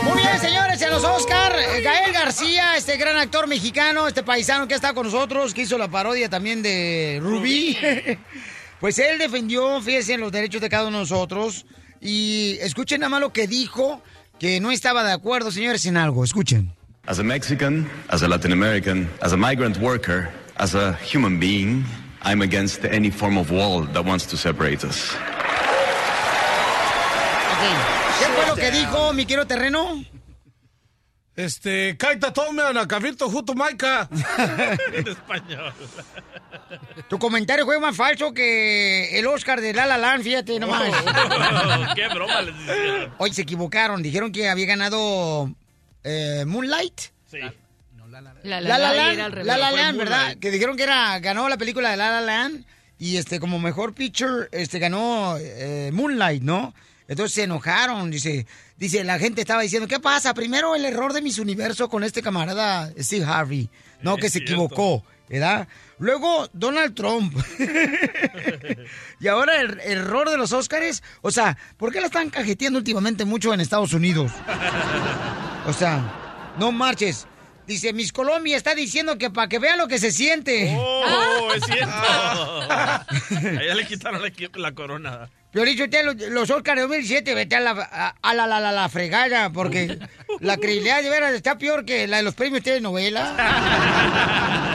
[0.04, 1.54] Muy bien, señores, en los Oscar,
[1.84, 5.88] Gael García, este gran actor mexicano, este paisano que está con nosotros, que hizo la
[5.88, 7.78] parodia también de Rubí.
[8.80, 11.66] Pues él defendió, fíjense, los derechos de cada uno de nosotros.
[12.02, 14.02] Y escuchen nada más lo que dijo,
[14.38, 16.24] que no estaba de acuerdo, señores, en algo.
[16.24, 16.72] Escuchen.
[17.08, 21.86] As a Mexican, as a Latin American, as a migrant worker, as a human being,
[22.26, 25.15] I'm against any form of wall that wants to separate us.
[28.19, 30.03] ¿Qué fue lo que dijo mi querido terreno?
[31.35, 34.07] Este, kaita tome a Cafito Juto Maica.
[34.93, 35.73] en español.
[37.10, 40.93] Tu comentario fue más falso que el Oscar de La La Land, fíjate nomás.
[40.93, 43.14] Oh, qué broma les hicieron.
[43.18, 45.52] Hoy se equivocaron, dijeron que había ganado
[46.03, 47.02] eh, Moonlight.
[47.30, 47.39] Sí.
[48.22, 49.44] La La La Land.
[49.44, 50.38] La La Land, ¿verdad?
[50.38, 52.66] Que dijeron que era ganó la película de La La Land
[52.98, 56.74] y este como mejor picture este ganó eh, Moonlight, ¿no?
[57.08, 58.48] Entonces se enojaron, dice,
[58.78, 60.34] dice la gente estaba diciendo, ¿qué pasa?
[60.34, 63.70] Primero el error de mis universo con este camarada Steve Harvey,
[64.02, 64.54] no Es que se cierto.
[64.54, 65.68] equivocó, ¿verdad?
[66.00, 67.36] Luego Donald Trump.
[69.20, 72.80] y ahora el, el error de los Óscares, o sea, ¿por qué la están cajeteando
[72.80, 74.32] últimamente mucho en Estados Unidos?
[75.68, 76.02] O sea,
[76.58, 77.28] no marches.
[77.68, 80.76] Dice, Miss Colombia está diciendo que para que vean lo que se siente.
[80.78, 81.92] Oh, es cierto.
[82.66, 83.06] A
[83.62, 85.30] ella le quitaron la, la corona.
[85.52, 88.74] Piolín, usted los, los Oscars de 2017, vete a la, a, a la, la, la,
[88.74, 89.98] la fregada, porque
[90.42, 94.74] la credibilidad de veras está peor que la de los premios de novela.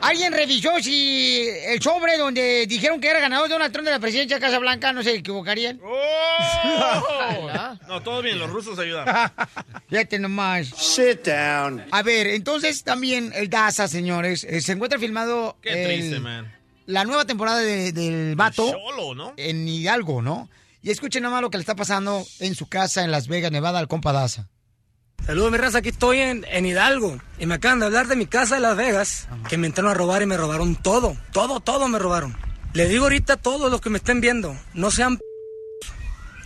[0.00, 3.98] ¿Alguien revisó si el sobre donde dijeron que era ganador de Donald Trump de la
[3.98, 5.80] presidencia de Casa Blanca no se equivocarían?
[5.82, 7.50] Oh.
[7.88, 9.06] No, todo bien, los rusos ayudan.
[9.88, 10.68] Fíjate nomás.
[10.68, 11.84] Sit down.
[11.90, 16.54] A ver, entonces también el Daza, señores, eh, se encuentra filmado Qué el- triste, man.
[16.86, 19.34] la nueva temporada de- del Vato Cholo, ¿no?
[19.36, 20.48] en Hidalgo, ¿no?
[20.80, 23.78] Y escuchen nomás lo que le está pasando en su casa en Las Vegas, Nevada,
[23.80, 24.48] al compa Daza.
[25.26, 25.78] Saludos, mi raza.
[25.78, 27.18] Aquí estoy en, en Hidalgo.
[27.38, 29.28] Y me acaban de hablar de mi casa de Las Vegas.
[29.48, 31.16] Que me entraron a robar y me robaron todo.
[31.32, 32.34] Todo, todo me robaron.
[32.72, 35.22] Le digo ahorita a todos los que me estén viendo: no sean p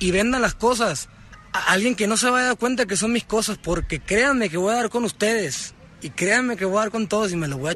[0.01, 1.09] y vendan las cosas.
[1.53, 3.57] A alguien que no se vaya a dar cuenta que son mis cosas.
[3.57, 5.75] Porque créanme que voy a dar con ustedes.
[6.01, 7.75] Y créanme que voy a dar con todos y me lo voy a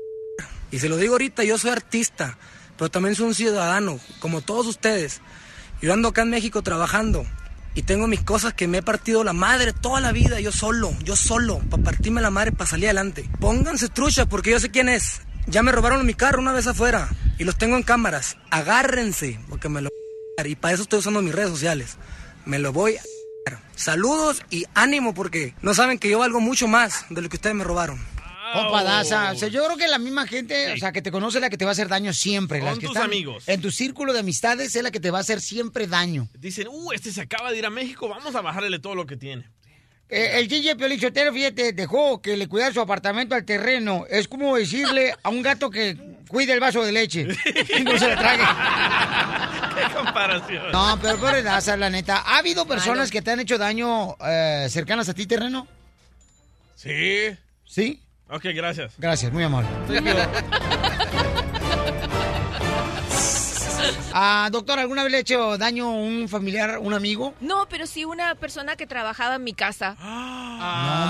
[0.72, 2.36] Y se lo digo ahorita: yo soy artista.
[2.76, 5.20] Pero también soy un ciudadano, como todos ustedes.
[5.80, 7.24] Yo ando acá en México trabajando
[7.76, 10.96] y tengo mis cosas que me he partido la madre toda la vida, yo solo,
[11.04, 13.28] yo solo, para partirme la madre, para salir adelante.
[13.38, 15.20] Pónganse trucha porque yo sé quién es.
[15.46, 17.08] Ya me robaron mi carro una vez afuera
[17.38, 18.38] y los tengo en cámaras.
[18.50, 21.98] Agárrense porque me lo voy a y para eso estoy usando mis redes sociales.
[22.46, 23.02] Me lo voy a.
[23.76, 27.54] Saludos y ánimo porque no saben que yo valgo mucho más de lo que ustedes
[27.54, 28.00] me robaron.
[28.52, 31.40] Compa Daza, o sea, yo creo que la misma gente, o sea, que te conoce
[31.40, 32.60] la que te va a hacer daño siempre.
[32.60, 33.48] Que tus amigos.
[33.48, 36.28] En tu círculo de amistades es la que te va a hacer siempre daño.
[36.38, 39.16] Dicen, uh, este se acaba de ir a México, vamos a bajarle todo lo que
[39.16, 39.44] tiene.
[40.08, 44.04] Eh, el DJ Piolichotero, fíjate, dejó que le cuidara su apartamento al terreno.
[44.08, 45.96] Es como decirle a un gato que
[46.28, 47.26] cuide el vaso de leche.
[47.76, 48.44] y no se lo trague.
[49.76, 50.72] ¿Qué comparación?
[50.72, 52.18] No, pero pobre Daza, la neta.
[52.18, 53.10] ¿Ha habido personas Malo.
[53.10, 55.66] que te han hecho daño eh, cercanas a ti, terreno?
[56.76, 57.36] Sí.
[57.64, 58.00] ¿Sí?
[58.28, 58.92] Ok, gracias.
[58.98, 59.68] Gracias, muy amable.
[64.18, 67.34] Ah, doctor, ¿alguna vez le ha hecho daño a un familiar, un amigo?
[67.40, 69.94] No, pero sí una persona que trabajaba en mi casa.
[70.00, 70.06] No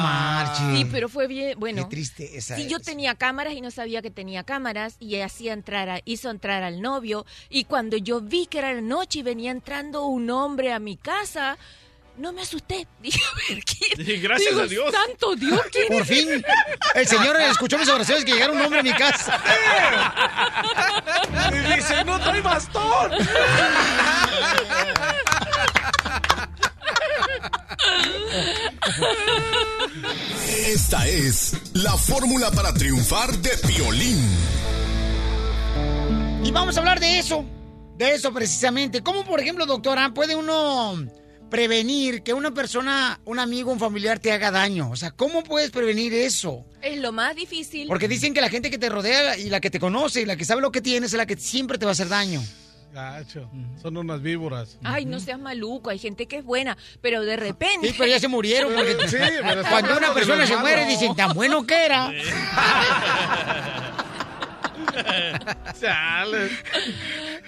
[0.02, 0.76] marches.
[0.76, 1.84] Sí, pero fue bien, bueno.
[1.84, 2.56] Qué tristeza.
[2.56, 6.30] Sí, yo tenía cámaras y no sabía que tenía cámaras y hacía entrar a- hizo
[6.30, 10.28] entrar al novio y cuando yo vi que era la noche y venía entrando un
[10.30, 11.56] hombre a mi casa,
[12.18, 12.86] no me asusté.
[13.00, 14.22] Dije, a ver, ¿quién?
[14.22, 14.94] Gracias Digo, a Dios.
[14.94, 16.08] Santo Dios, ¿quién Por es?
[16.08, 16.44] fin,
[16.94, 19.40] el señor escuchó mis oraciones que llegara un hombre a mi casa.
[21.52, 23.12] Y dice, no trae bastón.
[30.66, 34.18] Esta es la fórmula para triunfar de Piolín.
[36.44, 37.44] Y vamos a hablar de eso,
[37.96, 39.02] de eso precisamente.
[39.02, 41.06] ¿Cómo, por ejemplo, doctora, puede uno
[41.50, 44.90] prevenir que una persona, un amigo, un familiar te haga daño?
[44.90, 46.64] O sea, ¿cómo puedes prevenir eso?
[46.82, 47.88] Es lo más difícil.
[47.88, 50.36] Porque dicen que la gente que te rodea y la que te conoce y la
[50.36, 52.42] que sabe lo que tienes es la que siempre te va a hacer daño.
[52.92, 53.50] Gacho,
[53.82, 54.78] son unas víboras.
[54.82, 57.88] Ay, no seas maluco, hay gente que es buena, pero de repente...
[57.88, 61.34] Sí, pero ya se murieron porque Sí, pero cuando una persona se muere dicen tan
[61.34, 62.10] bueno que era.
[65.80, 66.48] Chale.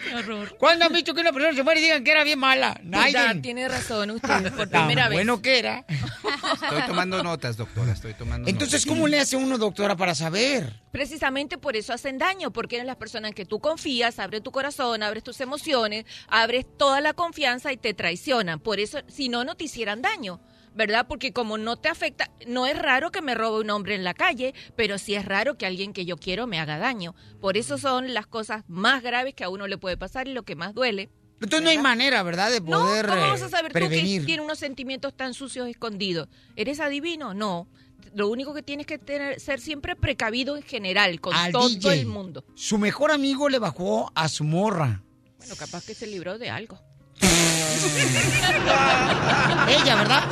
[0.08, 0.56] Qué horror.
[0.58, 2.78] ¿Cuándo han visto que una persona se muere y digan que era bien mala?
[2.84, 3.40] Ya, Nadie.
[3.40, 5.16] tiene razón usted, por Tan primera vez.
[5.16, 5.84] bueno que era.
[5.88, 8.96] Estoy tomando notas, doctora, estoy tomando Entonces, notas.
[8.96, 10.72] ¿cómo le hace uno, doctora, para saber?
[10.92, 14.50] Precisamente por eso hacen daño, porque eres las personas en que tú confías, abres tu
[14.50, 18.60] corazón, abres tus emociones, abres toda la confianza y te traicionan.
[18.60, 20.40] Por eso, si no, no te hicieran daño.
[20.78, 21.06] ¿Verdad?
[21.08, 24.14] Porque como no te afecta, no es raro que me robe un hombre en la
[24.14, 27.16] calle, pero sí es raro que alguien que yo quiero me haga daño.
[27.40, 30.44] Por eso son las cosas más graves que a uno le puede pasar y lo
[30.44, 31.10] que más duele.
[31.40, 33.86] Entonces no hay manera, ¿verdad?, de No, poder ¿cómo vas eh, a saber tú que
[33.86, 34.24] prevenir.
[34.24, 36.28] tiene unos sentimientos tan sucios escondidos?
[36.54, 37.34] ¿Eres adivino?
[37.34, 37.68] No.
[38.14, 41.92] lo único que tienes que tener, ser siempre precavido en general con Al todo DJ.
[42.02, 42.44] el mundo.
[42.54, 45.02] Su mejor amigo le bajó a su morra.
[45.38, 46.80] Bueno, capaz que se libró de algo.
[49.68, 50.22] Ella, ¿verdad?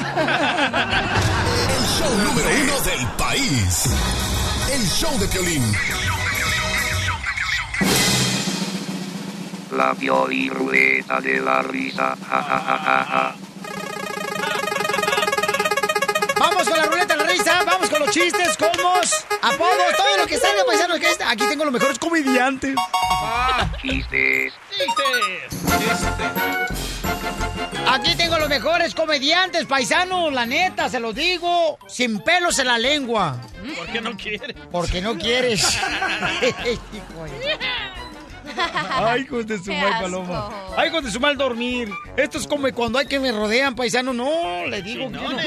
[1.69, 3.85] El show número uno del país.
[4.73, 5.73] El show de Piolín.
[9.77, 9.93] La
[10.49, 12.17] ruleta de la risa.
[12.31, 13.35] Ja, ja, ja, ja, ja.
[16.39, 20.27] Vamos con la ruleta de la risa, vamos con los chistes, colmos, apodos, todo lo
[20.27, 22.77] que salga, paisanos, que está- aquí tengo los mejores comediantes.
[23.83, 24.53] Chistes.
[27.89, 32.79] Aquí tengo los mejores comediantes, paisanos, la neta, se los digo, sin pelos en la
[32.79, 33.41] lengua.
[33.77, 34.55] ¿Por qué no quiere?
[34.71, 35.63] Porque no quieres.
[36.43, 37.59] Hijo de-
[38.91, 40.51] Ay, hijos de su mal paloma.
[40.77, 41.91] Ay, hijos de su mal dormir.
[42.17, 44.13] Esto es como cuando hay que me rodean, paisano.
[44.15, 45.39] No, le digo que uno,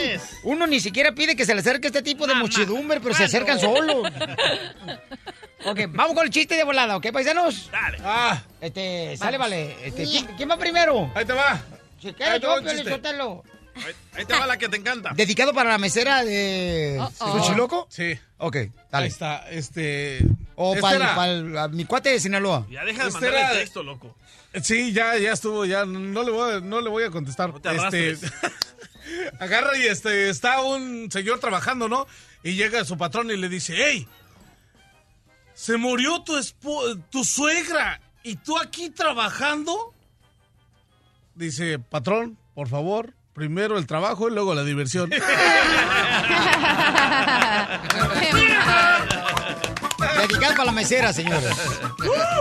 [0.44, 3.60] uno ni siquiera pide que se le acerque este tipo de muchedumbre, pero se acercan
[3.60, 4.08] solos.
[5.66, 7.70] ok, vamos con el chiste de volada, ¿ok, paisanos?
[7.72, 7.98] Dale.
[8.04, 9.76] Ah, este, sale, vale.
[9.88, 11.12] Este, ¿quién, quién va primero?
[11.16, 11.62] Ahí te va.
[12.02, 12.56] Si quieres, yo.
[12.90, 13.44] Sotelo.
[13.76, 15.12] Ahí, ahí te va la que te encanta.
[15.16, 17.40] ¿Dedicado para la mesera de Uh-oh.
[17.40, 17.88] Xochiloco?
[17.90, 18.18] Sí.
[18.38, 18.56] Ok,
[18.92, 19.06] dale.
[19.06, 20.20] Ahí está, este...
[20.56, 22.66] O este para era- mi cuate de Sinaloa.
[22.70, 24.16] Ya deja de Este mandar era- el texto, loco.
[24.64, 27.54] Sí, ya, ya estuvo, ya no le voy a, no le voy a contestar.
[27.60, 27.76] te
[28.12, 28.28] este,
[29.40, 32.08] agarra y este está un señor trabajando, ¿no?
[32.44, 34.08] Y llega su patrón y le dice, hey,
[35.60, 39.94] se murió tu espo- tu suegra y tú aquí trabajando.
[41.36, 45.10] Dice, patrón, por favor, primero el trabajo y luego la diversión.
[50.30, 51.52] Dedicado para la mesera, señores.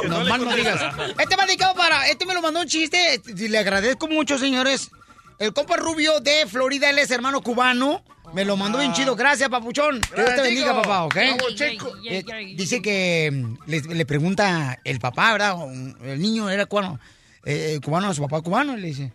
[0.08, 0.80] No más no digas.
[1.18, 2.08] Este va dedicado para.
[2.08, 3.14] Este me lo mandó un chiste.
[3.14, 4.90] este, Le agradezco mucho, señores.
[5.38, 8.02] El compa Rubio de Florida, él es hermano cubano.
[8.34, 9.16] Me lo mandó bien chido.
[9.16, 10.00] Gracias, papuchón.
[10.00, 11.16] Que Dios te bendiga, papá, ¿ok?
[11.16, 12.24] Eh,
[12.56, 15.56] dice que mm, le, le pregunta el papá, ¿verdad?
[16.04, 17.00] El niño era cubano.
[17.44, 18.76] eh, eh, cubano, su papá cubano.
[18.76, 19.12] y Le dice: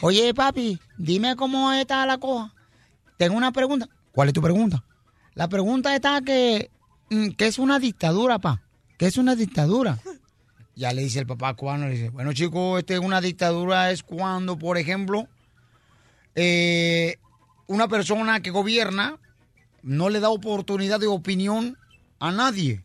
[0.00, 2.52] Oye, papi, dime cómo está la cosa.
[3.16, 3.88] Tengo una pregunta.
[4.12, 4.82] ¿Cuál es tu pregunta?
[5.34, 6.70] La pregunta está que,
[7.10, 8.62] mm, ¿qué es una dictadura, pa?
[8.98, 9.98] ¿Qué es una dictadura?
[10.74, 14.58] Ya le dice el papá cubano, le dice, bueno, chico, este, una dictadura es cuando,
[14.58, 15.28] por ejemplo,
[16.34, 17.16] eh,
[17.68, 19.18] una persona que gobierna
[19.82, 21.78] no le da oportunidad de opinión
[22.18, 22.84] a nadie.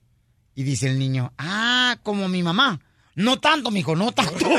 [0.56, 2.80] Y dice el niño, ah, como mi mamá.
[3.16, 4.46] No tanto, mijo, no tanto.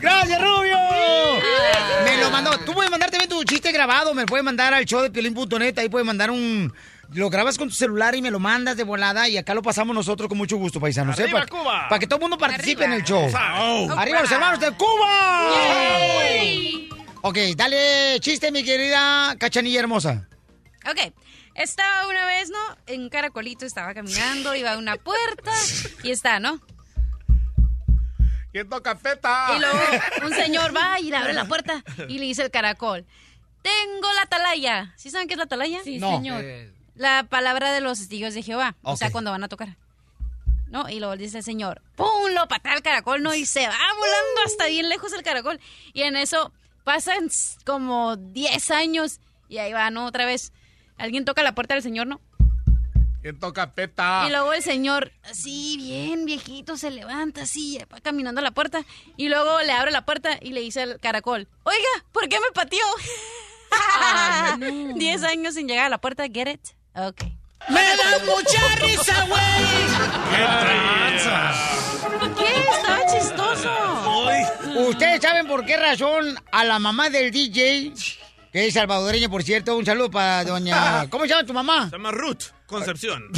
[0.00, 0.78] ¡Gracias, Rubio!
[2.04, 2.58] Me lo mandó.
[2.64, 4.14] Tú puedes mandar también tu chiste grabado.
[4.14, 5.78] Me puedes mandar al show de Piolín.net.
[5.78, 6.72] Ahí puedes mandar un.
[7.14, 9.28] Lo grabas con tu celular y me lo mandas de volada.
[9.28, 11.18] Y acá lo pasamos nosotros con mucho gusto, paisanos.
[11.18, 11.22] ¿eh?
[11.24, 11.86] ¡Arriba, Para, Cuba!
[11.88, 13.30] para que todo el mundo participe en el show.
[13.58, 13.88] Oh.
[13.96, 15.50] ¡Arriba los hermanos de Cuba!
[17.22, 20.28] Ok, dale chiste, mi querida cachanilla hermosa.
[20.90, 21.12] Ok.
[21.54, 22.58] Estaba una vez, ¿no?
[22.88, 25.52] En un caracolito estaba caminando, iba a una puerta
[26.02, 26.60] y está, ¿no?
[28.50, 29.52] ¿Quién toca feta?
[29.56, 29.78] Y luego
[30.26, 33.06] un señor va y le abre la puerta y le dice el caracol,
[33.62, 34.92] tengo la atalaya.
[34.96, 35.78] ¿Sí saben qué es la atalaya?
[35.84, 36.16] Sí, No.
[36.16, 36.44] señor.
[36.94, 38.76] La palabra de los testigos de Jehová.
[38.82, 39.76] O sea, cuando van a tocar.
[40.68, 40.88] ¿No?
[40.88, 42.30] Y luego dice el señor, ¡pum!
[42.34, 43.34] Lo patea el caracol, ¿no?
[43.34, 45.60] Y se va volando hasta bien lejos el caracol.
[45.92, 46.52] Y en eso
[46.84, 47.28] pasan
[47.64, 50.06] como 10 años y ahí va, ¿no?
[50.06, 50.52] Otra vez.
[50.96, 52.20] Alguien toca la puerta del señor, ¿no?
[53.22, 54.24] ¿Quién toca feta?
[54.26, 58.84] Y luego el señor, así bien viejito, se levanta así, va caminando a la puerta.
[59.16, 62.52] Y luego le abre la puerta y le dice al caracol, oiga, ¿por qué me
[62.52, 62.84] pateó?
[64.96, 66.60] Diez años sin llegar a la puerta, get it?
[66.96, 67.22] Ok.
[67.70, 69.42] ¡Me da mucha risa, güey!
[72.36, 72.58] ¿Qué?
[72.70, 73.70] Estaba chistoso.
[74.88, 77.92] ¿Ustedes saben por qué razón a la mamá del DJ,
[78.52, 81.06] que es salvadoreña, por cierto, un saludo para doña...
[81.10, 81.86] ¿Cómo se llama tu mamá?
[81.86, 83.24] Se llama Ruth Concepción.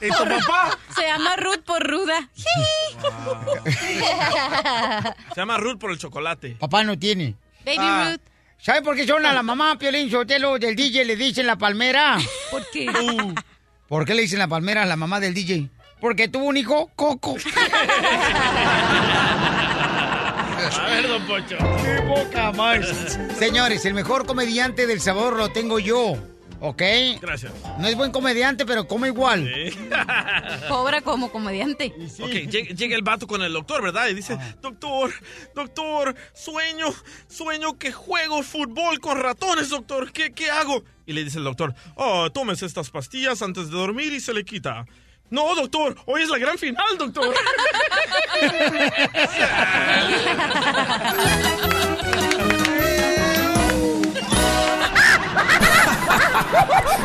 [0.00, 0.78] ¿Y tu papá?
[0.96, 2.28] Se llama Ruth por ruda.
[5.34, 6.56] Se llama Ruth por el chocolate.
[6.58, 7.36] Papá no tiene.
[7.64, 8.10] Baby Ah.
[8.12, 8.20] Ruth.
[8.62, 12.16] ¿Sabe por qué son a la mamá Piolín Sotelo del DJ le dicen la palmera?
[12.50, 12.88] ¿Por qué?
[13.88, 15.68] ¿Por qué le dicen la palmera a la mamá del DJ?
[16.00, 17.34] Porque tuvo un hijo coco.
[20.80, 21.56] A ver, don Pocho.
[21.82, 23.18] ¡Qué boca más!
[23.36, 26.16] Señores, el mejor comediante del sabor lo tengo yo,
[26.62, 26.82] ¿ok?
[27.20, 27.52] Gracias.
[27.78, 29.48] No es buen comediante, pero come igual.
[30.68, 31.92] Cobra como comediante.
[32.20, 34.08] Ok, llega, llega el vato con el doctor, ¿verdad?
[34.08, 34.54] Y dice, Ah.
[34.62, 35.12] doctor,
[35.54, 36.86] doctor, sueño,
[37.28, 40.12] sueño que juego fútbol con ratones, doctor.
[40.12, 40.82] ¿Qué, qué hago?
[41.04, 44.44] Y le dice el doctor, oh, tómese estas pastillas antes de dormir y se le
[44.44, 44.86] quita.
[45.30, 47.34] No, doctor, hoy es la gran final, doctor.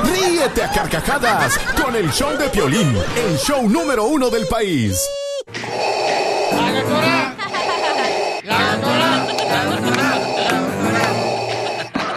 [0.03, 5.07] Ríete a carcajadas con el show de Piolín, el show número uno del país.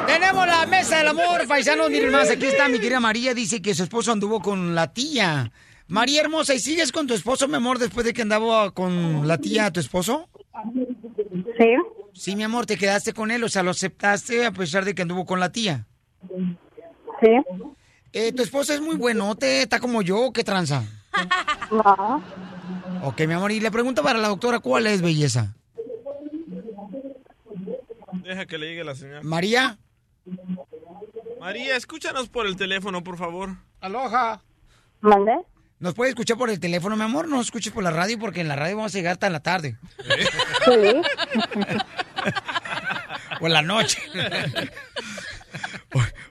[0.07, 1.91] Tenemos la mesa del amor, paisanos.
[1.91, 3.33] Miren más, aquí está mi querida María.
[3.33, 5.53] Dice que su esposo anduvo con la tía.
[5.87, 9.39] María hermosa, ¿y sigues con tu esposo, mi amor, después de que andaba con la
[9.39, 10.29] tía tu esposo?
[11.59, 11.75] Sí.
[12.13, 15.03] Sí, mi amor, te quedaste con él, o sea, lo aceptaste a pesar de que
[15.03, 15.87] anduvo con la tía.
[17.21, 17.29] Sí.
[18.13, 20.83] Eh, tu esposo es muy buenote, está como yo, ¿qué tranza?
[21.71, 22.23] No.
[23.05, 25.55] Ok, mi amor, y le pregunta para la doctora, ¿cuál es belleza?
[28.25, 29.25] Deja que le llegue la señal.
[29.25, 29.79] María.
[31.41, 33.57] María, escúchanos por el teléfono, por favor.
[33.81, 34.43] Aloha.
[35.01, 35.33] ¿Mande?
[35.79, 37.27] ¿Nos puede escuchar por el teléfono, mi amor?
[37.27, 39.33] No nos escuches por la radio porque en la radio vamos a llegar hasta en
[39.33, 39.79] la tarde.
[40.65, 40.71] Sí.
[43.41, 43.99] o en la noche.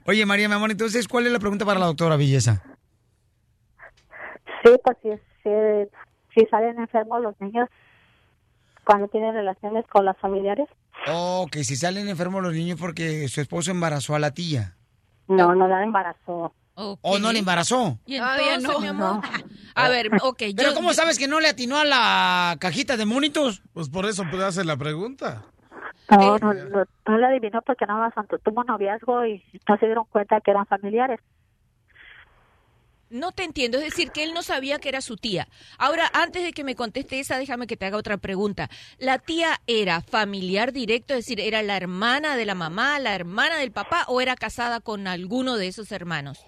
[0.10, 2.64] Oye, María, mi amor, entonces, ¿cuál es la pregunta para la doctora Belleza?
[4.64, 5.10] Sí, pues si,
[5.44, 5.50] si,
[6.34, 7.70] si salen enfermos los niños
[8.84, 10.68] cuando tienen relaciones con las familiares.
[11.08, 14.78] Oh, que si salen enfermos los niños porque su esposo embarazó a la tía.
[15.28, 16.56] No, no la embarazó.
[16.74, 18.00] ¿O no le embarazó?
[18.08, 18.82] Y Todavía entonces, no.
[18.82, 19.22] mi amor.
[19.76, 20.74] A ver, ok, ¿Pero yo...
[20.74, 23.62] cómo sabes que no le atinó a la cajita de monitos?
[23.74, 25.46] Pues por eso puede hacer la pregunta.
[26.10, 29.86] No, no, no, no la adivinó porque nada más tuvo un noviazgo y no se
[29.86, 31.20] dieron cuenta que eran familiares.
[33.12, 35.48] No te entiendo, es decir, que él no sabía que era su tía.
[35.80, 38.70] Ahora, antes de que me conteste esa, déjame que te haga otra pregunta.
[39.00, 43.58] ¿La tía era familiar directo, es decir, era la hermana de la mamá, la hermana
[43.58, 46.46] del papá o era casada con alguno de esos hermanos?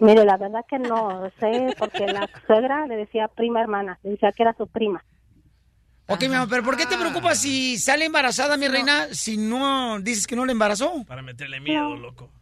[0.00, 4.32] Mire, la verdad que no sé porque la suegra le decía prima hermana, le decía
[4.32, 5.04] que era su prima.
[6.12, 10.00] Ok, mi amor, pero ¿por qué te preocupas si sale embarazada, mi reina, si no
[10.00, 11.04] dices que no le embarazó?
[11.06, 12.32] Para meterle miedo, loco.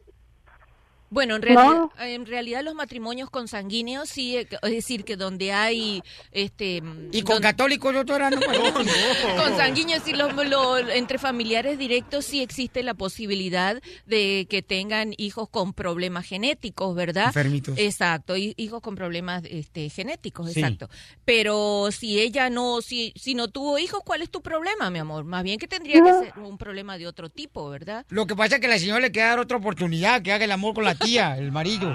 [1.10, 6.02] Bueno, en realidad, en realidad los matrimonios consanguíneos sí, eh, es decir, que donde hay
[6.32, 6.82] este
[7.12, 8.30] ¿Y con católicos, doctora?
[8.30, 8.38] No,
[9.36, 15.48] consanguíneos y los, lo- entre familiares directos sí existe la posibilidad de que tengan hijos
[15.48, 17.26] con problemas genéticos, ¿verdad?
[17.28, 17.78] Enfermitos.
[17.78, 20.60] Exacto, hi- hijos con problemas este, genéticos, Sí.
[20.60, 20.88] exacto.
[21.24, 25.24] Pero si ella no, si, si no tuvo hijos, ¿cuál es tu problema, mi amor?
[25.24, 28.04] Más bien que tendría que ser un problema de otro tipo, ¿verdad?
[28.08, 30.52] Lo que pasa es que la señora le queda dar otra oportunidad, que haga el
[30.52, 31.92] amor con la tía, el marido.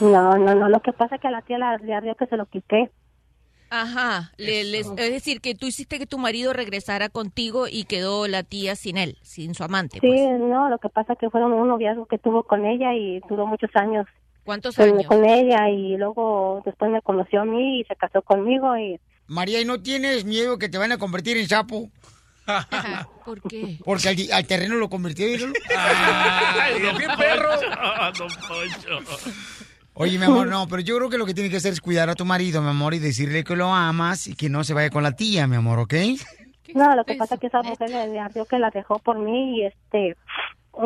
[0.00, 2.26] No, no, no, lo que pasa es que a la tía la- le ardió que
[2.26, 2.90] se lo quité.
[3.70, 8.28] Ajá, le- les- es decir, que tú hiciste que tu marido regresara contigo y quedó
[8.28, 9.98] la tía sin él, sin su amante.
[10.00, 10.40] Sí, pues.
[10.40, 13.46] no, lo que pasa es que fueron un noviazgo que tuvo con ella y duró
[13.46, 14.06] muchos años.
[14.44, 15.06] ¿Cuántos con, años?
[15.06, 19.60] con ella y luego después me conoció a mí y se casó conmigo y María,
[19.60, 21.88] ¿y no tienes miedo que te van a convertir en sapo?
[23.24, 23.78] ¿Por qué?
[23.84, 24.88] Porque al, al terreno lo.
[24.92, 27.50] Ay, don qué Poncho, perro.
[28.18, 29.30] don Poncho.
[29.94, 32.10] Oye, mi amor, no, pero yo creo que lo que tienes que hacer es cuidar
[32.10, 34.90] a tu marido, mi amor, y decirle que lo amas y que no se vaya
[34.90, 35.94] con la tía, mi amor, ¿ok?
[36.74, 39.18] no, lo que pasa es que esa mujer le, le ardió que la dejó por
[39.18, 40.16] mí y este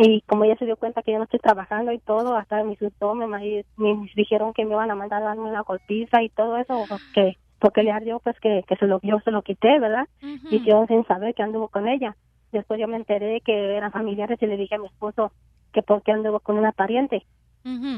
[0.02, 2.72] y como ella se dio cuenta que yo no estoy trabajando y todo, hasta me
[2.72, 6.28] insultó, me, me, me dijeron que me iban a mandar a darme una golpiza y
[6.28, 9.78] todo eso, porque porque le ardió pues que, que se lo yo se lo quité,
[9.80, 10.06] ¿verdad?
[10.50, 12.16] Y yo sin saber que anduvo con ella.
[12.52, 15.32] Después yo me enteré que eran familiares y le dije a mi esposo
[15.72, 17.26] que por qué anduvo con una pariente.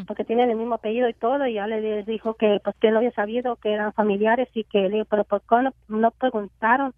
[0.07, 2.95] porque tienen el mismo apellido y todo, y ya le dijo que pues que él
[2.95, 6.93] no había sabido que eran familiares y que le pero ¿por qué no, no preguntaron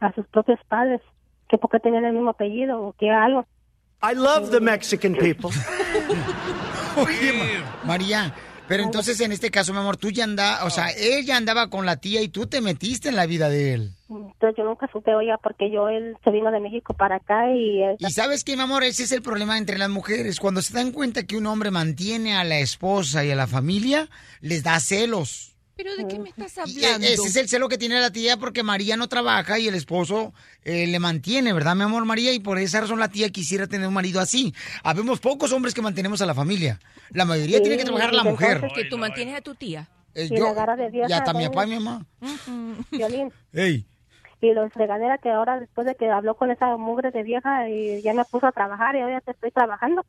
[0.00, 1.00] a sus propios padres
[1.48, 3.46] que por qué tenían el mismo apellido o que algo?
[4.02, 5.50] I love the Mexican people.
[6.96, 8.34] Oye, Ma- María,
[8.70, 11.68] pero entonces en este caso, mi amor, tú ya andabas, o sea, él ya andaba
[11.68, 13.92] con la tía y tú te metiste en la vida de él.
[14.08, 17.82] Entonces yo nunca supe, oiga, porque yo él se vino de México para acá y...
[17.82, 20.40] él- Y sabes qué, mi amor, ese es el problema entre las mujeres.
[20.40, 24.08] Cuando se dan cuenta que un hombre mantiene a la esposa y a la familia,
[24.40, 25.54] les da celos.
[25.82, 27.06] ¿Pero de qué me estás Y e- hablando?
[27.06, 30.34] ese es el celo que tiene la tía porque María no trabaja y el esposo
[30.64, 32.32] eh, le mantiene, ¿verdad, mi amor María?
[32.34, 34.54] Y por esa razón la tía quisiera tener un marido así.
[34.82, 36.78] Habemos pocos hombres que mantenemos a la familia.
[37.12, 38.60] La mayoría Sí, tiene que trabajar la mujer.
[38.74, 39.88] Que tú mantienes a tu tía.
[40.14, 42.04] Eh, y yo- la agarra de vieja, y hasta mi papá y mi mamá.
[42.90, 43.32] Violín.
[43.52, 43.86] Ey.
[44.42, 48.00] Y los regadera que ahora después de que habló con esa mugre de vieja y
[48.02, 50.04] ya me puso a trabajar y ahora te estoy trabajando.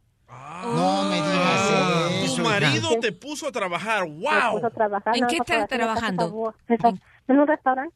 [0.63, 2.35] No me digas eso.
[2.35, 2.43] Tu hija.
[2.43, 4.03] marido te puso a trabajar.
[4.07, 4.53] ¡Wow!
[4.53, 5.17] puso a trabajar.
[5.17, 6.53] ¿En qué estás trabajando?
[7.27, 7.95] En un restaurante.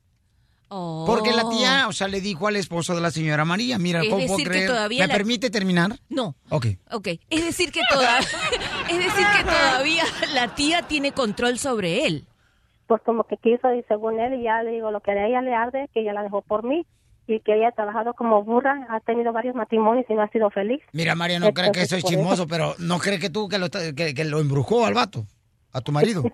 [0.68, 4.10] Porque la tía, o sea, le dijo al esposo de la señora María, mira, Es
[4.10, 4.68] ¿cómo puedo decir, que creer?
[4.70, 5.92] todavía ¿Me la- permite terminar?
[6.10, 6.36] No.
[6.50, 6.66] Ok.
[6.92, 8.20] Ok, es decir que toda,
[8.90, 10.04] es decir que todavía
[10.34, 12.26] la tía tiene control sobre él.
[12.88, 15.42] Pues como que quiso y según él, y ya le digo, lo que a ella
[15.42, 16.86] le arde, que ella la dejó por mí
[17.28, 20.50] y que ella ha trabajado como burra, ha tenido varios matrimonios y no ha sido
[20.52, 20.82] feliz.
[20.94, 23.70] Mira, María, no cree que es eso- chismoso, pero no cree que tú que lo,
[23.70, 25.26] que, que lo embrujó al vato,
[25.72, 26.24] a tu marido.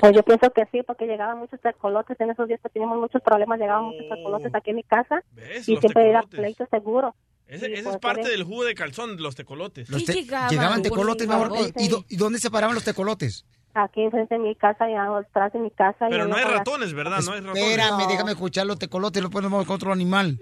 [0.00, 3.22] Pues yo pienso que sí, porque llegaban muchos tecolotes en esos días que teníamos muchos
[3.22, 5.68] problemas, llegaban muchos tecolotes aquí en mi casa ¿Ves?
[5.68, 6.40] y Los siempre era tecolotes.
[6.40, 7.14] pleito seguro.
[7.46, 9.88] Ese, Y ese pues, es parte eres- del jugo de calzón, los tecolotes.
[9.88, 11.52] Los te- llegaban tecolotes, mi amor.
[11.76, 13.46] ¿Y, y dónde se paraban los tecolotes?
[13.74, 16.08] Aquí enfrente de mi casa y atrás de mi casa.
[16.08, 17.20] y Pero no hay ratones, ¿verdad?
[17.24, 17.62] No hay ratones.
[17.62, 20.38] Espérame, déjame escuchar los tecolotes, lo ponemos con otro animal.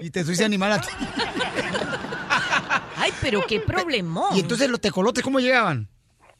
[0.00, 0.88] Y te suiza animal a ti.
[2.96, 4.34] Ay, pero qué problemón.
[4.34, 5.88] Y entonces los tecolotes, ¿cómo llegaban?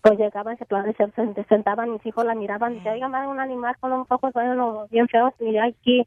[0.03, 3.41] Pues llegaban, se, se, se sentaban, mis hijos la miraban y decían, oiga, madre, un
[3.41, 6.07] animal con un ojos bueno, bien feos, y aquí.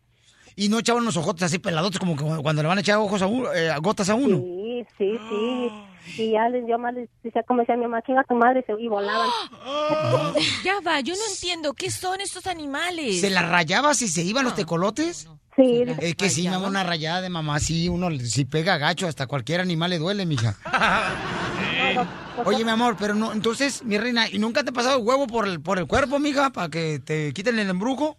[0.55, 3.21] Y no echaban los ojotes así peladotes como que cuando le van a echar ojos
[3.21, 4.38] a uno, eh, gotas a uno.
[4.38, 6.21] Sí, sí, sí.
[6.21, 8.63] Y ya les dio más, les decía, como decía mi mamá, chinga tu madre, y,
[8.71, 9.30] se- y volaban.
[10.63, 13.21] Ya va, yo no entiendo qué son estos animales.
[13.21, 15.27] ¿Se las rayaba si se iban los tecolotes?
[15.55, 15.84] Sí.
[15.99, 19.61] Es que sí, mamá, una rayada de mamá, sí, uno si pega gacho, hasta cualquier
[19.61, 20.57] animal le duele, mija.
[22.45, 25.27] Oye, mi amor, pero no, entonces, mi reina, ¿y nunca te ha pasado el huevo
[25.27, 28.17] por el, por el cuerpo, mija, para que te quiten el embrujo?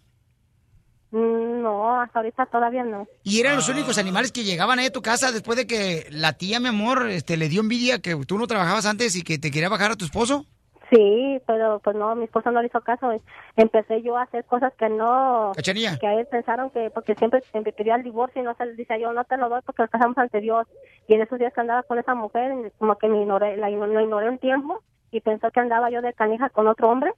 [1.15, 3.07] Mm, No, hasta ahorita todavía no.
[3.23, 6.33] Y eran los únicos animales que llegaban ahí a tu casa después de que la
[6.33, 9.49] tía, mi amor, este, le dio envidia que tú no trabajabas antes y que te
[9.49, 10.45] quería bajar a tu esposo.
[10.91, 13.09] Sí, pero pues no, mi esposo no le hizo caso.
[13.55, 15.51] Empecé yo a hacer cosas que no...
[15.55, 15.97] Cachanilla.
[15.97, 18.73] Que a él pensaron que, porque siempre, siempre pedía el divorcio y no se le
[18.75, 20.67] dice yo, no te lo doy porque nos casamos ante Dios.
[21.07, 23.87] Y en esos días que andaba con esa mujer, como que me ignoré, la igno-
[23.87, 27.13] lo ignoré un tiempo y pensó que andaba yo de canija con otro hombre.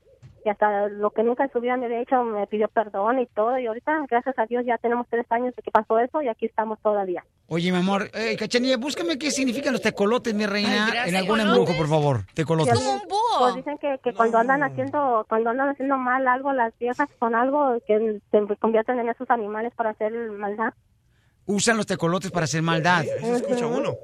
[0.48, 3.26] Y hasta lo que nunca en su vida me había hecho me pidió perdón y
[3.26, 3.60] todo.
[3.60, 6.46] Y ahorita, gracias a Dios, ya tenemos tres años de que pasó eso y aquí
[6.46, 7.26] estamos todavía.
[7.48, 11.10] Oye, mi amor, eh, Cachanilla, búscame qué significan los tecolotes, mi reina, gracias.
[11.10, 12.22] en algún embrujo, por favor.
[12.34, 12.80] Tecolotes.
[13.40, 17.36] Pues dicen que, que cuando andan haciendo cuando andan haciendo mal algo las viejas con
[17.36, 20.74] algo que se convierten en esos animales para hacer maldad.
[21.46, 23.04] Usan los tecolotes para hacer maldad.
[23.04, 23.98] Eso escucha uno.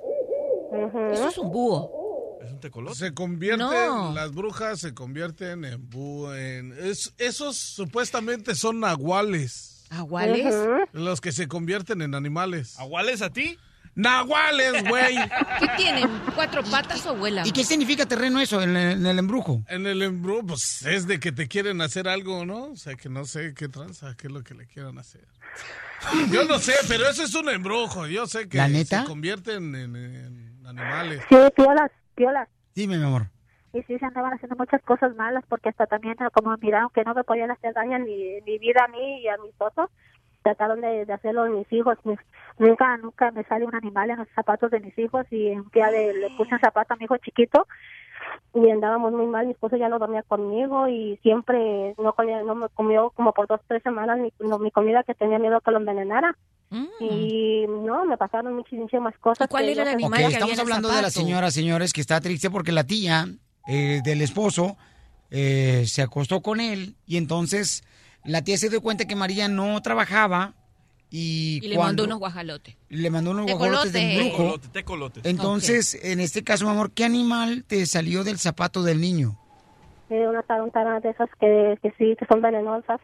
[1.14, 2.03] Eso es un búho.
[2.44, 2.98] Es un tecolote.
[2.98, 4.14] Se convierten, No.
[4.14, 5.90] las brujas se convierten en
[6.36, 6.74] en...
[6.80, 9.86] es- esos supuestamente son nahuales.
[9.90, 10.54] ¿Aguales?
[10.92, 12.78] Los que se convierten en animales.
[12.80, 13.58] ¿Aguales a ti?
[13.96, 15.16] ¡Nahuales, güey!
[15.60, 16.10] ¿Qué tienen?
[16.34, 17.46] ¿Cuatro patas o vuelan?
[17.46, 19.64] ¿Y qué significa terreno eso en el, en el embrujo?
[19.68, 22.72] En el embrujo, pues es de que te quieren hacer algo, ¿no?
[22.72, 25.28] O sea, que no sé qué tranza, qué es lo que le quieran hacer.
[26.32, 28.08] Yo no sé, pero eso es un embrujo.
[28.08, 29.02] Yo sé que ¿La neta?
[29.04, 31.22] se convierten en, en animales.
[31.30, 32.50] Sí, piolas, piolas.
[32.76, 33.24] Dime, mi amor.
[33.74, 37.14] Y sí, se andaban haciendo muchas cosas malas porque hasta también como miraron que no
[37.14, 39.90] me podían hacer daño ni mi vida a mí y a mis otros,
[40.44, 41.98] trataron de, de hacerlo en mis hijos.
[42.60, 45.90] Nunca, nunca me sale un animal en los zapatos de mis hijos y un día
[45.90, 47.68] de- le puse un zapato a mi hijo chiquito
[48.54, 52.56] y andábamos muy mal, mi esposo ya no dormía conmigo y siempre no, comía- no
[52.56, 55.72] me comió como por dos, tres semanas mi, no, mi comida que tenía miedo que
[55.72, 56.38] lo envenenara.
[57.00, 59.48] Y no, me pasaron muchísimas cosas.
[59.48, 62.50] cuál que era el pensé- Ok, estamos hablando de la señora, señores, que está triste
[62.50, 63.28] porque la tía
[63.68, 64.76] eh, del esposo
[65.30, 67.84] eh, se acostó con él y entonces
[68.26, 70.54] la tía se dio cuenta que María no trabajaba
[71.16, 72.76] y, Y le mandó unos guajalotes.
[72.90, 73.68] le mandó unos Tecolote.
[73.70, 74.38] guajolotes de embrujo.
[74.38, 75.26] Tecolote, tecolotes.
[75.26, 79.38] Entonces, en este caso, mi amor, ¿qué animal te salió del zapato del niño?
[80.10, 83.00] Eh, una tarántula de esas que, que sí, que son venenosas.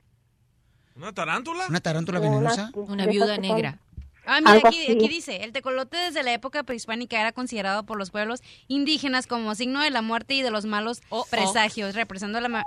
[0.96, 1.66] ¿Una tarántula?
[1.70, 2.72] ¿Una tarántula venenosa?
[2.74, 3.78] Una viuda negra.
[4.26, 8.10] Ah, mira, aquí, aquí dice, el tecolote desde la época prehispánica era considerado por los
[8.12, 12.64] pueblos indígenas como signo de la muerte y de los malos presagios, representando, la ma-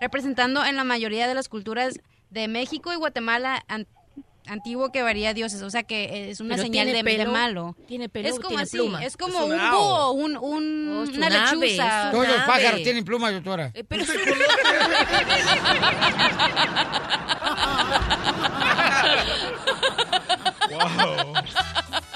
[0.00, 1.98] representando en la mayoría de las culturas
[2.30, 3.64] de México y Guatemala
[4.46, 7.18] antiguo que varía a dioses, o sea que es una Pero señal de, tiene de
[7.18, 7.76] pelo, malo.
[7.86, 9.04] tiene pelo, es como tiene así, pluma.
[9.04, 12.10] es como Es un búho, un, un- Oh, una ave, lechuza.
[12.12, 13.70] Todos los pájaros tienen plumas, doctora.
[13.74, 14.04] Eh, pero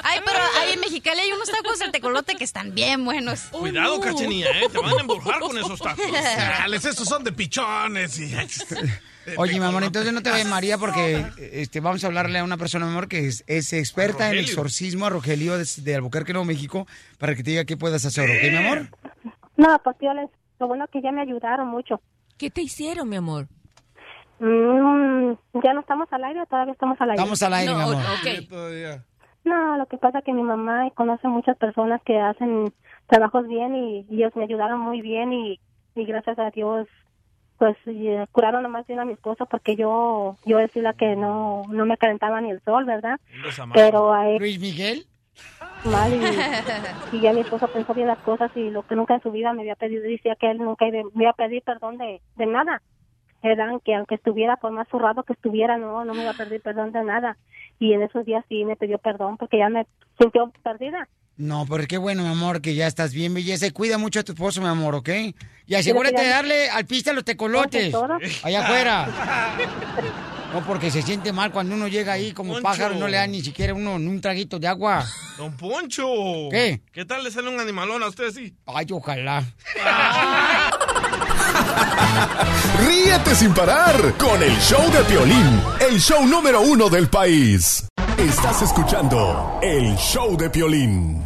[0.03, 3.41] Ay, pero ahí en Mexicali hay unos tacos de tecolote que están bien buenos.
[3.51, 4.69] Cuidado, cachenía, ¿eh?
[4.71, 6.05] Te van a embrujar con esos tacos.
[6.11, 8.35] Dales, esos son de pichones y...
[9.37, 11.23] Oye, mi amor, entonces no te vayas María porque
[11.53, 15.05] este, vamos a hablarle a una persona, mi amor, que es, es experta en exorcismo,
[15.05, 16.87] a Rogelio de, de Albuquerque, Nuevo México,
[17.19, 18.89] para que te diga qué puedes hacer, ¿ok, mi amor?
[19.57, 22.01] No, pues yo les, lo bueno que ya me ayudaron mucho.
[22.39, 23.49] ¿Qué te hicieron, mi amor?
[24.39, 27.23] Mm, ya no estamos al aire, o todavía estamos al aire.
[27.23, 27.97] Estamos al aire, mi amor.
[29.45, 32.73] No, lo que pasa es que mi mamá conoce muchas personas que hacen
[33.07, 35.61] trabajos bien y, y ellos me ayudaron muy bien y,
[35.95, 36.87] y gracias a Dios
[37.57, 41.63] pues eh, curaron nomás bien a mi esposo porque yo yo decía la que no
[41.71, 43.19] no me calentaba ni el sol, ¿verdad?
[43.75, 45.07] Pero a él, Luis Miguel.
[45.85, 49.23] mal y, y ya mi esposo pensó bien las cosas y lo que nunca en
[49.23, 51.99] su vida me había pedido, decía que él nunca iba- me iba a pedir perdón
[51.99, 52.83] de, de nada.
[53.43, 56.61] Eran que aunque estuviera, por más zurrado que estuviera, no, no me iba a pedir
[56.61, 57.37] perdón de nada.
[57.79, 59.87] Y en esos días sí me pidió perdón porque ya me
[60.19, 61.09] sintió perdida.
[61.37, 63.67] No, pero qué bueno, mi amor, que ya estás bien, belleza.
[63.67, 65.09] Y cuida mucho a tu esposo, mi amor, ¿ok?
[65.69, 67.95] Y asegúrate de darle al pista los tecolotes.
[68.43, 69.09] Allá afuera.
[70.53, 72.63] No, porque se siente mal cuando uno llega ahí como Poncho.
[72.63, 75.05] pájaro y no le da ni siquiera uno ni un traguito de agua.
[75.37, 76.07] Don Poncho.
[76.51, 76.81] ¿Qué?
[76.91, 78.55] ¿Qué tal le sale un animalón a usted así?
[78.65, 79.45] Ay, ojalá.
[82.87, 87.87] Ríete sin parar con el show de Piolín, el show número uno del país.
[88.17, 91.25] Estás escuchando el show de Piolín.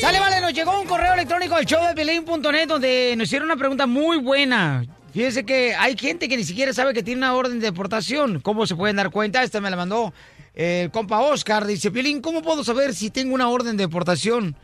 [0.00, 3.56] Sale, vale, nos llegó un correo electrónico al show de Pelín.net donde nos hicieron una
[3.56, 4.84] pregunta muy buena.
[5.12, 8.40] Fíjese que hay gente que ni siquiera sabe que tiene una orden de deportación.
[8.40, 9.42] ¿Cómo se pueden dar cuenta?
[9.42, 10.14] Esta me la mandó
[10.54, 11.66] eh, el compa Oscar.
[11.66, 14.56] Dice, Piolín, ¿cómo puedo saber si tengo una orden de deportación?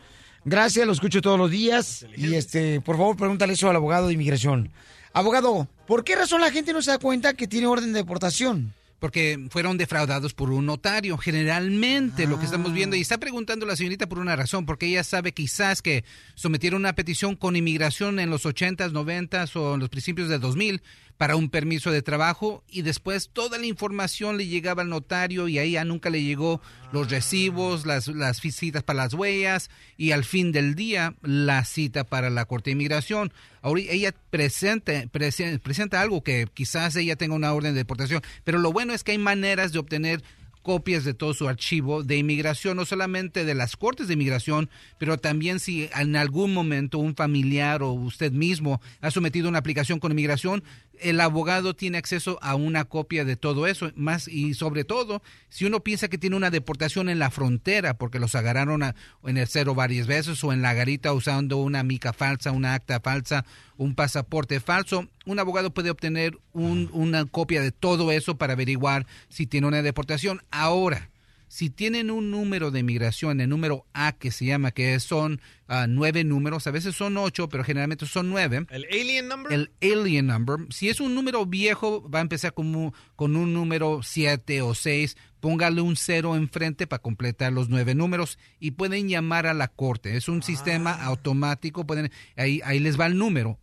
[0.45, 2.05] Gracias, lo escucho todos los días.
[2.15, 4.71] Y este, por favor, pregúntale eso al abogado de inmigración.
[5.13, 8.73] Abogado, ¿por qué razón la gente no se da cuenta que tiene orden de deportación?
[8.99, 12.95] Porque fueron defraudados por un notario, generalmente lo que estamos viendo.
[12.95, 12.97] Ah.
[12.97, 16.03] Y está preguntando la señorita por una razón, porque ella sabe quizás que
[16.35, 20.81] sometieron una petición con inmigración en los 80s, 90s o en los principios del 2000
[21.19, 25.57] para un permiso de trabajo y después toda la información le llegaba al notario y
[25.59, 26.61] ahí ya nunca le llegó
[26.93, 32.05] los recibos, las, las citas para las huellas y al fin del día la cita
[32.05, 33.33] para la Corte de Inmigración.
[33.61, 38.57] Ahora ella presenta, presen- presenta algo que quizás ella tenga una orden de deportación, pero
[38.57, 40.23] lo bueno es que hay maneras de obtener
[40.61, 44.69] copias de todo su archivo de inmigración, no solamente de las cortes de inmigración,
[44.99, 49.99] pero también si en algún momento un familiar o usted mismo ha sometido una aplicación
[49.99, 50.61] con inmigración,
[51.01, 55.65] el abogado tiene acceso a una copia de todo eso, más y sobre todo si
[55.65, 58.83] uno piensa que tiene una deportación en la frontera porque los agarraron
[59.25, 62.99] en el cero varias veces o en la garita usando una mica falsa, una acta
[62.99, 63.45] falsa,
[63.77, 69.05] un pasaporte falso, un abogado puede obtener un- una copia de todo eso para averiguar
[69.29, 70.41] si tiene una deportación.
[70.51, 71.09] Ahora,
[71.49, 75.87] si tienen un número de migración, el número A que se llama, que son ah,
[75.89, 78.67] nueve números, a veces son ocho, pero generalmente son nueve.
[78.69, 79.51] ¿El alien number?
[79.51, 80.57] El alien number.
[80.69, 84.75] Si es un número viejo, va a empezar con un, con un número 7 o
[84.75, 85.17] 6.
[85.39, 90.17] Póngale un cero enfrente para completar los nueve números y pueden llamar a la corte.
[90.17, 91.87] Es un sistema automático.
[91.87, 93.57] Pueden, ahí, ahí les va el número.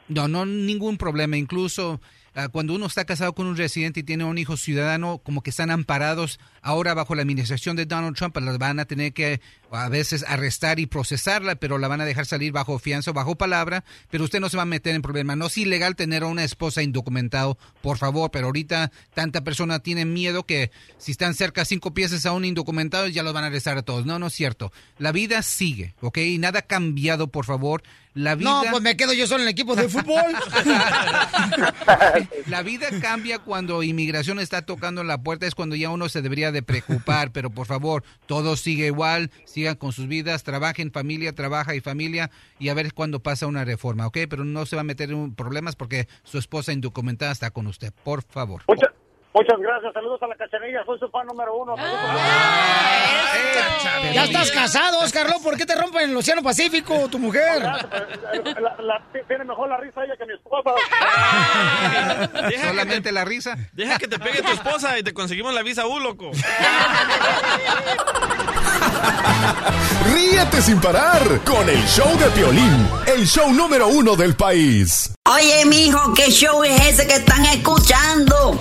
[0.09, 1.37] No, no, ningún problema.
[1.37, 2.01] Incluso
[2.35, 5.51] ah, cuando uno está casado con un residente y tiene un hijo ciudadano, como que
[5.51, 9.41] están amparados ahora bajo la administración de Donald Trump, la van a tener que
[9.73, 13.37] a veces arrestar y procesarla, pero la van a dejar salir bajo fianza o bajo
[13.37, 15.35] palabra, pero usted no se va a meter en problema.
[15.37, 20.05] No es ilegal tener a una esposa indocumentado, por favor, pero ahorita tanta persona tiene
[20.05, 23.79] miedo que si están cerca cinco piezas a un indocumentado ya los van a arrestar
[23.79, 24.07] a todos.
[24.07, 24.73] No, no es cierto.
[24.99, 26.19] La vida sigue, ¿ok?
[26.19, 27.83] Y nada ha cambiado, por favor.
[28.15, 28.51] La vida...
[28.51, 30.23] No, pues me quedo yo solo en el equipo de fútbol.
[32.47, 36.53] La vida cambia cuando inmigración está tocando la puerta, es cuando ya uno se debería
[36.53, 39.31] de preocupar, pero por favor, todo sigue igual,
[39.63, 43.65] sigan con sus vidas, trabajen familia, trabaja y familia y a ver cuándo pasa una
[43.65, 44.19] reforma, ¿ok?
[44.29, 47.93] Pero no se va a meter en problemas porque su esposa indocumentada está con usted,
[48.03, 48.63] por favor.
[48.67, 48.91] Muchas
[49.35, 49.93] gracias.
[49.95, 50.85] Saludos a la cachanilla.
[50.85, 51.75] Soy su fan número uno.
[54.13, 55.41] Ya estás casado, Oscar, ¿no?
[55.41, 57.63] ¿por qué te rompen el Océano Pacífico, tu mujer?
[57.63, 60.71] La- la- tiene mejor la risa ella que mi esposa.
[62.69, 63.57] Solamente la risa.
[63.73, 66.31] Deja que te pegue tu esposa y te conseguimos la visa U, loco.
[70.13, 75.15] Ríete sin parar con el show de Piolín, el show número uno del país.
[75.25, 78.61] Oye, mijo, ¿qué show es ese que están escuchando?